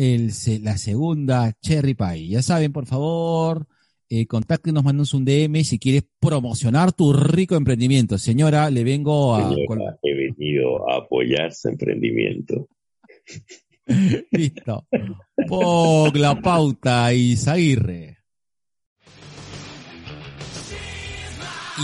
[0.00, 0.32] el,
[0.62, 2.28] la segunda Cherry Pie.
[2.28, 3.66] Ya saben, por favor,
[4.08, 8.16] eh, contáctenos, mándanos un DM si quieres promocionar tu rico emprendimiento.
[8.16, 9.50] Señora, le vengo a...
[9.50, 12.66] Señora, he venido a apoyar su emprendimiento.
[14.30, 14.86] Listo.
[15.46, 18.16] Pon la pauta, Isaguirre.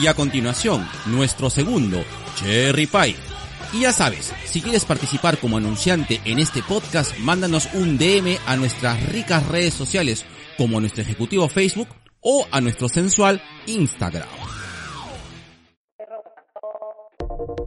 [0.02, 1.98] Y a continuación, nuestro segundo,
[2.36, 3.25] Cherry Pie.
[3.72, 8.56] Y ya sabes, si quieres participar como anunciante en este podcast, mándanos un DM a
[8.56, 10.24] nuestras ricas redes sociales,
[10.56, 11.88] como nuestro ejecutivo Facebook
[12.20, 14.28] o a nuestro sensual Instagram.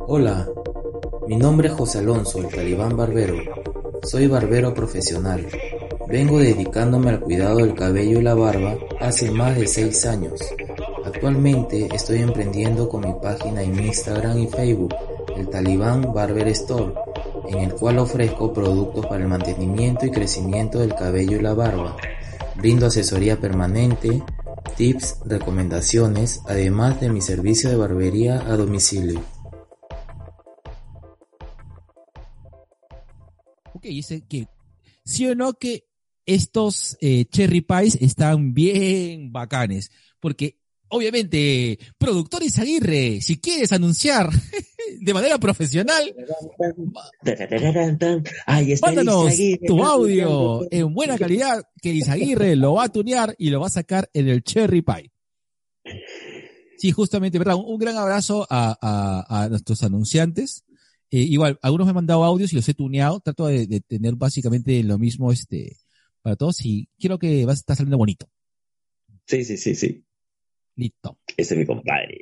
[0.07, 0.47] Hola,
[1.27, 3.37] mi nombre es José Alonso, el talibán barbero.
[4.03, 5.45] Soy barbero profesional.
[6.07, 10.39] Vengo dedicándome al cuidado del cabello y la barba hace más de 6 años.
[11.05, 14.95] Actualmente estoy emprendiendo con mi página en Instagram y Facebook,
[15.39, 16.93] el Talibán Barber Store,
[17.47, 21.95] en el cual ofrezco productos para el mantenimiento y crecimiento del cabello y la barba.
[22.55, 24.21] Brindo asesoría permanente,
[24.75, 29.23] tips, recomendaciones, además de mi servicio de barbería a domicilio.
[33.73, 34.47] Ok, dice que
[35.05, 35.85] sí o no que
[36.25, 40.58] estos eh, cherry pies están bien bacanes, porque
[40.89, 44.29] obviamente, productor Isaguirre, si quieres anunciar
[45.01, 46.13] de manera profesional,
[48.45, 53.35] Ahí está mándanos Aguirre, tu audio en buena calidad que Isaguirre lo va a tunear
[53.37, 55.11] y lo va a sacar en el cherry pie.
[56.77, 60.63] Sí, justamente, verdad, un, un gran abrazo a, a- a nuestros anunciantes.
[61.11, 63.19] Eh, igual, algunos me han mandado audios y los he tuneado.
[63.19, 65.77] Trato de, de tener básicamente lo mismo este
[66.21, 68.29] para todos y quiero que va a estar saliendo bonito.
[69.25, 70.05] Sí, sí, sí, sí.
[70.79, 71.17] Listo.
[71.35, 72.17] Ese es mi compadre.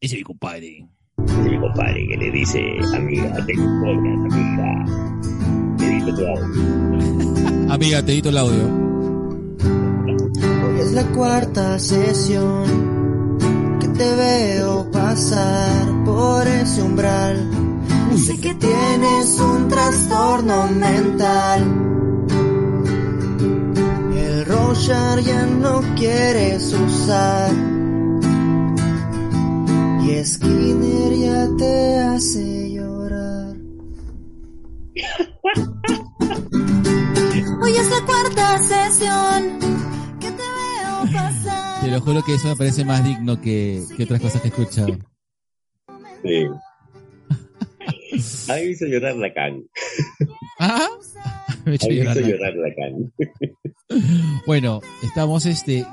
[0.00, 0.84] Ese es mi compadre.
[1.24, 2.58] Ese es mi compadre que le dice,
[2.92, 4.66] amiga, tengo un podcast, amiga.
[5.78, 7.72] Le dice tu audio.
[7.72, 8.66] Amiga, te edito el audio.
[9.62, 13.38] Hoy es la cuarta sesión
[13.78, 17.48] que te veo pasar por ese umbral.
[18.16, 21.62] Sé que tienes un trastorno mental.
[24.16, 27.79] El Roshar ya no quieres usar.
[30.10, 33.56] Y Skinner ya te hace llorar.
[37.62, 39.58] Hoy es la cuarta sesión
[40.18, 41.80] que te veo pasar.
[41.82, 44.50] Te lo juro que eso me parece más digno que, que otras cosas que he
[44.50, 44.98] escuchado.
[46.24, 46.46] Sí.
[48.50, 49.62] A mí me hizo llorar Lacan.
[50.58, 50.88] ¿Ah?
[51.64, 53.12] Me he hecho me llorar hizo la- llorar Lacan.
[54.46, 55.86] Bueno, estamos este.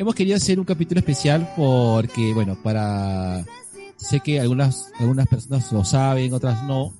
[0.00, 3.44] Hemos querido hacer un capítulo especial porque, bueno, para.
[3.98, 6.94] Sé que algunas, algunas personas lo saben, otras no.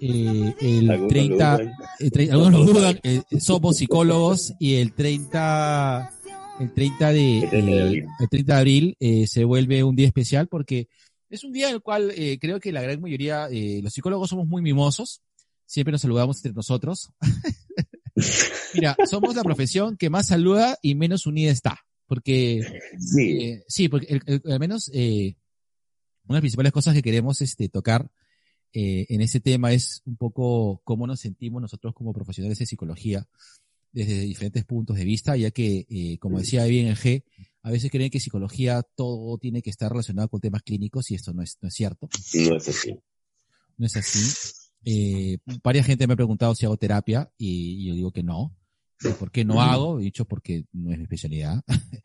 [0.00, 1.72] Eh, el Algunos lo 30, dudan.
[2.00, 6.10] el tre- algunos lo dudan, eh, somos psicólogos y el 30,
[6.58, 8.06] el 30 de, El 30 de eh, abril.
[8.18, 8.96] el 30 de abril
[9.28, 10.88] se vuelve un día especial porque
[11.30, 13.48] es un día en el cual creo que la gran mayoría,
[13.80, 15.22] los psicólogos somos muy mimosos,
[15.66, 17.10] siempre nos saludamos entre nosotros.
[18.74, 22.62] Mira, somos la profesión que más saluda y menos unida está, porque
[22.98, 25.36] Sí, eh, sí, porque el- el- al menos eh,
[26.26, 28.10] una de las principales cosas que queremos este, tocar
[28.72, 33.26] eh, en ese tema es un poco cómo nos sentimos nosotros como profesionales de psicología
[33.92, 37.22] desde diferentes puntos de vista, ya que, eh, como decía bien el G,
[37.62, 41.32] a veces creen que psicología todo tiene que estar relacionado con temas clínicos y esto
[41.32, 42.08] no es, no es cierto,
[42.50, 42.98] no es así.
[43.78, 44.58] no es así.
[44.84, 48.56] Eh, varias gente me ha preguntado si hago terapia y, y yo digo que no.
[49.02, 50.00] ¿Y ¿Por qué no hago?
[50.00, 51.62] He dicho porque no es mi especialidad.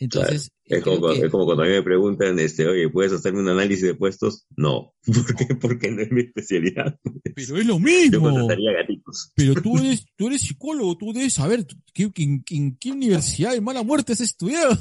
[0.00, 3.12] Entonces, Es como, cuando- que- es como cuando a mí me preguntan, este, oye, ¿puedes
[3.12, 4.46] hacerme un análisis de puestos?
[4.56, 4.94] No.
[5.04, 5.54] ¿Por qué?
[5.56, 6.96] Porque no es mi especialidad.
[7.02, 8.20] pero es lo Yo mismo.
[8.30, 9.32] contrataría gatitos.
[9.34, 13.60] Pero tú eres, tú eres psicólogo, tú debes saber ¿qué- en, en qué universidad de
[13.60, 14.78] mala muerte has estudiado.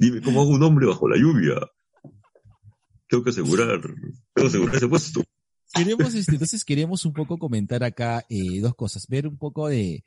[0.00, 1.60] Dime, ¿cómo hago un hombre bajo la lluvia?
[3.08, 3.94] Tengo que asegurar, tengo
[4.34, 5.22] que asegurar ese puesto.
[5.74, 10.02] Queremos, este, entonces queremos un poco comentar acá eh, dos cosas, ver un poco de,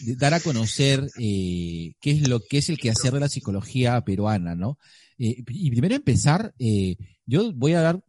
[0.00, 4.00] de dar a conocer eh, qué es lo que es el quehacer de la psicología
[4.02, 4.78] peruana, ¿no?
[5.18, 8.04] Eh, y primero empezar, eh, yo voy a dar,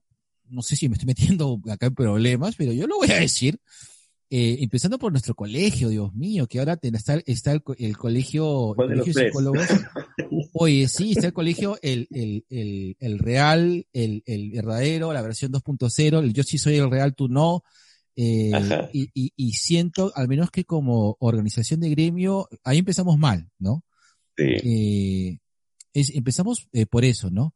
[0.50, 3.60] no sé si me estoy metiendo acá en problemas, pero yo lo voy a decir,
[4.30, 8.72] eh, empezando por nuestro colegio, Dios mío, que ahora está, está el, co- el colegio,
[8.72, 9.68] el ¿Cuál de colegio psicólogos.
[10.54, 15.52] Oye, sí, está el colegio, el, el, el, el real, el, el verdadero, la versión
[15.54, 17.64] 2.0, el yo sí soy el real, tú no.
[18.16, 18.52] Eh,
[18.94, 23.86] y, y, y siento, al menos que como organización de gremio, ahí empezamos mal, ¿no?
[24.36, 24.44] Sí.
[24.64, 25.38] Eh,
[25.94, 27.54] es, empezamos por eso, ¿no?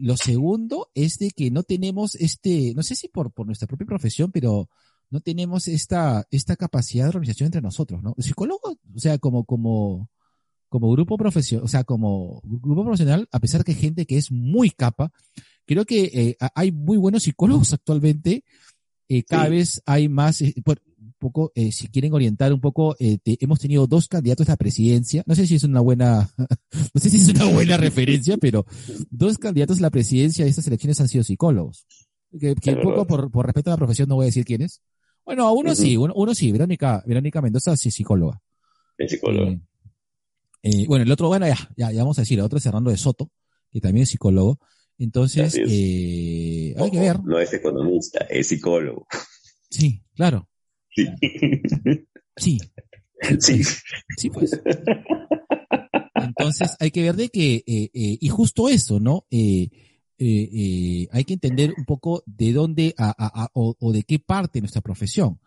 [0.00, 3.86] Lo segundo es de que no tenemos este, no sé si por, por nuestra propia
[3.86, 4.68] profesión, pero
[5.14, 8.14] no tenemos esta, esta capacidad de organización entre nosotros, ¿no?
[8.18, 10.10] El psicólogo, o sea, como, como,
[10.68, 14.32] como grupo profesional, o sea, como grupo profesional, a pesar que hay gente que es
[14.32, 15.12] muy capa,
[15.66, 18.42] creo que eh, hay muy buenos psicólogos actualmente,
[19.08, 19.50] eh, cada Sí.
[19.52, 23.86] vez hay más, eh, por- un poco, si quieren orientar un poco, te- hemos tenido
[23.86, 26.28] dos candidatos a la presidencia, no sé si es una buena,
[26.92, 28.66] no sé si es una buena referencia, pero
[29.10, 31.86] dos candidatos a la presidencia de estas elecciones han sido psicólogos.
[32.38, 34.80] Que, que un poco por, por respeto a la profesión no voy a decir quiénes.
[35.24, 38.40] Bueno, a uno sí, uno, uno sí, Verónica, Verónica Mendoza sí es psicóloga.
[38.98, 39.50] El psicólogo.
[39.50, 39.60] Eh,
[40.62, 42.90] eh, bueno, el otro, bueno, ya, ya, ya vamos a decir, el otro es Hernando
[42.90, 43.30] de Soto,
[43.70, 44.58] que también es psicólogo.
[44.98, 45.70] Entonces, es.
[45.70, 47.22] eh, hay que ver.
[47.24, 49.06] No es economista, es psicólogo.
[49.70, 50.48] Sí, claro.
[50.90, 51.08] Sí.
[52.36, 52.58] Sí,
[53.40, 53.62] sí.
[54.16, 54.60] sí, pues.
[56.14, 59.26] Entonces, hay que ver de que, eh, eh, y justo eso, ¿no?
[59.30, 59.68] Eh,
[60.18, 64.02] eh, eh, hay que entender un poco de dónde a- a- a- o, o de
[64.04, 65.38] qué parte nuestra profesión.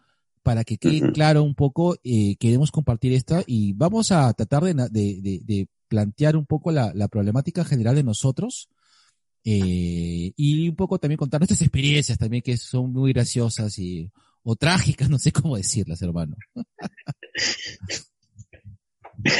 [0.43, 4.73] Para que quede claro un poco, eh, queremos compartir esto y vamos a tratar de,
[4.73, 8.69] de, de- de plantear un poco la, la problemática general de nosotros
[9.43, 14.09] eh, y un poco también contar nuestras experiencias también que son muy graciosas y
[14.43, 16.35] o trágicas, no sé cómo decirlas, hermano.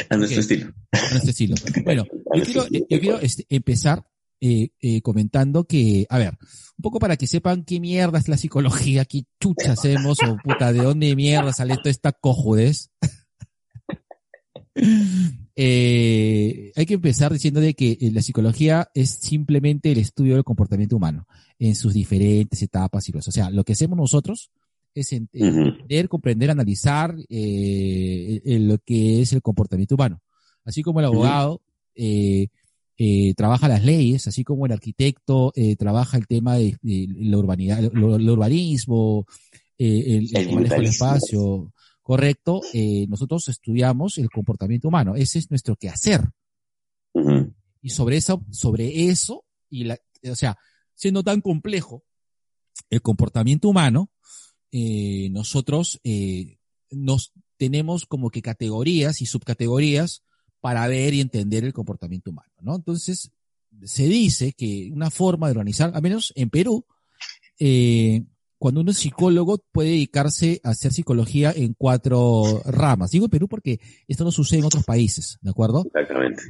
[0.09, 0.51] A nuestro Ok.
[0.51, 0.73] estilo.
[0.91, 1.55] a nuestro estilo.
[1.85, 2.05] Bueno,
[2.35, 4.05] yo quiero, yo quiero este, empezar
[4.39, 8.37] eh, eh, comentando que, a ver, un poco para que sepan qué mierda es la
[8.37, 12.91] psicología, qué chucha hacemos, o puta, de dónde mierda sale toda esta cojudez.
[15.59, 20.43] Eh, hay que empezar diciendo de que eh, la psicología es simplemente el estudio del
[20.43, 21.25] comportamiento humano
[21.57, 23.29] en sus diferentes etapas y cosas.
[23.29, 24.51] O sea, lo que hacemos nosotros
[24.99, 25.27] es Ujú.
[25.33, 30.21] entender, comprender, analizar eh, eh, lo que es el comportamiento humano.
[30.65, 31.61] Así como el abogado
[31.95, 32.47] eh,
[32.97, 37.37] eh, trabaja las leyes, así como el arquitecto eh, trabaja el tema de, de la
[37.37, 39.25] urbanidad, el urbanismo,
[39.77, 45.15] eh, el, el manejo del espacio, correcto, eh, nosotros estudiamos el comportamiento humano.
[45.15, 46.21] Ese es nuestro quehacer.
[47.13, 47.53] Ujú.
[47.81, 50.57] Y sobre eso, sobre eso, y la, o sea,
[50.95, 52.03] siendo tan complejo
[52.89, 54.09] el comportamiento humano,
[54.71, 56.57] eh, nosotros eh,
[56.91, 60.23] nos tenemos como que categorías y subcategorías
[60.61, 62.75] para ver y entender el comportamiento humano, ¿no?
[62.75, 63.31] Entonces,
[63.83, 66.85] se dice que una forma de organizar, al menos en Perú,
[67.59, 68.23] eh,
[68.57, 73.11] cuando uno es psicólogo puede dedicarse a hacer psicología en cuatro ramas.
[73.11, 75.85] Digo Perú porque esto no sucede en otros países, ¿de acuerdo?
[75.85, 76.41] Exactamente.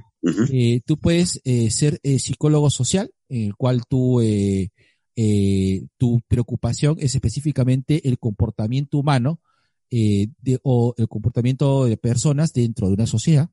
[0.51, 4.71] Eh, tú puedes eh, ser eh, psicólogo social, en el cual tú eh,
[5.17, 9.41] eh, tu preocupación es específicamente el comportamiento humano
[9.89, 13.49] eh, de, o el comportamiento de personas dentro de una sociedad.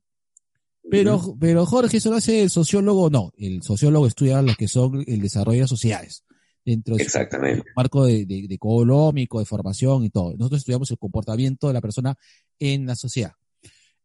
[0.91, 5.03] Pero, pero Jorge, eso lo hace el sociólogo, no, el sociólogo estudia lo que son
[5.07, 6.25] el desarrollo de sociedades
[6.65, 7.65] dentro de su Exactamente.
[7.77, 10.35] marco de, de, de económico, de formación y todo.
[10.37, 12.17] Nosotros estudiamos el comportamiento de la persona
[12.59, 13.33] en la sociedad.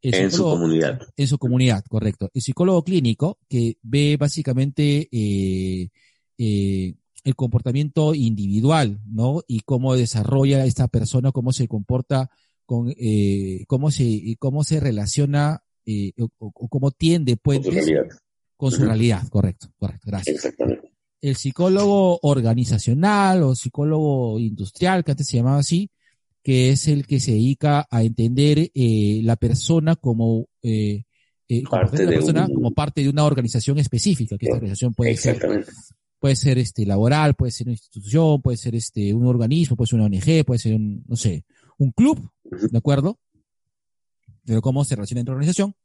[0.02, 1.00] El En su comunidad.
[1.18, 2.30] en su comunidad, correcto.
[2.34, 5.90] El psicólogo clínico, que ve básicamente eh,
[6.38, 9.42] eh, el comportamiento individual, ¿no?
[9.48, 12.30] Y cómo desarrolla esta persona, cómo se comporta,
[12.66, 18.06] con, eh, cómo se, cómo se relaciona, eh, o, tiende Con su puentes realidad.
[18.58, 20.36] con su realidad, correcto, correcto, gracias.
[20.36, 20.92] Exactamente.
[21.22, 25.90] el psicólogo organizacional o psicólogo industrial, que antes se llamaba así,
[26.44, 31.04] que es el que se dedica a entender eh, la persona como eh,
[31.50, 34.46] eh, como Parte de la de persona un- como parte de una organización específica, que
[34.46, 35.38] esta organización puede ser
[36.20, 40.00] puede ser este laboral, puede ser una institución, puede ser este un organismo, puede ser
[40.00, 41.44] una ONG, puede ser un no sé,
[41.78, 43.18] un club, ¿de acuerdo?
[44.46, 45.76] Pero cómo se relaciona dentro de la organización.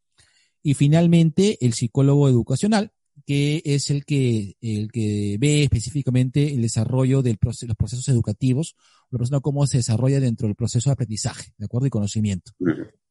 [0.63, 2.93] Y finalmente el psicólogo educacional,
[3.27, 8.75] que es el que, el que ve específicamente el desarrollo de los procesos educativos,
[9.11, 11.87] la persona cómo se desarrolla dentro del proceso de aprendizaje, ¿de acuerdo?
[11.87, 12.53] Y conocimiento.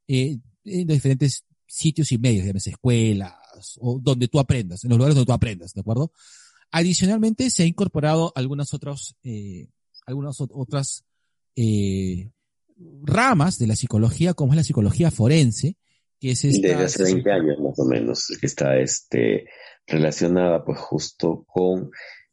[0.08, 3.34] Eh, en diferentes sitios y medios, llámese escuelas,
[3.80, 6.12] o donde tú aprendas, en los lugares donde tú aprendas, ¿de acuerdo?
[6.72, 9.70] Adicionalmente se ha incorporado algunas otras, eh,
[10.06, 11.06] algunas ot- otras
[11.56, 12.32] eh,
[13.04, 15.78] ramas de la psicología, como es la psicología forense,
[16.20, 16.68] que es esta...
[16.68, 19.46] Desde hace 20 años más o menos, que está este,
[19.88, 21.92] relacionada pues justo con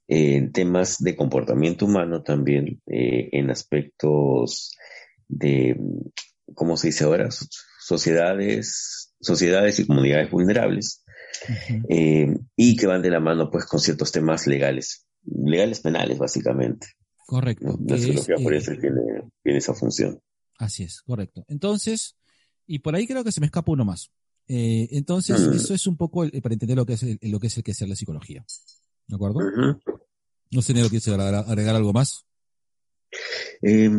[0.09, 4.77] eh, temas de comportamiento humano también, eh, en aspectos
[5.29, 5.79] de,
[6.55, 7.31] ¿cómo se dice ahora?
[7.31, 7.47] So-
[7.83, 11.03] Sociedades, sociedades y comunidades vulnerables,
[11.89, 16.87] eh, y que van de la mano pues con ciertos temas legales, legales penales básicamente.
[17.27, 17.79] Correcto.
[17.85, 19.01] La psicología forense tiene,
[19.43, 20.21] tiene esa función.
[20.61, 21.45] Así es, correcto.
[21.49, 22.17] Entonces,
[22.67, 24.11] y por ahí creo que se me escapa uno más.
[24.47, 25.55] Eh, entonces, Mm.
[25.55, 27.63] eso es un poco el- para entender lo que es el, lo que es el
[27.63, 28.45] que es la psicología.
[29.07, 29.39] ¿De acuerdo?
[29.39, 29.81] Ujú.
[30.51, 32.27] No sé, Nero, ¿quieres agregar, agregar algo más?
[33.63, 33.91] Eh,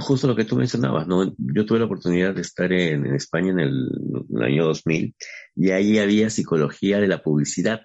[0.00, 1.34] justo lo que tú mencionabas, ¿no?
[1.38, 3.88] Yo tuve la oportunidad de estar en, en España en el,
[4.30, 5.14] en el año 2000
[5.56, 7.80] y ahí había psicología de la publicidad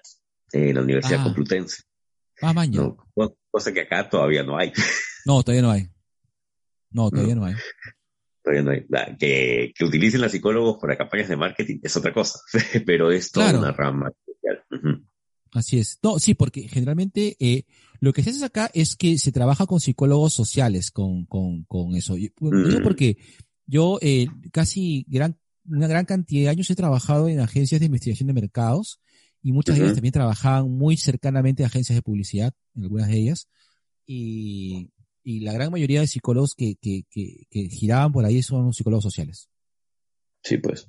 [0.52, 1.24] en la Universidad Ah.
[1.24, 1.82] Complutense,
[2.42, 2.80] Ah, maña.
[2.80, 2.96] ¿no?
[3.14, 4.72] Co- Cosa que acá todavía no hay.
[5.24, 5.88] No, todavía no hay.
[6.90, 7.54] No, todavía no hay.
[8.48, 8.86] Todavía no hay.
[8.88, 12.38] La- Que, que utilicen los psicólogos para campañas de marketing es otra cosa,
[12.86, 13.58] pero es toda Claro.
[13.60, 15.04] una rama especial.
[15.52, 15.98] Así es.
[16.02, 17.64] No, sí, porque generalmente eh,
[18.00, 21.94] lo que se hace acá es que se trabaja con psicólogos sociales, con, con, con
[21.94, 22.16] eso.
[22.16, 22.82] Y, lo digo Mm.
[22.84, 23.16] porque
[23.66, 28.26] yo eh, casi gran, una gran cantidad de años he trabajado en agencias de investigación
[28.28, 29.00] de mercados
[29.42, 33.16] y muchas de ellas también trabajaban muy cercanamente a agencias de publicidad, en algunas de
[33.18, 33.48] ellas.
[34.06, 34.90] Y,
[35.22, 39.04] y la gran mayoría de psicólogos que, que, que, que giraban por ahí son psicólogos
[39.04, 39.48] sociales.
[40.42, 40.88] Sí, pues.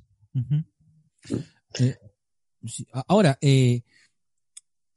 [1.80, 1.96] Eh,
[3.08, 3.82] ahora, eh,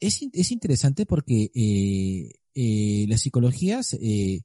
[0.01, 4.43] es, es interesante porque eh, eh, las psicologías eh,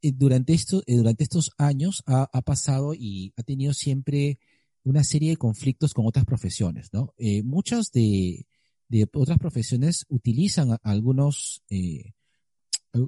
[0.00, 4.38] durante, esto, durante estos años ha, ha pasado y ha tenido siempre
[4.82, 7.12] una serie de conflictos con otras profesiones, ¿no?
[7.42, 8.46] Muchas de,
[8.88, 12.12] de otras profesiones utilizan algunos, eh,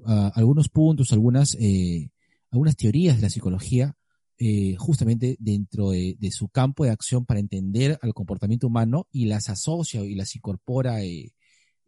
[0.06, 2.10] a- algunos puntos, algunas, eh,
[2.50, 3.96] algunas teorías de la psicología
[4.40, 9.48] eh, justamente dentro de, su campo de acción para entender al comportamiento humano y las
[9.48, 11.32] asocia y las incorpora eh,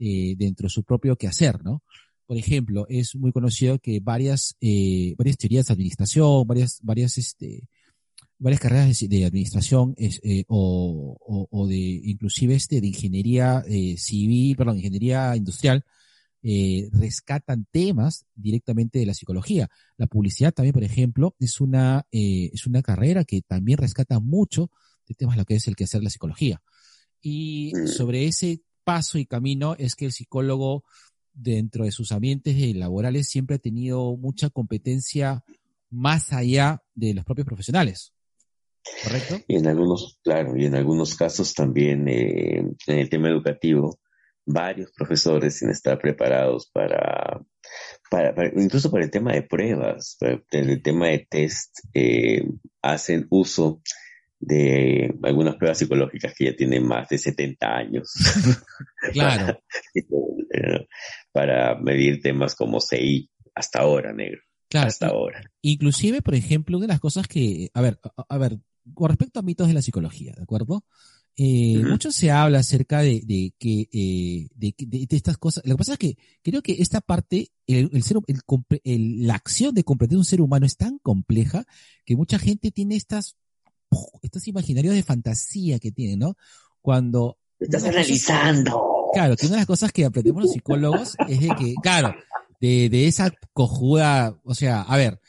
[0.00, 1.84] eh, dentro de su propio quehacer, ¿no?
[2.26, 7.68] Por ejemplo, es muy conocido que varias, varias teorías de administración, varias, varias, este,
[8.38, 9.94] varias carreras de, administración
[10.48, 13.64] o, o, o de inclusive este de ingeniería
[13.96, 15.84] civil, perdón, ingeniería industrial,
[16.42, 19.68] eh, rescatan temas directamente de la psicología.
[19.96, 24.70] La publicidad también, por ejemplo, es una, eh, es una carrera que también rescata mucho
[25.06, 26.62] de temas lo que es el quehacer de la psicología.
[27.20, 27.86] Y Mm.
[27.86, 30.84] sobre ese paso y camino es que el psicólogo
[31.32, 35.44] dentro de sus ambientes laborales siempre ha tenido mucha competencia
[35.90, 38.12] más allá de los propios profesionales.
[39.04, 39.40] ¿Correcto?
[39.46, 43.98] Y en algunos, claro, y en algunos casos también eh, en el tema educativo,
[44.52, 47.40] varios profesores sin estar preparados para,
[48.10, 52.44] para, para- incluso para el tema de pruebas, para el tema de test, eh,
[52.82, 53.82] hacen uso
[54.38, 58.12] de algunas pruebas psicológicas que ya tienen más de 70 años.
[59.12, 59.58] Claro.
[60.52, 60.88] Eh,
[61.30, 64.88] para medir temas como CI hasta ahora, negro, Claro.
[64.88, 65.42] hasta ahora.
[65.62, 68.58] Inclusive, por ejemplo, una de las cosas que, a ver, a, a ver,
[68.92, 70.84] con respecto a mitos de la psicología, ¿de acuerdo?
[71.42, 75.64] Eh, mucho se habla acerca de, de que eh, de, que- de- de estas cosas.
[75.64, 78.18] Lo que pasa es que creo que esta parte, el, el ser,
[78.84, 81.64] el la acción de comprender un ser humano es tan compleja
[82.04, 83.36] que mucha gente tiene estas,
[84.22, 86.36] estos imaginarios de fantasía que tiene, ¿no?
[86.82, 88.82] Cuando Estás analizando.
[89.14, 92.14] Claro, que una de las cosas que aprendemos los psicólogos es de que, claro,
[92.60, 95.20] de, de esa cojuda, o sea, a ver,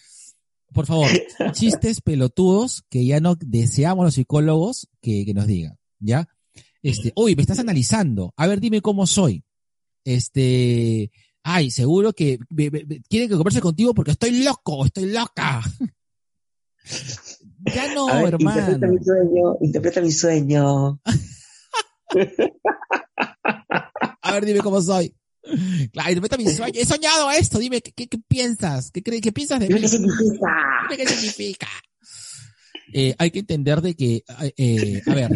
[0.73, 1.09] por favor,
[1.53, 6.27] chistes pelotudos que ya no deseamos los psicólogos que, que nos digan, ¿ya?
[6.83, 9.43] Este, uy, me estás analizando, a ver, dime cómo soy.
[10.03, 11.11] Este,
[11.43, 15.61] ay, seguro que me- me- me- quieren que converse contigo porque estoy loco, estoy loca.
[17.73, 18.59] ya no, ver, hermano.
[18.73, 20.99] Interpreta mi sueño, interpreta mi sueño.
[24.23, 25.15] A ver, dime cómo soy.
[25.91, 26.73] Claro, interpreta mi sueño.
[26.75, 28.91] He soñado esto, dime, ¿qué, qué, qué piensas?
[28.91, 29.79] ¿Qué, cre- ¿Qué piensas de mí?
[29.81, 30.47] Qué significa.
[30.89, 31.67] Dime qué significa.
[32.93, 34.23] Eh, hay que entender de que,
[34.57, 35.31] eh, a ver,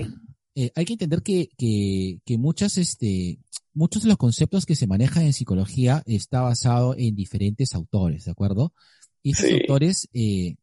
[0.56, 3.40] eh, hay que entender que, que, que muchas, este,
[3.74, 8.32] muchos de los conceptos que se manejan en psicología está basado en diferentes autores, ¿de
[8.32, 8.74] acuerdo?
[9.22, 9.54] Y estos Sí.
[9.62, 10.56] autores eh,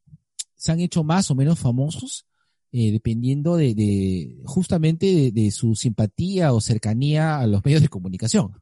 [0.56, 2.26] se han hecho más o menos famosos
[2.74, 7.88] eh, dependiendo de, de justamente de, de su simpatía o cercanía a los medios de
[7.88, 8.52] comunicación.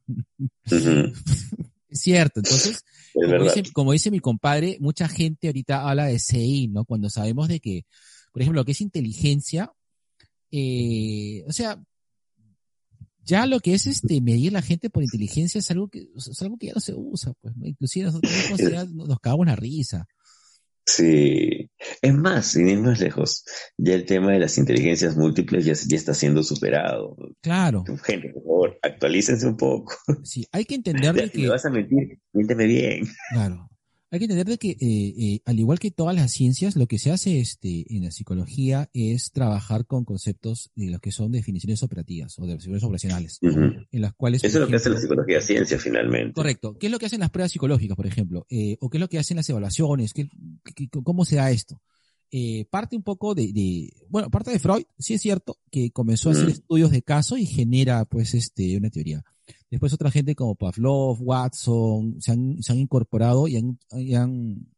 [1.88, 6.20] Es cierto, entonces, Es como dice, como dice mi compadre, mucha gente ahorita habla de
[6.20, 6.84] CI, ¿no?
[6.84, 7.84] Cuando sabemos de que,
[8.32, 9.72] por ejemplo, lo que es inteligencia,
[10.50, 11.82] eh, o sea,
[13.24, 16.56] ya lo que es este medir la gente por inteligencia es algo que, es algo
[16.58, 17.66] que ya no se usa, pues, ¿no?
[17.66, 20.06] Inclusive nosotros ya nos cagamos la risa.
[20.84, 21.70] Sí.
[22.02, 23.44] Es más, sin ir más lejos,
[23.76, 27.16] ya el tema de las inteligencias múltiples ya, ya está siendo superado.
[27.40, 29.94] Claro, Gente, por favor, actualícense un poco.
[30.24, 33.06] sí, hay que entender de Si me que, vas a mentir, miénteme bien.
[33.30, 33.69] Claro.
[34.12, 36.98] Hay que entender de que, eh, eh, al igual que todas las ciencias, lo que
[36.98, 41.82] se hace este, en la psicología es trabajar con conceptos de lo que son definiciones
[41.84, 44.42] operativas o definiciones operacionales, en las cuales...
[44.42, 46.32] Eso es lo que hace la psicología ciencia finalmente.
[46.32, 46.76] Correcto.
[46.76, 48.46] ¿Qué es lo que hacen las pruebas psicológicas, por ejemplo?
[48.50, 50.12] Eh, ¿O qué es lo que hacen las evaluaciones?
[50.12, 50.28] ¿Qué,
[50.64, 51.80] qué- qué- ¿Cómo se da esto?
[52.32, 56.28] Eh, parte un poco de, de- bueno, parte de Freud, sí es cierto, que comenzó
[56.28, 56.50] a hacer Mm.
[56.50, 59.24] estudios de caso y genera, pues, este, una teoría.
[59.70, 64.68] Después otra gente como Pavlov, Watson, se han, se han incorporado y han, y han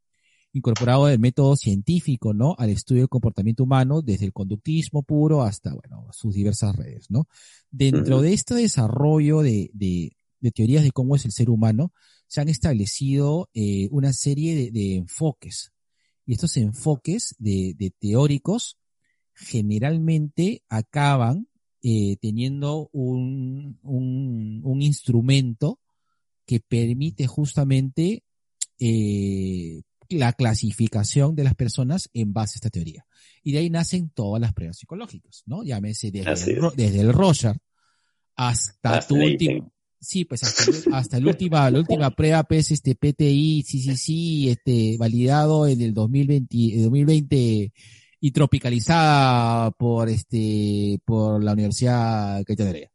[0.54, 2.54] incorporado el método científico, ¿no?
[2.58, 7.26] Al estudio del comportamiento humano, desde el conductismo puro hasta, bueno, sus diversas redes, ¿no?
[7.70, 11.92] Dentro de este desarrollo de, de, de teorías de cómo es el ser humano,
[12.26, 15.70] se han establecido eh, una serie de, de enfoques.
[16.26, 18.78] Y estos enfoques de, de teóricos
[19.34, 21.48] generalmente acaban
[21.82, 25.80] eh, teniendo un, un, un instrumento
[26.46, 28.22] que permite justamente
[28.78, 33.04] eh, la clasificación de las personas en base a esta teoría.
[33.42, 35.64] Y de ahí nacen todas las pruebas psicológicas, ¿no?
[35.64, 37.58] Llámese desde, el, desde el Roger
[38.36, 39.72] hasta, tu último.
[40.02, 43.96] Sí, pues hasta, el- hasta la última, la última prueba, pues, este PTI, sí, sí,
[43.96, 47.72] sí, este, validado en el 2020, el 2020
[48.20, 52.90] y tropicalizada por este, por la Universidad Heredia.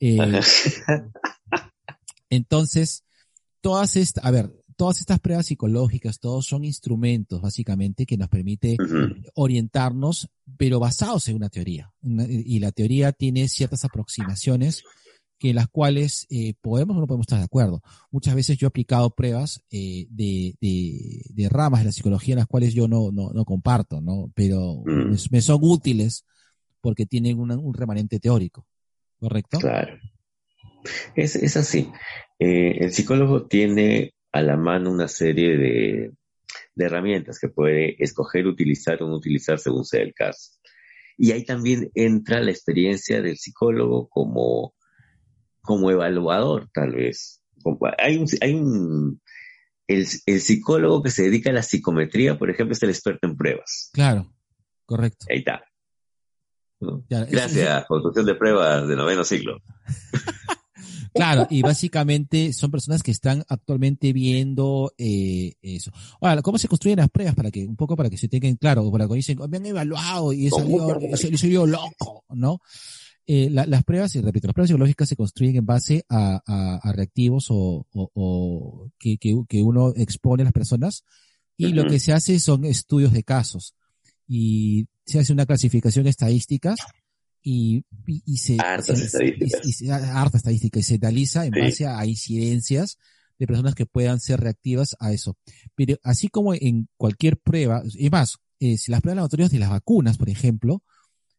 [0.00, 0.18] Eh,
[2.30, 3.04] entonces,
[3.60, 8.76] todas estas, a ver, todas estas pruebas psicológicas, todos son instrumentos, básicamente, que nos permite
[9.34, 11.92] orientarnos, pero basados en una teoría.
[12.02, 14.82] Una- y la teoría tiene ciertas aproximaciones
[15.38, 17.82] que en las cuales eh, podemos o no podemos estar de acuerdo.
[18.10, 22.38] Muchas veces yo he aplicado pruebas eh, de, de, de ramas de la psicología en
[22.38, 24.30] las cuales yo no, no, no comparto, ¿no?
[24.34, 25.10] Pero Mm.
[25.10, 26.24] me, me son útiles
[26.80, 28.66] porque tienen una- un remanente teórico,
[29.18, 29.58] ¿correcto?
[29.58, 29.98] Claro.
[31.14, 31.90] Es, es así.
[32.38, 36.12] Eh, el psicólogo tiene a la mano una serie de,
[36.74, 40.52] de herramientas que puede escoger utilizar o no utilizar según sea el caso.
[41.16, 44.74] Y ahí también entra la experiencia del psicólogo como,
[45.64, 47.42] como evaluador, tal vez.
[47.98, 49.20] Hay un, hay un
[49.88, 53.36] el, el psicólogo que se dedica a la psicometría, por ejemplo, es el experto en
[53.36, 53.90] pruebas.
[53.92, 54.32] Claro,
[54.86, 55.26] correcto.
[55.30, 55.64] Ahí está.
[57.08, 59.58] Gracias, construcción de pruebas de noveno siglo.
[61.14, 65.92] Claro, y básicamente son personas que están actualmente viendo eh, eso.
[66.20, 67.36] Ahora, ¿cómo se construyen las pruebas?
[67.36, 69.66] Para que, un poco para que se tengan claro, para que dicen, "Oh, me han
[69.66, 72.58] evaluado y he salido- he salido loco, ¿no?
[73.26, 76.76] Eh, la- las pruebas, y repito, las pruebas psicológicas se construyen en base a, a-
[76.82, 81.04] a reactivos o, o- o que, que, que uno expone a las personas
[81.56, 81.92] y lo Ujú.
[81.92, 83.74] que se hace son estudios de casos
[84.28, 86.74] y se hace una clasificación estadística
[87.42, 89.60] y, y, y se, Hartas se- estadísticas.
[89.66, 91.60] y- se- harta estadística y se analiza en Sí.
[91.60, 92.98] base a incidencias
[93.38, 95.36] de personas que puedan ser reactivas a eso.
[95.74, 99.70] Pero así como en cualquier prueba, y más, eh, si las pruebas laboratorias de las
[99.70, 100.82] vacunas, por ejemplo,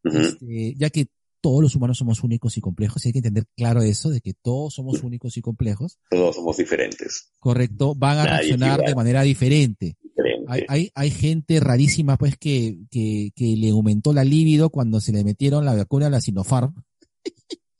[0.03, 0.17] Ujú.
[0.17, 1.07] este, ya que
[1.45, 4.33] todos los humanos somos únicos y complejos, y hay que entender claro eso, de que
[4.33, 7.29] todos somos únicos y complejos, Todos somos diferentes.
[7.39, 8.89] correcto, van a Nadie reaccionar igual.
[8.89, 9.95] de manera diferente.
[10.01, 10.45] diferente.
[10.47, 15.11] Hay, hay, hay gente rarísima, pues, que, que, que le aumentó la libido cuando se
[15.11, 16.73] le metieron la vacuna a la Sinopharm.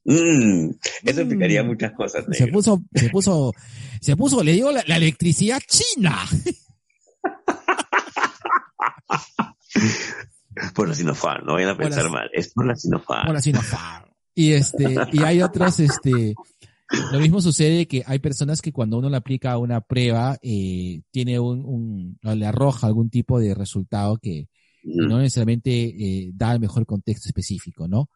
[0.03, 1.09] Mm, eso Mm.
[1.19, 3.51] explicaría muchas cosas, Se puso, se puso,
[3.99, 6.15] se puso, le dio la, la electricidad china.
[10.73, 12.29] Por la Sinopharm, no vayan a la- pensar mal.
[12.33, 13.25] Es por la Sinopharm.
[13.25, 14.09] por la Sinopharm.
[14.33, 16.35] Y este, y hay otros, este,
[17.11, 21.39] lo mismo sucede que hay personas que cuando uno le aplica una prueba, eh, tiene
[21.39, 24.47] un, un, o le arroja algún tipo de resultado que,
[24.83, 28.09] que Mm, no necesariamente eh, da el mejor contexto específico, ¿no?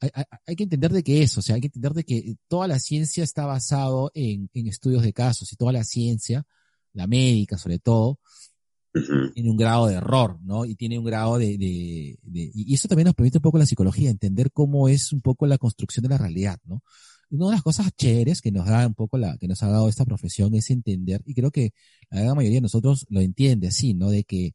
[0.00, 2.36] Hay, hay- hay que entender de que eso, o sea, hay que entender de que
[2.48, 6.44] toda la ciencia está basado en, en estudios de casos y toda la ciencia,
[6.94, 8.20] la médica sobre todo,
[9.34, 10.64] tiene un grado de error, ¿no?
[10.64, 13.66] Y tiene un grado de, de, de- y eso también nos permite un poco la
[13.66, 16.82] psicología, entender cómo es un poco la construcción de la realidad, ¿no?
[17.30, 19.88] Una de las cosas chéveres que nos da un poco la, que nos ha dado
[19.88, 21.72] esta profesión es entender, y creo que
[22.10, 24.10] la gran mayoría de nosotros lo entiende así, ¿no?
[24.10, 24.52] De que,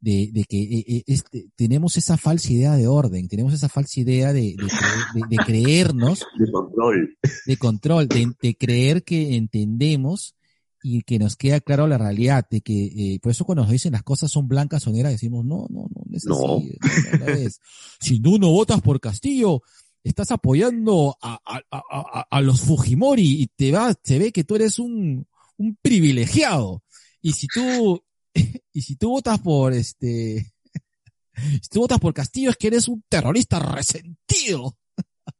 [0.00, 4.00] de, de que eh, eh, este, tenemos esa falsa idea de orden, tenemos esa falsa
[4.00, 7.16] idea de, de, cre- de- creernos De control.
[7.46, 10.34] de control, de creer que entendemos
[10.82, 12.84] y que nos queda claro la realidad, de que
[13.14, 15.88] eh, por eso cuando nos dicen las cosas son blancas o negras decimos no, no,
[15.94, 16.34] no, no es No.
[16.58, 17.60] así, no, no, no es.
[18.00, 19.62] Si tú no votas por Castillo,
[20.04, 24.44] estás apoyando a, a, a, a- a los Fujimori y te va, se ve que
[24.44, 25.26] tú eres un,
[25.56, 26.82] un privilegiado.
[27.20, 28.02] Y si tú,
[28.72, 30.52] y si tú votas por este,
[31.62, 34.76] si tú votas por Castillo es que eres un terrorista resentido.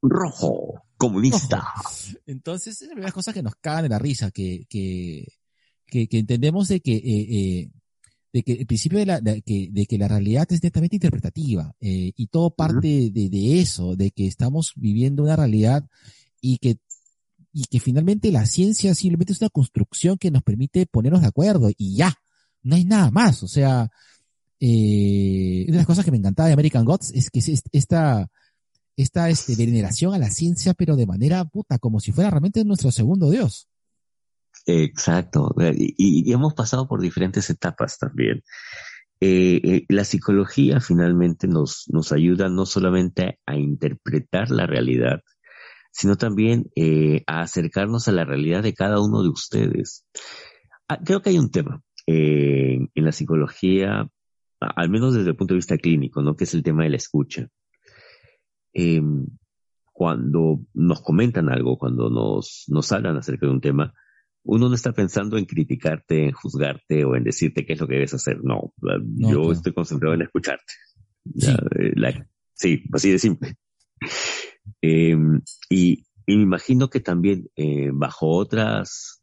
[0.03, 0.83] Rojo.
[0.97, 1.67] Comunista.
[2.27, 5.27] Entonces, es una de las cosas que nos cagan de la risa, que, que,
[5.87, 7.71] que, que entendemos de que, eh, eh,
[8.33, 11.75] de que el principio de la, de que, de que la realidad es netamente interpretativa,
[11.81, 15.85] eh, y todo parte de, de eso, de que estamos viviendo una realidad
[16.41, 16.79] y que,
[17.53, 21.71] y que finalmente la ciencia simplemente es una construcción que nos permite ponernos de acuerdo
[21.77, 22.15] y ya,
[22.63, 23.89] no hay nada más, o sea,
[24.61, 27.69] eh, una de las cosas que me encantaba de American Gods es que es est-
[27.73, 28.29] esta,
[28.99, 32.91] esta este, veneración a la ciencia, pero de manera puta, como si fuera realmente nuestro
[32.91, 33.69] segundo Dios.
[34.67, 35.55] Exacto.
[35.73, 35.95] Y,
[36.29, 38.43] y hemos pasado por diferentes etapas también.
[39.21, 45.23] Eh, eh, la psicología finalmente nos, nos ayuda no solamente a interpretar la realidad,
[45.91, 50.05] sino también eh, a acercarnos a la realidad de cada uno de ustedes.
[50.89, 54.09] Ah, creo que hay un tema eh, en la psicología,
[54.61, 56.37] al menos desde el punto de vista clínico, ¿no?
[56.37, 57.49] Que es el tema de la escucha.
[58.81, 59.03] Eh,
[59.93, 63.93] cuando nos comentan algo, cuando nos, nos hablan acerca de un tema,
[64.45, 67.95] uno no está pensando en criticarte, en juzgarte o en decirte qué es lo que
[67.95, 68.39] debes hacer.
[68.45, 69.53] No, No, yo claro.
[69.53, 70.73] estoy concentrado en escucharte.
[71.37, 71.51] Sí.
[71.51, 73.57] Eh, la- sí, así de simple.
[74.83, 75.17] Eh,
[75.71, 79.18] y, y me imagino que también eh, bajo otras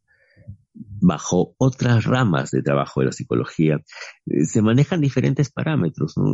[0.78, 3.82] bajo otras ramas de trabajo de la psicología
[4.26, 6.18] eh, se manejan diferentes parámetros.
[6.18, 6.26] ¿no?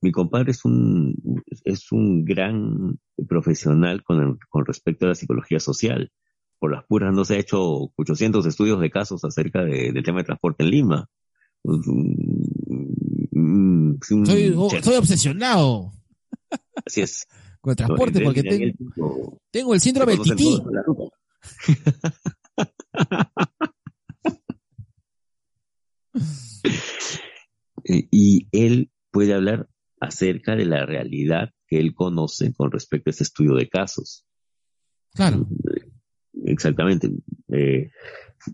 [0.00, 1.14] Mi compadre es un
[1.64, 6.10] es un gran profesional con, con respecto a la psicología social
[6.60, 10.18] por las puras no se ha hecho 800 estudios de casos acerca de- del tema
[10.18, 11.08] de transporte en Lima.
[14.24, 14.68] Soy, oh,
[14.98, 15.92] obsesionado
[16.86, 17.26] así es.
[17.60, 18.74] con el transporte No, porque el
[19.50, 20.62] tengo el síndrome de se conocen Tití.
[27.84, 29.68] Eh, y él puede hablar
[30.00, 34.26] acerca de la realidad que él conoce con respecto a este estudio de casos.
[35.14, 35.46] Claro,
[36.44, 37.10] Exactamente.
[37.52, 37.90] Eh,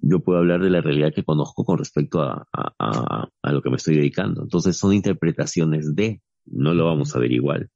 [0.02, 3.60] yo puedo hablar de la realidad que conozco con respecto a, a- a- a lo
[3.60, 4.42] que me estoy dedicando.
[4.42, 7.70] Entonces son interpretaciones de, no lo vamos a ver igual.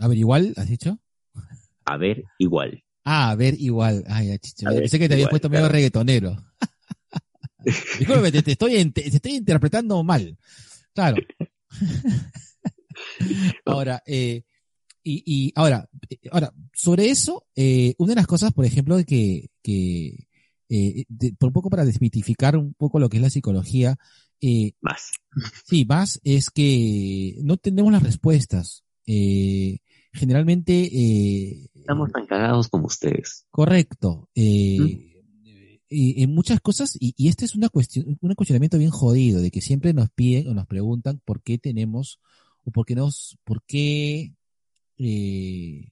[0.00, 0.98] a ver, igual, ¿has dicho?
[1.84, 2.82] A ver igual.
[3.04, 4.04] Ah, a ver, igual.
[4.08, 4.28] Ay,
[4.72, 5.72] ver, Pensé que te habías igual, puesto medio claro.
[5.72, 6.44] reggaetonero.
[7.98, 10.36] Disculpe, te, te estoy, ent- te estoy interpretando mal.
[10.94, 11.16] Claro.
[13.64, 14.42] ahora, eh,
[15.02, 19.50] y, y ahora, eh, ahora, sobre eso, eh, una de las cosas, por ejemplo, que,
[19.62, 20.26] que
[20.68, 23.96] eh, de- por un poco para desmitificar un poco lo que es la psicología,
[24.42, 25.10] eh, Más.
[25.66, 28.84] Sí, más es que no tenemos las respuestas.
[29.06, 29.78] Eh,
[30.12, 33.46] generalmente, eh, Estamos tan cagados como ustedes.
[33.50, 34.28] correcto.
[34.34, 35.10] Eh,
[35.92, 39.50] y en muchas cosas, y, y este es una cuestión, un cuestionamiento bien jodido, de
[39.50, 42.20] que siempre nos piden o nos preguntan por qué tenemos,
[42.64, 44.32] o por qué nos, por qué,
[44.98, 45.90] eh,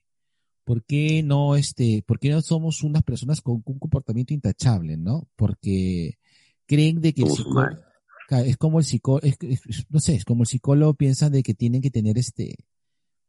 [0.64, 5.26] por qué no, este, por qué no somos unas personas con un comportamiento intachable, ¿no?
[5.34, 6.18] Porque
[6.66, 7.66] creen de que el psicólogo,
[8.30, 9.26] es como el psicólogo,
[9.88, 12.54] no sé, es como el psicólogo piensa de que tienen que tener este,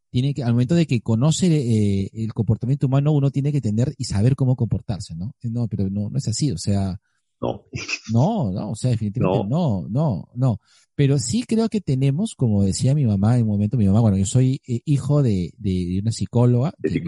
[0.10, 3.94] tiene que, al momento de que conoce eh, el comportamiento humano, uno tiene que tener
[3.98, 5.34] y saber cómo comportarse, ¿no?
[5.44, 6.99] No, pero no, no es así, o sea,
[7.41, 7.64] No.
[8.11, 10.60] no, no, o sea, definitivamente no, no, no.
[10.95, 14.18] Pero sí creo que tenemos, como decía mi mamá en un momento, mi mamá, bueno,
[14.18, 16.99] yo soy eh, hijo de, de, de una psicóloga, De que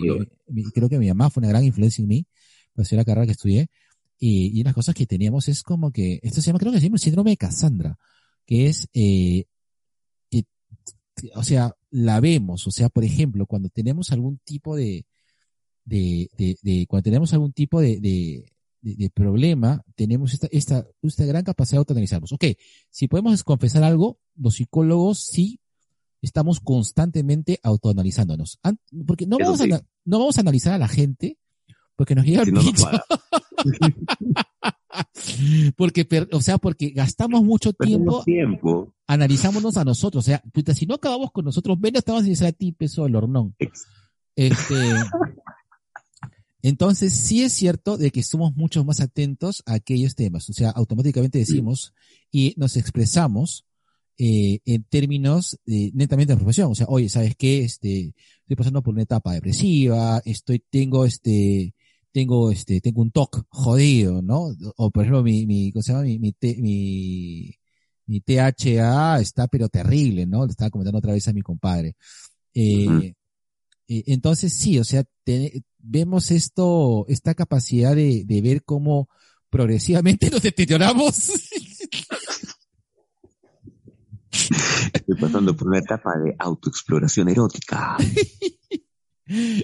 [0.47, 2.25] mi- creo que mi mamá fue una gran influencia en mí,
[2.73, 3.67] pues fue la carrera que estudié,
[4.19, 6.85] y, y unas cosas que teníamos es como que, esto se llama, creo que se
[6.85, 7.97] llama el síndrome de Cassandra,
[8.45, 9.45] que es, eh,
[10.29, 10.45] que,
[11.35, 15.05] o sea, la vemos, o sea, por ejemplo, cuando tenemos algún tipo de,
[15.85, 18.45] de, de, de cuando tenemos algún tipo de, de,
[18.81, 22.31] de, problema, tenemos esta, esta, esta gran capacidad de autoanalizarnos.
[22.31, 22.45] Ok,
[22.89, 25.59] si podemos confesar algo, los psicólogos sí
[26.21, 28.59] estamos constantemente autoanalizándonos.
[28.63, 29.83] An- Porque no Eso vamos, a, sí.
[30.05, 31.37] no vamos a analizar a la gente
[31.95, 32.85] porque nos llega el Si no pincho.
[35.77, 38.93] porque, o sea, porque gastamos mucho tiempo tiempo.
[39.07, 40.23] analizándonos a nosotros.
[40.23, 43.15] O sea, puta, si no acabamos con nosotros, ven, estamos analizar a ti, peso del
[43.15, 43.55] hornón.
[44.35, 44.75] Este,
[46.61, 50.49] entonces, sí es cierto de que somos mucho más atentos a aquellos temas.
[50.49, 51.93] O sea, automáticamente decimos
[52.31, 53.65] y nos expresamos
[54.17, 56.71] eh, en términos eh, netamente de profesión.
[56.71, 57.63] O sea, oye, ¿sabes qué?
[57.63, 61.73] Este, estoy pasando por una etapa depresiva, estoy, tengo este,
[62.11, 64.49] tengo este, tengo un TOC jodido, ¿no?
[64.77, 66.03] O por ejemplo, mi, mi, ¿cómo se llama?
[66.03, 67.55] Mi, mi, mi,
[68.07, 70.45] mi THA está pero terrible, ¿no?
[70.45, 71.95] Le estaba comentando otra vez a mi compadre.
[72.53, 73.13] Eh,
[73.87, 79.09] eh, entonces sí, o sea, te- vemos esto, esta capacidad de, de ver cómo
[79.49, 81.31] progresivamente nos deterioramos.
[84.93, 87.97] Estoy pasando por una etapa de autoexploración erótica.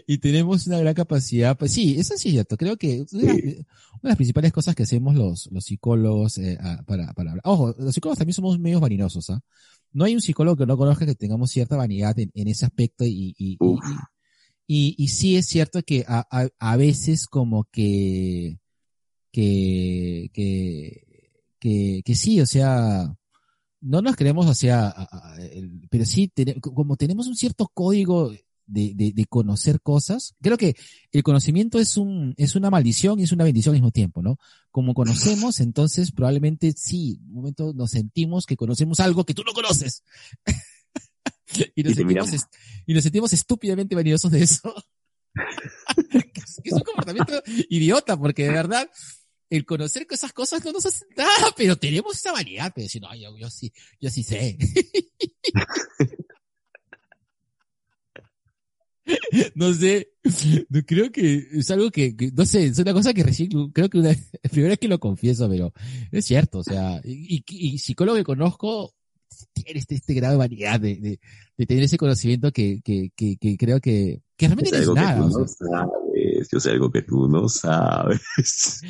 [0.07, 2.57] y tenemos una gran capacidad, pues sí, eso sí es cierto.
[2.57, 3.65] Creo que una, una de
[4.03, 7.41] las principales cosas que hacemos los, los psicólogos eh, para, para hablar.
[7.45, 9.41] Ojo, los psicólogos también somos medios vaninosos, ¿ah?
[9.93, 13.05] No hay un psicólogo que no conozca que tengamos cierta vanidad en, en ese aspecto
[13.05, 13.83] y, y, y, Uf.
[14.67, 18.59] y, y sí es cierto que a, a, a veces como que,
[19.31, 23.15] que, que, que, que sí, o sea,
[23.79, 24.93] no nos creemos, o sea,
[25.89, 26.31] pero sí,
[26.61, 28.33] como tenemos un cierto código
[28.67, 30.75] de, de, de conocer cosas, creo que
[31.11, 34.37] el conocimiento es un, es una maldición y es una bendición al mismo tiempo, ¿no?
[34.71, 39.43] Como conocemos, entonces probablemente sí, en un momento nos sentimos que conocemos algo que tú
[39.43, 40.03] no conoces.
[41.75, 42.29] y, nos Y sentimos,
[42.85, 44.73] y nos sentimos estúpidamente vanidosos de eso.
[46.63, 48.89] es un comportamiento idiota, porque de verdad,
[49.49, 53.01] el conocer que esas cosas no nos hace nada, pero tenemos esa vanidad, pero decir,
[53.01, 54.57] no, yo, yo sí, yo sí sé.
[59.55, 60.09] no sé,
[60.69, 63.89] no creo que es algo que, que- no sé, es una cosa que recién, creo
[63.89, 64.15] que una,
[64.51, 65.73] primera vez que lo confieso, pero
[66.11, 68.93] es cierto, o sea, y, psicólogo que conozco
[69.53, 71.19] tiene este, este grado de vanidad de, de,
[71.57, 74.87] de tener ese conocimiento que, que, que, que creo que, que realmente Es no es
[74.87, 76.47] algo que nada, tú o no sabes.
[76.51, 78.21] Yo sé algo que tú no sabes.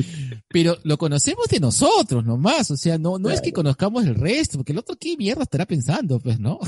[0.48, 4.58] pero lo conocemos de nosotros nomás, o sea, no, no es que conozcamos el resto,
[4.58, 6.60] porque el otro qué mierda estará pensando, pues, ¿no?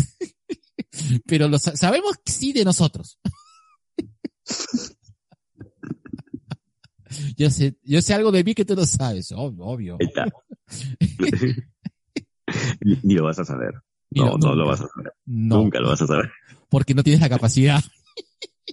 [1.25, 3.17] pero lo sa- sabemos sí de nosotros.
[7.38, 9.97] Yo sé, yo sé algo de mí que tú no sabes, ob- obvio.
[9.99, 10.26] Está.
[12.81, 13.73] ni, ni lo vas a saber.
[14.11, 15.13] No, no, lo vas a saber.
[15.26, 16.31] no, Nunca lo vas a saber.
[16.69, 17.81] porque no tienes la capacidad.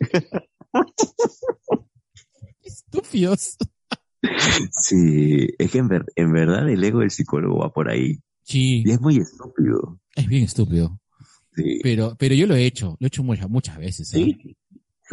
[2.62, 3.56] Estúpidos.
[4.70, 8.18] Sí, es que en, ver- en verdad el ego del psicólogo va por ahí.
[8.42, 10.00] Sí, Y es muy estúpido.
[10.14, 11.00] es bien estúpido.
[11.54, 11.80] Sí.
[11.82, 14.10] Pero, pero yo lo he hecho, lo he hecho muchas, muchas veces.
[14.12, 14.16] ¿ah?
[14.18, 14.56] Sí.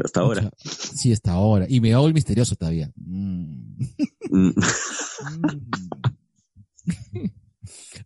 [0.03, 0.49] Hasta ahora.
[0.57, 1.65] Sí, hasta ahora.
[1.69, 2.91] Y me hago el misterioso todavía.
[2.95, 3.75] Mm.
[4.29, 4.53] Mm.
[7.11, 7.29] Mm.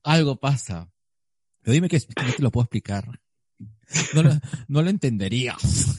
[0.03, 0.91] Algo pasa.
[1.61, 3.19] Pero dime que, que no te lo puedo explicar.
[4.14, 4.31] No lo,
[4.68, 5.97] no lo entenderías.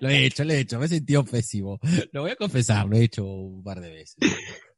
[0.00, 0.78] lo he hecho, lo he hecho.
[0.78, 1.78] Me he sentido pésimo.
[2.12, 4.16] Lo voy a confesar, lo he hecho un par de veces.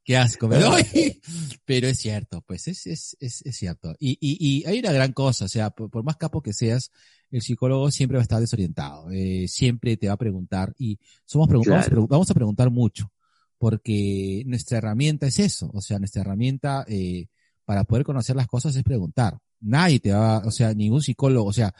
[0.05, 1.21] Qué asco me doy.
[1.65, 3.95] Pero es cierto, pues es, es, es, es cierto.
[3.99, 6.93] Y, y, y hay una gran cosa, o sea, por, por más capo que seas,
[7.31, 9.11] el psicólogo siempre va a estar desorientado.
[9.11, 12.03] Eh, siempre te va a preguntar y somos pregun- vamos, a Claro.
[12.03, 13.11] pregu- vamos a preguntar mucho
[13.59, 17.27] porque nuestra herramienta es eso, o sea, nuestra herramienta eh,
[17.65, 19.39] para poder conocer las cosas es preguntar.
[19.61, 21.75] Nadie te va, o sea, ningún psicólogo, o sea,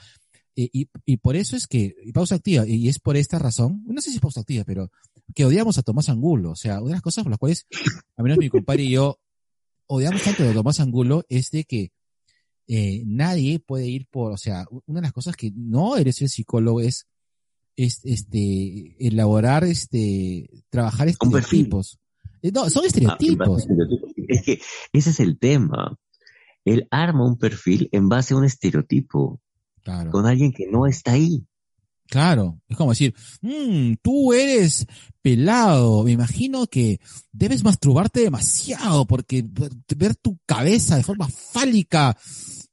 [0.57, 3.83] eh, y, y por eso es que, y pausa activa, y es por esta razón,
[3.87, 4.91] no sé si es pausa activa, pero
[5.35, 7.67] que odiamos a Tomás Angulo, o sea, una de las cosas por las cuales,
[8.17, 9.19] a menos mi compadre y yo,
[9.87, 11.93] odiamos tanto a Tomás Angulo es de que
[12.69, 16.29] eh, nadie puede ir por, o sea, una de las cosas que no eres el
[16.29, 17.07] psicólogo es,
[17.77, 21.99] es este, elaborar, este, trabajar estereotipos.
[22.43, 23.67] Eh, No, son Ah, estereotipos.
[24.29, 24.61] Es que
[24.93, 25.97] ese es el tema.
[26.65, 29.41] Él arma un perfil en base a un estereotipo.
[29.83, 30.11] Claro.
[30.11, 31.47] con alguien que no está ahí.
[32.09, 34.85] Claro, es como decir, "Mm, tú eres
[35.23, 36.99] pelado, me imagino que
[37.31, 39.45] debes masturbarte demasiado porque
[39.97, 42.17] ver tu cabeza de forma fálica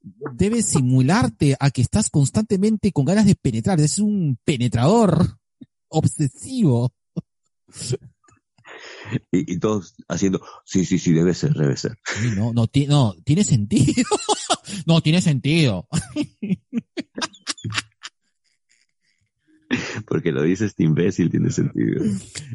[0.04, 5.40] debe simularte a que estás constantemente con ganas de penetrar, es un penetrador
[5.88, 6.94] obsesivo.
[9.32, 11.98] Y, y todos haciendo, sí, sí, sí, debe ser, debe ser.
[12.04, 14.04] Sí, no, no, ti- no, tiene sentido.
[14.86, 15.88] no, tiene sentido.
[20.08, 22.04] Porque lo dice este imbécil, tiene sentido.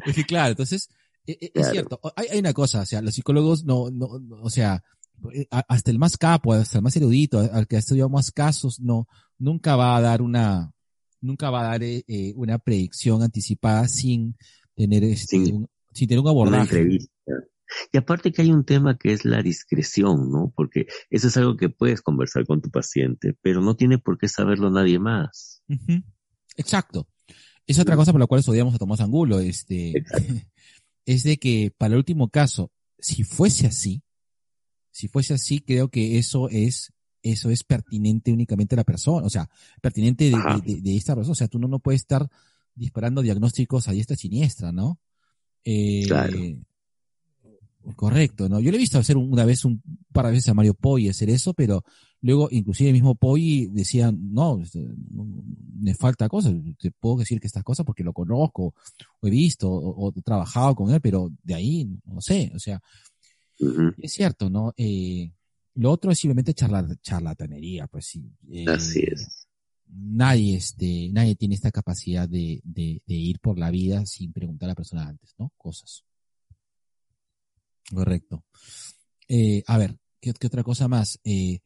[0.05, 0.89] Es que claro, entonces,
[1.25, 1.71] e- e- es Claro.
[1.71, 4.83] cierto, hay, hay una cosa, o sea, los psicólogos no, no, no, o sea,
[5.67, 9.07] hasta el más capo, hasta el más erudito, al que ha estudiado más casos, no,
[9.37, 10.71] nunca va a dar una,
[11.21, 14.35] nunca va a dar eh, eh, una predicción anticipada sin
[14.75, 16.77] tener este, Sin- un, sin tener un Una abordaje.
[16.79, 17.11] entrevista.
[17.91, 20.51] Y aparte que hay un tema que es la discreción, ¿no?
[20.55, 24.27] Porque eso es algo que puedes conversar con tu paciente, pero no tiene por qué
[24.27, 25.61] saberlo nadie más.
[25.69, 26.01] Ujú.
[26.57, 27.07] Exacto.
[27.67, 29.93] Es otra cosa por la cual odiamos a Tomás Angulo, este,
[31.05, 34.01] es de que para el último caso, si fuese así,
[34.99, 36.91] si fuese así, creo que eso es,
[37.23, 39.49] eso es pertinente únicamente a la persona, o sea,
[39.81, 42.29] pertinente de, de- de- de esta persona, o sea, tú no, no puedes estar
[42.75, 44.99] disparando diagnósticos a diestra y siniestra, ¿no?
[45.65, 46.39] Eh, Claro.
[47.95, 48.59] Correcto, ¿no?
[48.59, 49.81] Yo le he visto hacer un- una vez un
[50.11, 51.83] par de veces a Mario Poi hacer eso, pero
[52.21, 54.61] luego inclusive el mismo Poi decía, no,
[55.11, 55.25] no,
[55.79, 58.75] me falta cosas, te puedo decir que estas cosas porque lo conozco,
[59.21, 62.59] o he visto, o, o he trabajado con él, pero de ahí, no sé, o
[62.59, 62.81] sea,
[63.97, 64.73] Es cierto, ¿no?
[64.77, 65.31] Eh,
[65.75, 68.31] lo otro es simplemente charla- charlatanería, pues sí.
[68.51, 69.47] Eh, Así es.
[69.91, 74.67] Nadie, este, nadie tiene esta capacidad de, de, de ir por la vida sin preguntar
[74.67, 75.51] a la persona antes, ¿no?
[75.57, 76.03] Cosas.
[77.93, 78.43] Correcto.
[79.27, 81.19] Eh, a ver, ¿qué, qué otra cosa más?
[81.23, 81.59] Eh,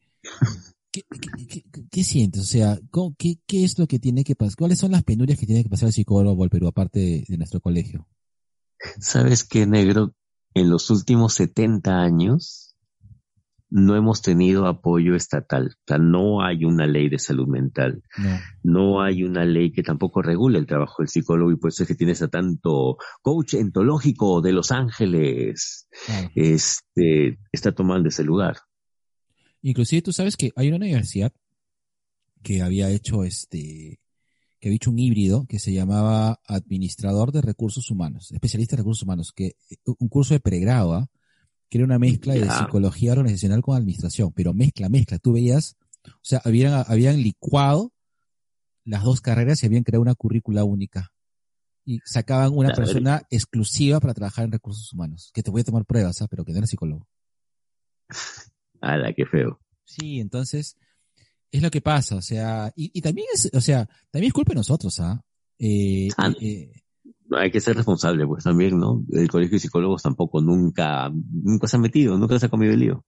[0.90, 1.02] ¿qué,
[1.46, 2.40] qué, qué- qué sientes?
[2.42, 4.56] O sea, ¿cómo- qué, ¿qué es lo que tiene que pasar?
[4.56, 7.36] ¿Cuáles son las penurias que tiene que pasar el psicólogo al Perú, aparte de, de
[7.36, 8.08] nuestro colegio?
[9.00, 10.14] ¿Sabes qué, negro?
[10.54, 12.64] En los últimos 70 años
[13.70, 15.74] no hemos tenido apoyo estatal.
[15.74, 18.04] O sea, no hay una ley de salud mental.
[18.16, 18.40] No.
[18.62, 21.88] No hay una ley que tampoco regule el trabajo del psicólogo y por eso es
[21.88, 25.88] que tienes a tanto coach entológico de Los Ángeles.
[26.06, 26.30] Claro.
[26.36, 28.58] Este, está tomando ese lugar.
[29.62, 31.32] Inclusive tú sabes que hay una universidad
[32.44, 33.98] que había hecho este,
[34.64, 39.02] que había hecho un híbrido que se llamaba Administrador de Recursos Humanos, especialista en recursos
[39.02, 41.06] humanos, que un curso de pregrado, ¿ah?
[41.68, 45.18] que era una mezcla de psicología organizacional con administración, pero mezcla, mezcla.
[45.18, 45.76] Tú veías,
[46.06, 47.92] o sea, habían, habían licuado
[48.86, 51.12] las dos carreras y habían creado una currícula única.
[51.84, 55.84] Y sacaban una persona exclusiva para trabajar en recursos humanos, que te voy a tomar
[55.84, 56.26] pruebas, ¿ah?
[56.30, 57.06] pero que no era psicólogo.
[58.80, 59.60] ¡Hala, qué feo!
[59.84, 60.78] Sí, entonces
[61.56, 64.50] es lo que pasa, o sea, y, y también es, o sea, también es culpa
[64.52, 65.22] de nosotros, ¿ah?
[65.58, 66.32] Eh, Ah.
[66.40, 66.70] eh,
[67.30, 69.04] Hay que ser responsable, pues también, ¿no?
[69.12, 72.80] El colegio de psicólogos tampoco nunca, nunca se ha metido, nunca se ha comido el
[72.80, 73.04] lío.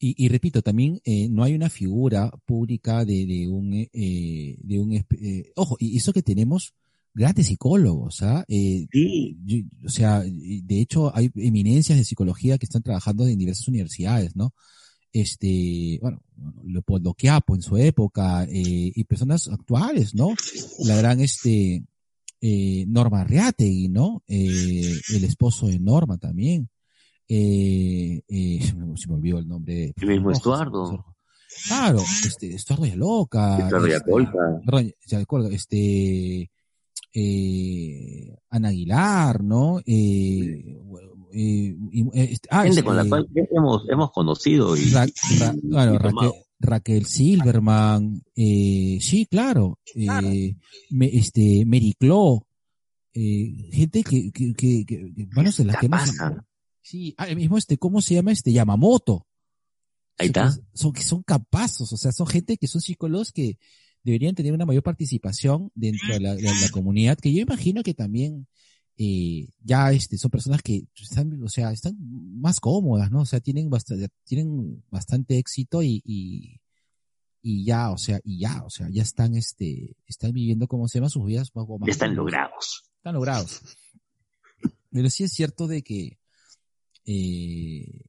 [0.00, 4.78] y, y repito, también eh, no hay una figura pública de, de un, eh, de
[4.80, 6.72] un, eh, ojo, y eso que tenemos
[7.14, 8.44] grandes psicólogos, ¿ah?
[8.48, 9.36] Eh, Sí.
[9.44, 14.36] yo- o sea, de hecho hay eminencias de psicología que están trabajando en diversas universidades,
[14.36, 14.54] ¿no?
[15.12, 16.22] Este, bueno,
[16.64, 20.34] Leopoldo Quiapo en su época, eh, y personas actuales, ¿no?
[20.84, 21.84] La gran, este,
[22.40, 24.22] eh, Norma Arriategui, ¿no?
[24.28, 26.68] Eh, el esposo de Norma también.
[27.28, 28.74] Eh, eh, se
[29.08, 29.92] me olvidó el nombre.
[30.00, 31.04] El mismo Estuardo.
[31.66, 33.58] Claro, este, Estuardo ya loca.
[33.58, 33.86] Estuardo
[35.48, 36.50] este, este,
[37.14, 39.80] eh, Ana Aguilar, ¿no?
[39.84, 40.78] Eh,
[41.32, 45.06] eh, y- eh, este- ah, Gente con la cual ya hemos, hemos conocido y, Ra-
[45.38, 46.30] Ra- y- claro, y Raquel.
[46.60, 50.56] Raquel Silverman, eh, sí, claro, eh,
[50.90, 52.46] me- este, Mary Clo,
[53.14, 56.44] eh, gente que, que, que, que, bueno, se las que Capasa.
[56.82, 58.52] sí, ah, el mismo este, ¿cómo se llama este?
[58.52, 59.26] Yamamoto.
[60.18, 60.52] Ahí está.
[60.74, 63.56] Son, que son capazos, o sea, son gente que son psicólogos que
[64.02, 67.94] deberían tener una mayor participación dentro de la, de la comunidad, que yo imagino que
[67.94, 68.48] también,
[69.00, 71.96] eh, ya este, son personas que están, o sea, están
[72.40, 73.20] más cómodas, ¿no?
[73.20, 76.60] O sea, tienen bastante, tienen bastante éxito y, y,
[77.40, 80.98] y ya, o sea, y ya, o sea, ya están, este, están viviendo, como se
[80.98, 82.90] llama, sus vidas más Ya están logrados.
[82.96, 83.62] Están logrados.
[84.90, 86.18] Pero sí es cierto de que,
[87.04, 88.02] eh,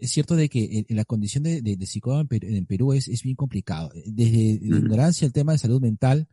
[0.00, 2.92] es cierto de que en- la condición de, de, de psicólogo en Perú, en Perú
[2.92, 3.90] es, es bien complicado.
[4.04, 6.28] Desde la ignorancia el tema de salud mental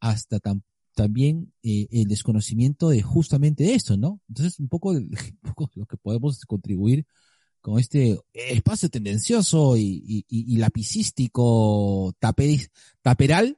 [0.00, 0.62] hasta tam-
[0.96, 4.20] también eh, el desconocimiento de justamente esto, ¿no?
[4.28, 5.10] Entonces, un poco, el-
[5.44, 7.06] un poco lo que podemos contribuir
[7.60, 12.70] con este espacio tendencioso y, y, lapicístico tape-
[13.02, 13.56] taperal,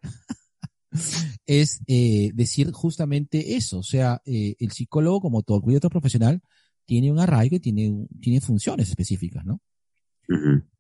[1.47, 3.79] es eh, decir justamente eso.
[3.79, 6.41] O sea, eh, el psicólogo, como todo cualquier otro profesional,
[6.87, 9.61] tiene un arraigo y tiene, tiene funciones específicas, ¿no?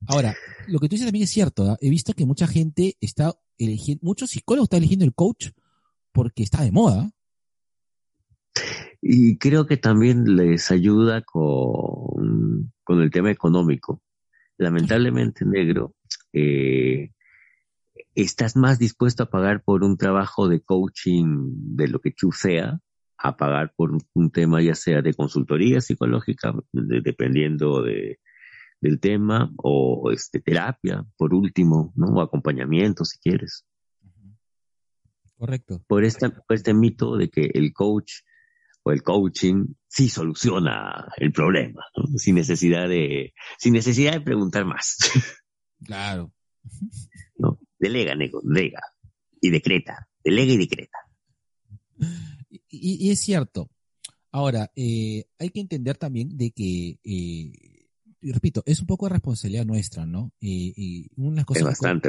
[0.06, 0.34] Ahora,
[0.66, 1.70] lo que tú dices también es cierto.
[1.70, 1.76] ¿ah?
[1.80, 5.48] He visto que mucha gente está eligiendo, muchos psicólogos están eligiendo el coach
[6.18, 7.12] porque está de moda.
[9.00, 14.02] Y creo que también les ayuda con, con el tema económico.
[14.56, 15.94] Lamentablemente, negro,
[16.32, 17.12] eh,
[18.16, 22.80] estás más dispuesto a pagar por un trabajo de coaching de lo que tú sea,
[23.16, 28.18] a pagar por un, tema ya sea de consultoría psicológica, de- dependiendo de,
[28.80, 32.06] del tema, o este, terapia, por último, ¿no?
[32.06, 33.67] O acompañamiento, si quieres.
[35.38, 35.82] Correcto.
[35.86, 38.12] por este, por este mito de que el coach
[38.82, 42.18] o el coaching sí soluciona el problema, ¿no?
[42.18, 44.96] sin necesidad de, sin necesidad de preguntar más,
[45.84, 46.32] Claro.
[47.38, 47.58] ¿no?
[47.78, 48.80] Delega, nego, delega
[49.40, 50.98] y decreta, delega y decreta.
[52.68, 53.70] Y, y es cierto.
[54.30, 57.77] Ahora, eh, hay que entender también de que, eh,
[58.20, 60.32] y repito, es un poco de responsabilidad nuestra, ¿no?
[60.40, 61.60] Y una de las cosas,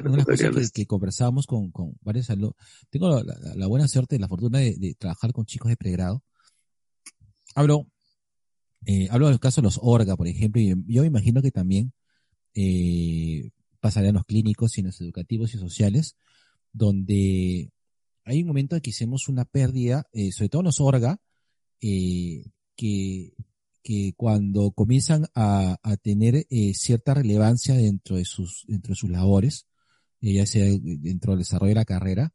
[0.01, 2.55] Es bastante cosas que, que conversábamos con, con varios alumnos,
[2.89, 6.23] tengo la, la- la buena suerte, la fortuna de, de trabajar con chicos de pregrado.
[7.55, 7.87] Hablo,
[8.85, 11.93] eh, hablo del caso de los orga, por ejemplo, y yo me imagino que también
[12.55, 16.15] eh, pasaría en los clínicos y en los educativos y sociales,
[16.73, 17.71] donde
[18.25, 21.19] hay un momento en que hicimos una pérdida, eh, sobre todo en los orga,
[21.81, 22.45] eh,
[22.75, 23.33] que,
[23.83, 29.09] que cuando comienzan a, a tener eh, cierta relevancia dentro de sus, dentro de sus
[29.09, 29.65] labores,
[30.21, 32.33] eh, ya sea dentro del desarrollo de la carrera,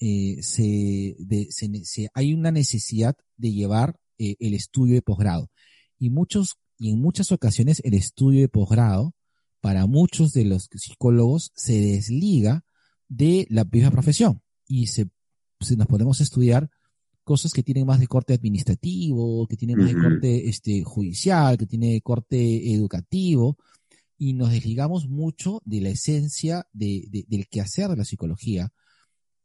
[0.00, 5.50] eh, se, de- se se- hay una necesidad de llevar eh, el estudio de posgrado.
[5.98, 9.14] Y muchos, y en muchas ocasiones el estudio de posgrado,
[9.60, 12.64] para muchos de los psicólogos, se desliga
[13.08, 15.08] de la misma profesión y se,
[15.60, 16.68] se nos podemos estudiar
[17.24, 21.66] cosas que tienen más de corte administrativo, que tienen más de corte este, judicial, que
[21.66, 23.56] tiene corte educativo,
[24.18, 28.72] y nos desligamos mucho de la esencia de, de- del quehacer de la psicología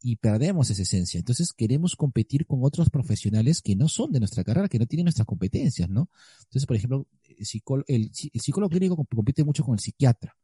[0.02, 1.18] y perdemos esa esencia.
[1.18, 5.06] Entonces queremos competir con otros profesionales que no son de nuestra carrera, que no tienen
[5.06, 6.10] nuestras competencias, ¿no?
[6.44, 10.36] Entonces, por ejemplo, el, psicó- el, el psicólogo clínico comp- compite mucho con el psiquiatra.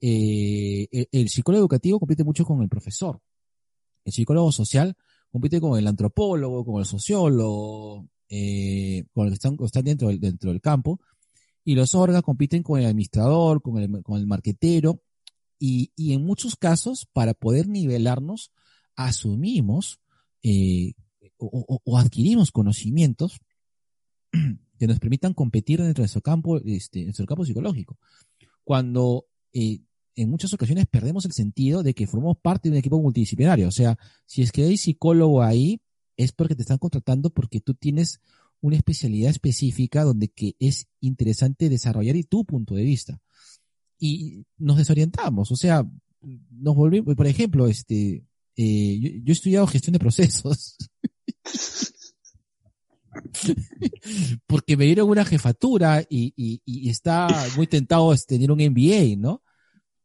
[0.00, 3.20] Eh, el, el psicólogo educativo compite mucho con el profesor.
[4.04, 4.96] El psicólogo social
[5.30, 11.00] compite con el antropólogo, con el sociólogo, eh, con los que están, dentro, del, campo.
[11.64, 15.02] Y los órganos compiten con el administrador, con el, con el marquetero.
[15.58, 18.52] Y, en muchos casos, para poder nivelarnos,
[18.96, 20.00] asumimos
[20.42, 20.94] eh,
[21.38, 23.40] o adquirimos conocimientos
[24.78, 27.98] que nos permitan competir dentro de nuestro campo, este, nuestro campo psicológico.
[28.64, 29.80] Cuando eh,
[30.22, 33.68] en muchas ocasiones perdemos el sentido de que formamos parte de un equipo multidisciplinario.
[33.68, 33.96] O sea,
[34.26, 35.80] si es que hay psicólogo ahí,
[36.16, 38.20] es porque te están contratando porque tú tienes
[38.60, 43.20] una especialidad específica donde que es interesante desarrollar y tu punto de vista.
[44.00, 45.88] Y nos desorientamos, o sea,
[46.20, 48.24] nos volvimos, por ejemplo, este,
[48.56, 50.76] eh, yo, yo he estudiado gestión de procesos.
[54.46, 59.16] porque me dieron una jefatura y, y, y está muy tentado este, tener un MBA,
[59.16, 59.42] ¿no?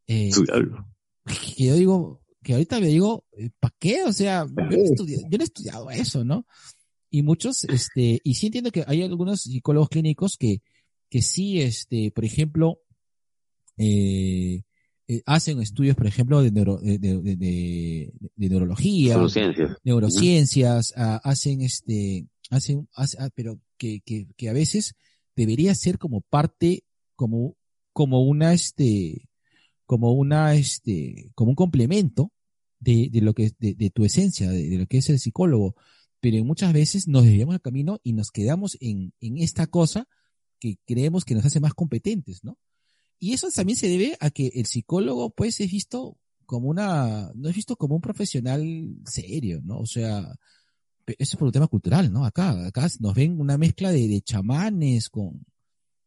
[0.06, 0.30] Eh,
[1.56, 3.24] que yo digo, que ahorita me digo,
[3.60, 4.02] ¿para qué?
[4.04, 6.46] O sea, yo no, he estudiado, yo no he estudiado eso, ¿no?
[7.10, 10.62] Y muchos, este, y sí entiendo que hay algunos psicólogos clínicos que,
[11.08, 12.78] que sí, este, por ejemplo,
[13.76, 14.62] eh,
[15.08, 19.70] eh, hacen estudios, por ejemplo, de, neuro, de, de, de, de- de neurología, Neurociencias.
[19.84, 24.94] neurociencias, ah, hacen este, hacen, hace- ah, pero que, que, que a veces
[25.36, 26.84] debería ser como parte,
[27.16, 27.56] como,
[27.92, 29.28] como una, este,
[29.86, 32.32] como una, este, como un complemento
[32.80, 35.74] de, de lo que, de, de tu esencia, de, de lo que es el psicólogo.
[36.20, 40.08] Pero muchas veces nos desviamos del camino y nos quedamos en, en esta cosa
[40.58, 42.58] que creemos que nos hace más competentes, ¿no?
[43.18, 47.48] Y eso también se debe a que el psicólogo, pues, es visto como una, no
[47.48, 49.78] es visto como un profesional serio, ¿no?
[49.78, 50.34] O sea,
[51.06, 52.24] eso es por un tema cultural, ¿no?
[52.24, 55.44] Acá, acá nos ven una mezcla de, de chamanes con,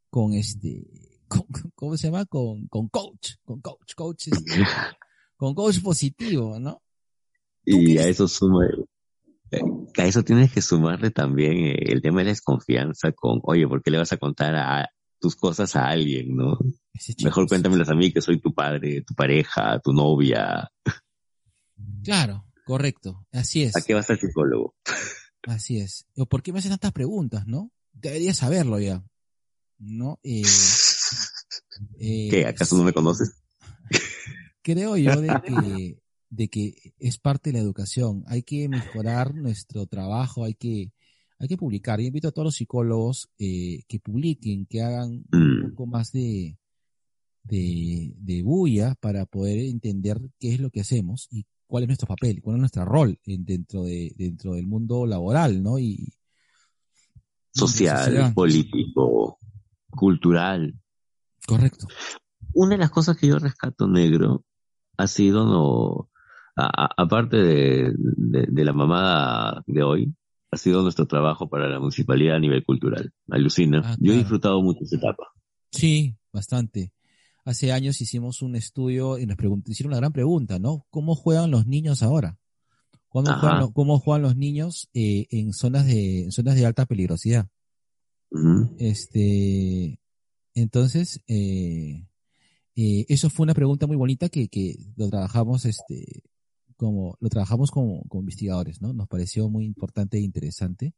[0.10, 0.84] con este,
[1.28, 1.46] con,
[1.76, 2.26] ¿cómo se llama?
[2.26, 4.70] Con, con coach, con coach, coach, este,
[5.36, 6.82] con coach positivo, ¿no?
[7.70, 8.08] ¿Tú Y a es?
[8.08, 8.66] eso suma,
[9.52, 9.62] eh,
[9.98, 13.82] a eso tienes que sumarle también eh, el tema de la desconfianza con, oye, ¿por
[13.82, 14.90] qué le vas a contar a
[15.20, 16.58] tus cosas a alguien, no?
[17.24, 20.70] Mejor cuéntamelas a mí que soy tu padre, tu pareja, tu novia.
[22.04, 23.76] Claro, correcto, así es.
[23.76, 24.76] ¿A qué vas al psicólogo?
[25.44, 26.06] Así es.
[26.18, 27.72] O ¿Por qué me hacen tantas preguntas, no?
[27.94, 29.04] Debería saberlo ya.
[29.80, 30.20] ¿No?
[30.24, 30.44] Eh,
[32.00, 32.46] Eh, ¿Qué?
[32.46, 33.42] ¿Acaso no me conoces?
[34.62, 36.00] Creo yo de que,
[36.30, 38.24] de que es parte de la educación.
[38.28, 40.92] Hay que mejorar nuestro trabajo, hay que,
[41.40, 42.00] hay que publicar.
[42.00, 46.12] Yo invito a todos los psicólogos eh, que publiquen, que hagan un Mm, poco más
[46.12, 46.58] de,
[47.44, 52.08] de, de bulla para poder entender qué es lo que hacemos y cuál es nuestro
[52.08, 55.80] papel, cuál es nuestro rol en- dentro de, dentro del mundo laboral, ¿no?
[55.80, 56.14] Y,
[57.54, 59.40] social, político,
[59.90, 60.76] cultural.
[61.48, 61.88] Correcto.
[62.54, 64.44] Una de las cosas que yo rescato, negro,
[64.98, 66.10] ha sido, no,
[66.56, 70.14] aparte de, de- de la mamada de hoy,
[70.52, 73.12] ha sido nuestro trabajo para la municipalidad a nivel cultural.
[73.30, 73.82] Alucina.
[73.84, 75.24] Ah, Yo he disfrutado mucho esa etapa.
[75.72, 76.92] Sí, bastante.
[77.46, 79.38] Hace años hicimos un estudio y nos
[79.68, 80.86] hicieron una gran pregunta, ¿no?
[80.90, 82.38] ¿Cómo juegan los niños ahora?
[83.10, 86.86] ¿Cómo, juegan, lo- cómo juegan los niños eh, en zonas de en zonas de alta
[86.86, 87.48] peligrosidad?
[88.80, 90.00] Este,
[90.62, 92.06] entonces, eh,
[92.76, 96.24] eh, eso fue una pregunta muy bonita que, que lo trabajamos, este,
[96.76, 98.94] como, lo trabajamos como, como investigadores, ¿no?
[98.94, 100.94] Nos pareció muy importante e interesante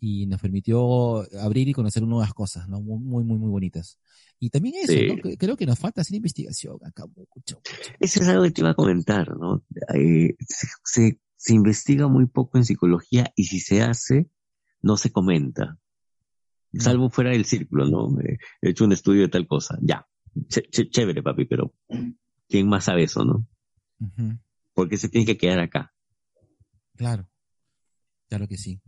[0.00, 2.80] y nos permitió abrir y conocer nuevas cosas, ¿no?
[2.80, 3.98] Muy, muy, muy, bonitas.
[4.38, 5.06] Y también eso, Sí.
[5.06, 5.36] ¿no?
[5.38, 7.28] Creo que nos falta hacer investigación acá mucho.
[7.34, 7.60] mucho.
[8.00, 9.64] Eso es algo que te iba a comentar, ¿no?
[9.94, 14.28] Eh, se, se- se investiga muy poco en psicología y si se hace,
[14.82, 15.78] no se comenta.
[16.80, 18.20] Salvo fuera del círculo, ¿no?
[18.20, 19.78] Eh, He hecho un estudio de tal cosa.
[19.82, 20.06] Ya.
[20.48, 21.74] Ch- ch- chévere, papi, pero
[22.48, 23.46] ¿quién más sabe eso, no?
[24.74, 25.94] Porque se tiene que quedar acá.
[26.96, 27.28] Claro,
[28.28, 28.80] claro que sí.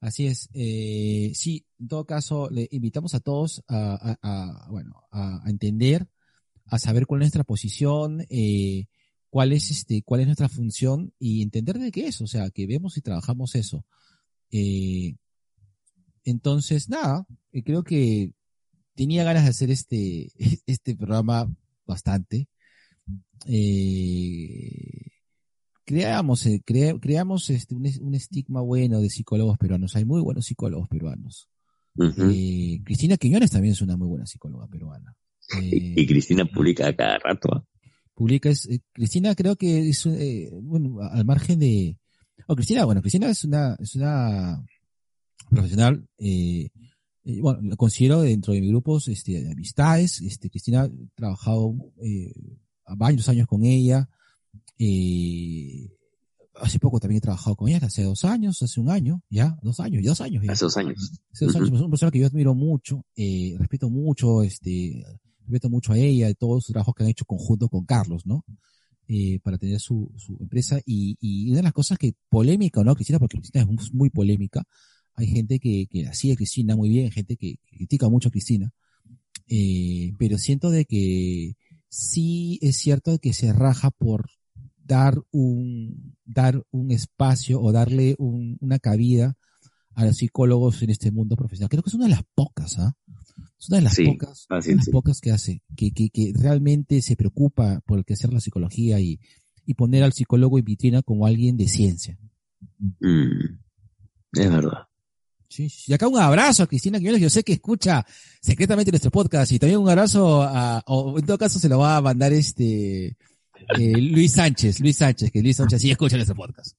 [0.00, 0.48] Así es.
[0.52, 5.50] Eh, sí, en todo caso, le invitamos a todos a, a- a, bueno, a, a
[5.50, 6.06] entender,
[6.66, 8.86] a saber cuál es nuestra posición, eh,
[9.30, 12.66] cuál es este, cuál es nuestra función y entender de qué es, o sea, que
[12.66, 13.84] vemos y trabajamos eso.
[14.50, 15.16] Eh,
[16.24, 18.32] entonces, nada, eh, creo que
[18.94, 20.30] tenía ganas de hacer este,
[20.66, 21.50] este programa
[21.86, 22.48] bastante.
[23.46, 25.10] Eh,
[25.84, 29.94] creamos, eh, crea- creamos este, un, un estigma bueno de psicólogos peruanos.
[29.96, 31.48] Hay muy buenos psicólogos peruanos.
[32.32, 35.14] Eh, Cristina Quiñones también es una muy buena psicóloga peruana.
[35.60, 37.48] Eh, y, y Cristina publica cada rato.
[37.54, 37.64] ¿ah?
[38.14, 41.98] publica es, eh, Cristina creo que es eh, bueno al margen de
[42.46, 44.64] oh, Cristina bueno Cristina es una es una
[45.50, 46.68] profesional eh,
[47.24, 51.74] eh, bueno la considero dentro de mis grupos este de amistades este Cristina he trabajado
[52.02, 52.32] eh,
[52.96, 54.08] varios años con ella
[54.78, 55.90] eh,
[56.56, 59.80] hace poco también he trabajado con ella hace dos años hace un año ya dos
[59.80, 60.52] años dos años ya.
[60.52, 61.12] Hace dos años.
[61.32, 65.04] Hace dos años, es una persona que yo admiro mucho, eh, respeto mucho, este,
[65.40, 68.44] respeto mucho a ella, de todos los trabajos que han hecho conjunto con Carlos, ¿no?
[69.06, 72.94] Eh, para tener su, su empresa y, y una de las cosas que polémica, ¿no?
[72.94, 74.64] Cristina, porque Cristina es muy polémica.
[75.16, 78.28] Hay gente que, que la sigue a Cristina muy bien, gente que, que critica mucho
[78.28, 78.72] a Cristina.
[79.48, 81.56] Eh, pero siento de que
[81.88, 84.26] sí es cierto que se raja por
[84.84, 89.36] dar un, dar un espacio o darle un- una cabida
[89.94, 91.70] a los psicólogos en este mundo profesional.
[91.70, 92.96] Creo que es una de las pocas, ¿ah?
[93.58, 96.32] Es una de las Sí, pocas, así de las pocas que hace, que, que, que
[96.36, 99.20] realmente se preocupa por el que hacer la psicología y,
[99.66, 102.18] y poner al psicólogo en vitrina como alguien de ciencia.
[103.00, 103.58] Mm,
[104.34, 104.88] es verdad.
[105.54, 105.92] Sí, sí.
[105.92, 108.04] Y acá un abrazo a Cristina Quiñones, yo sé que escucha
[108.40, 111.96] secretamente nuestro podcast, y también un abrazo a, o en todo caso se lo va
[111.96, 113.16] a mandar este
[113.78, 116.76] eh, Luis Sánchez, Luis Sánchez, que Luis Sánchez sí escucha nuestro podcast.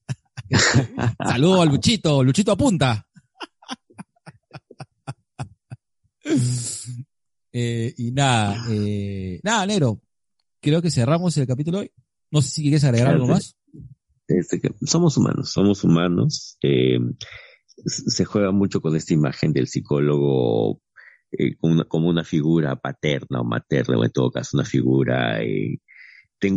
[1.26, 3.06] Saludos al Luchito, Luchito apunta.
[7.58, 10.02] Eh, y nada, eh, nada, negro.
[10.60, 11.90] Creo que cerramos el capítulo hoy.
[12.30, 13.56] No sé si quieres agregar algo más.
[14.28, 16.58] Este, somos humanos, somos humanos.
[16.62, 16.98] eh,
[17.84, 20.80] se juega mucho con esta imagen del psicólogo
[21.32, 25.42] eh, como, una, figura paterna o materna, o en todo caso una figura.
[25.42, 25.78] eh,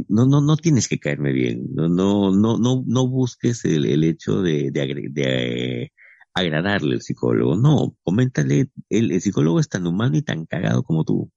[0.09, 1.67] no, no, no tienes que caerme bien.
[1.73, 5.91] No, no, no, no, no busques el, hecho de,
[6.33, 7.57] agradarle al psicólogo.
[7.57, 11.31] No, coméntale, el, el psicólogo es tan humano y tan cagado como tú.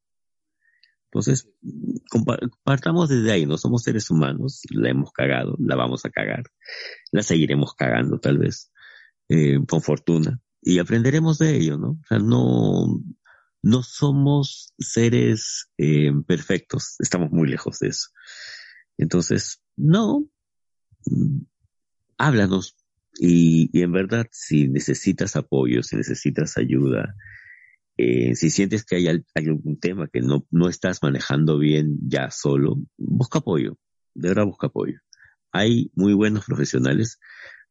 [1.12, 1.46] Entonces,
[2.64, 6.44] partamos desde ahí, no somos seres humanos, la hemos cagado, la vamos a cagar,
[7.10, 8.72] la seguiremos cagando tal vez,
[9.34, 11.92] eh, con fortuna, y aprenderemos de ello, ¿no?
[11.92, 13.02] O sea, no,
[13.62, 18.10] no somos seres eh, perfectos, estamos muy lejos de eso.
[18.98, 20.28] Entonces, no,
[21.06, 21.38] mm,
[22.18, 22.76] háblanos,
[23.18, 27.14] y, en verdad, si necesitas apoyo, si necesitas ayuda,
[27.96, 32.30] eh, si sientes que hay, hay algún tema que no, no estás manejando bien ya
[32.30, 33.78] solo, busca apoyo,
[34.12, 35.00] de verdad busca apoyo.
[35.52, 37.18] Hay muy buenos profesionales,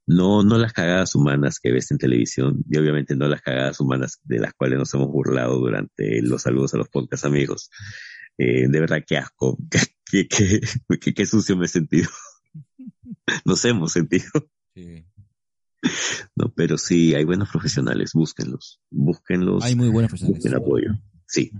[0.07, 4.19] no, no las cagadas humanas que ves en televisión y obviamente no las cagadas humanas
[4.23, 7.69] de las cuales nos hemos burlado durante los saludos a los podcast amigos.
[8.37, 9.57] Eh, de verdad, qué asco,
[10.11, 10.61] qué, qué,
[10.99, 12.09] qué, qué sucio me he sentido.
[13.45, 14.29] Nos hemos sentido.
[14.75, 15.05] Sí.
[16.35, 20.43] No, pero sí, hay buenos profesionales, búsquenlos, búsquenlos, Hay muy buenos profesionales.
[20.43, 20.91] busquen apoyo.
[21.27, 21.51] Sí.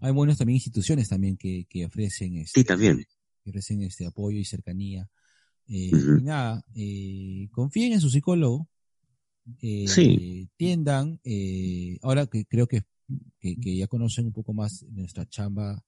[0.00, 3.04] Hay buenas también instituciones también que, que ofrecen este, sí, también.
[3.44, 5.08] que ofrecen este apoyo y cercanía.
[5.74, 5.90] Eh.
[6.20, 8.68] Y nada, eh, confíen en su psicólogo.
[9.60, 10.48] eh, Sí.
[10.56, 12.82] Tiendan, eh, ahora que creo que,
[13.40, 15.82] que, que ya conocen un poco más nuestra chamba,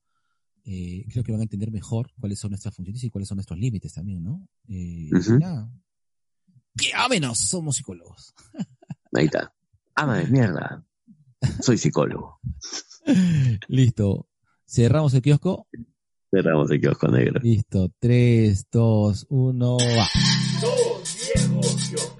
[0.64, 3.58] eh, creo que van a entender mejor cuáles son nuestras funciones y cuáles son nuestros
[3.58, 4.48] límites también, ¿no?
[4.68, 5.38] Eh, y Ujú.
[5.38, 5.70] nada.
[6.74, 7.38] ¡Llámenos!
[7.38, 8.34] Somos psicólogos.
[9.12, 9.54] Ahí está.
[9.94, 10.84] Ama de mierda.
[11.60, 12.40] Soy psicólogo.
[13.68, 14.28] Listo.
[14.66, 15.68] Cerramos el kiosco.
[16.34, 17.38] Cerramos el kiosco negro.
[17.40, 17.90] Listo.
[18.00, 20.08] 3, 2, 1, va.
[20.60, 22.13] Dos viejos.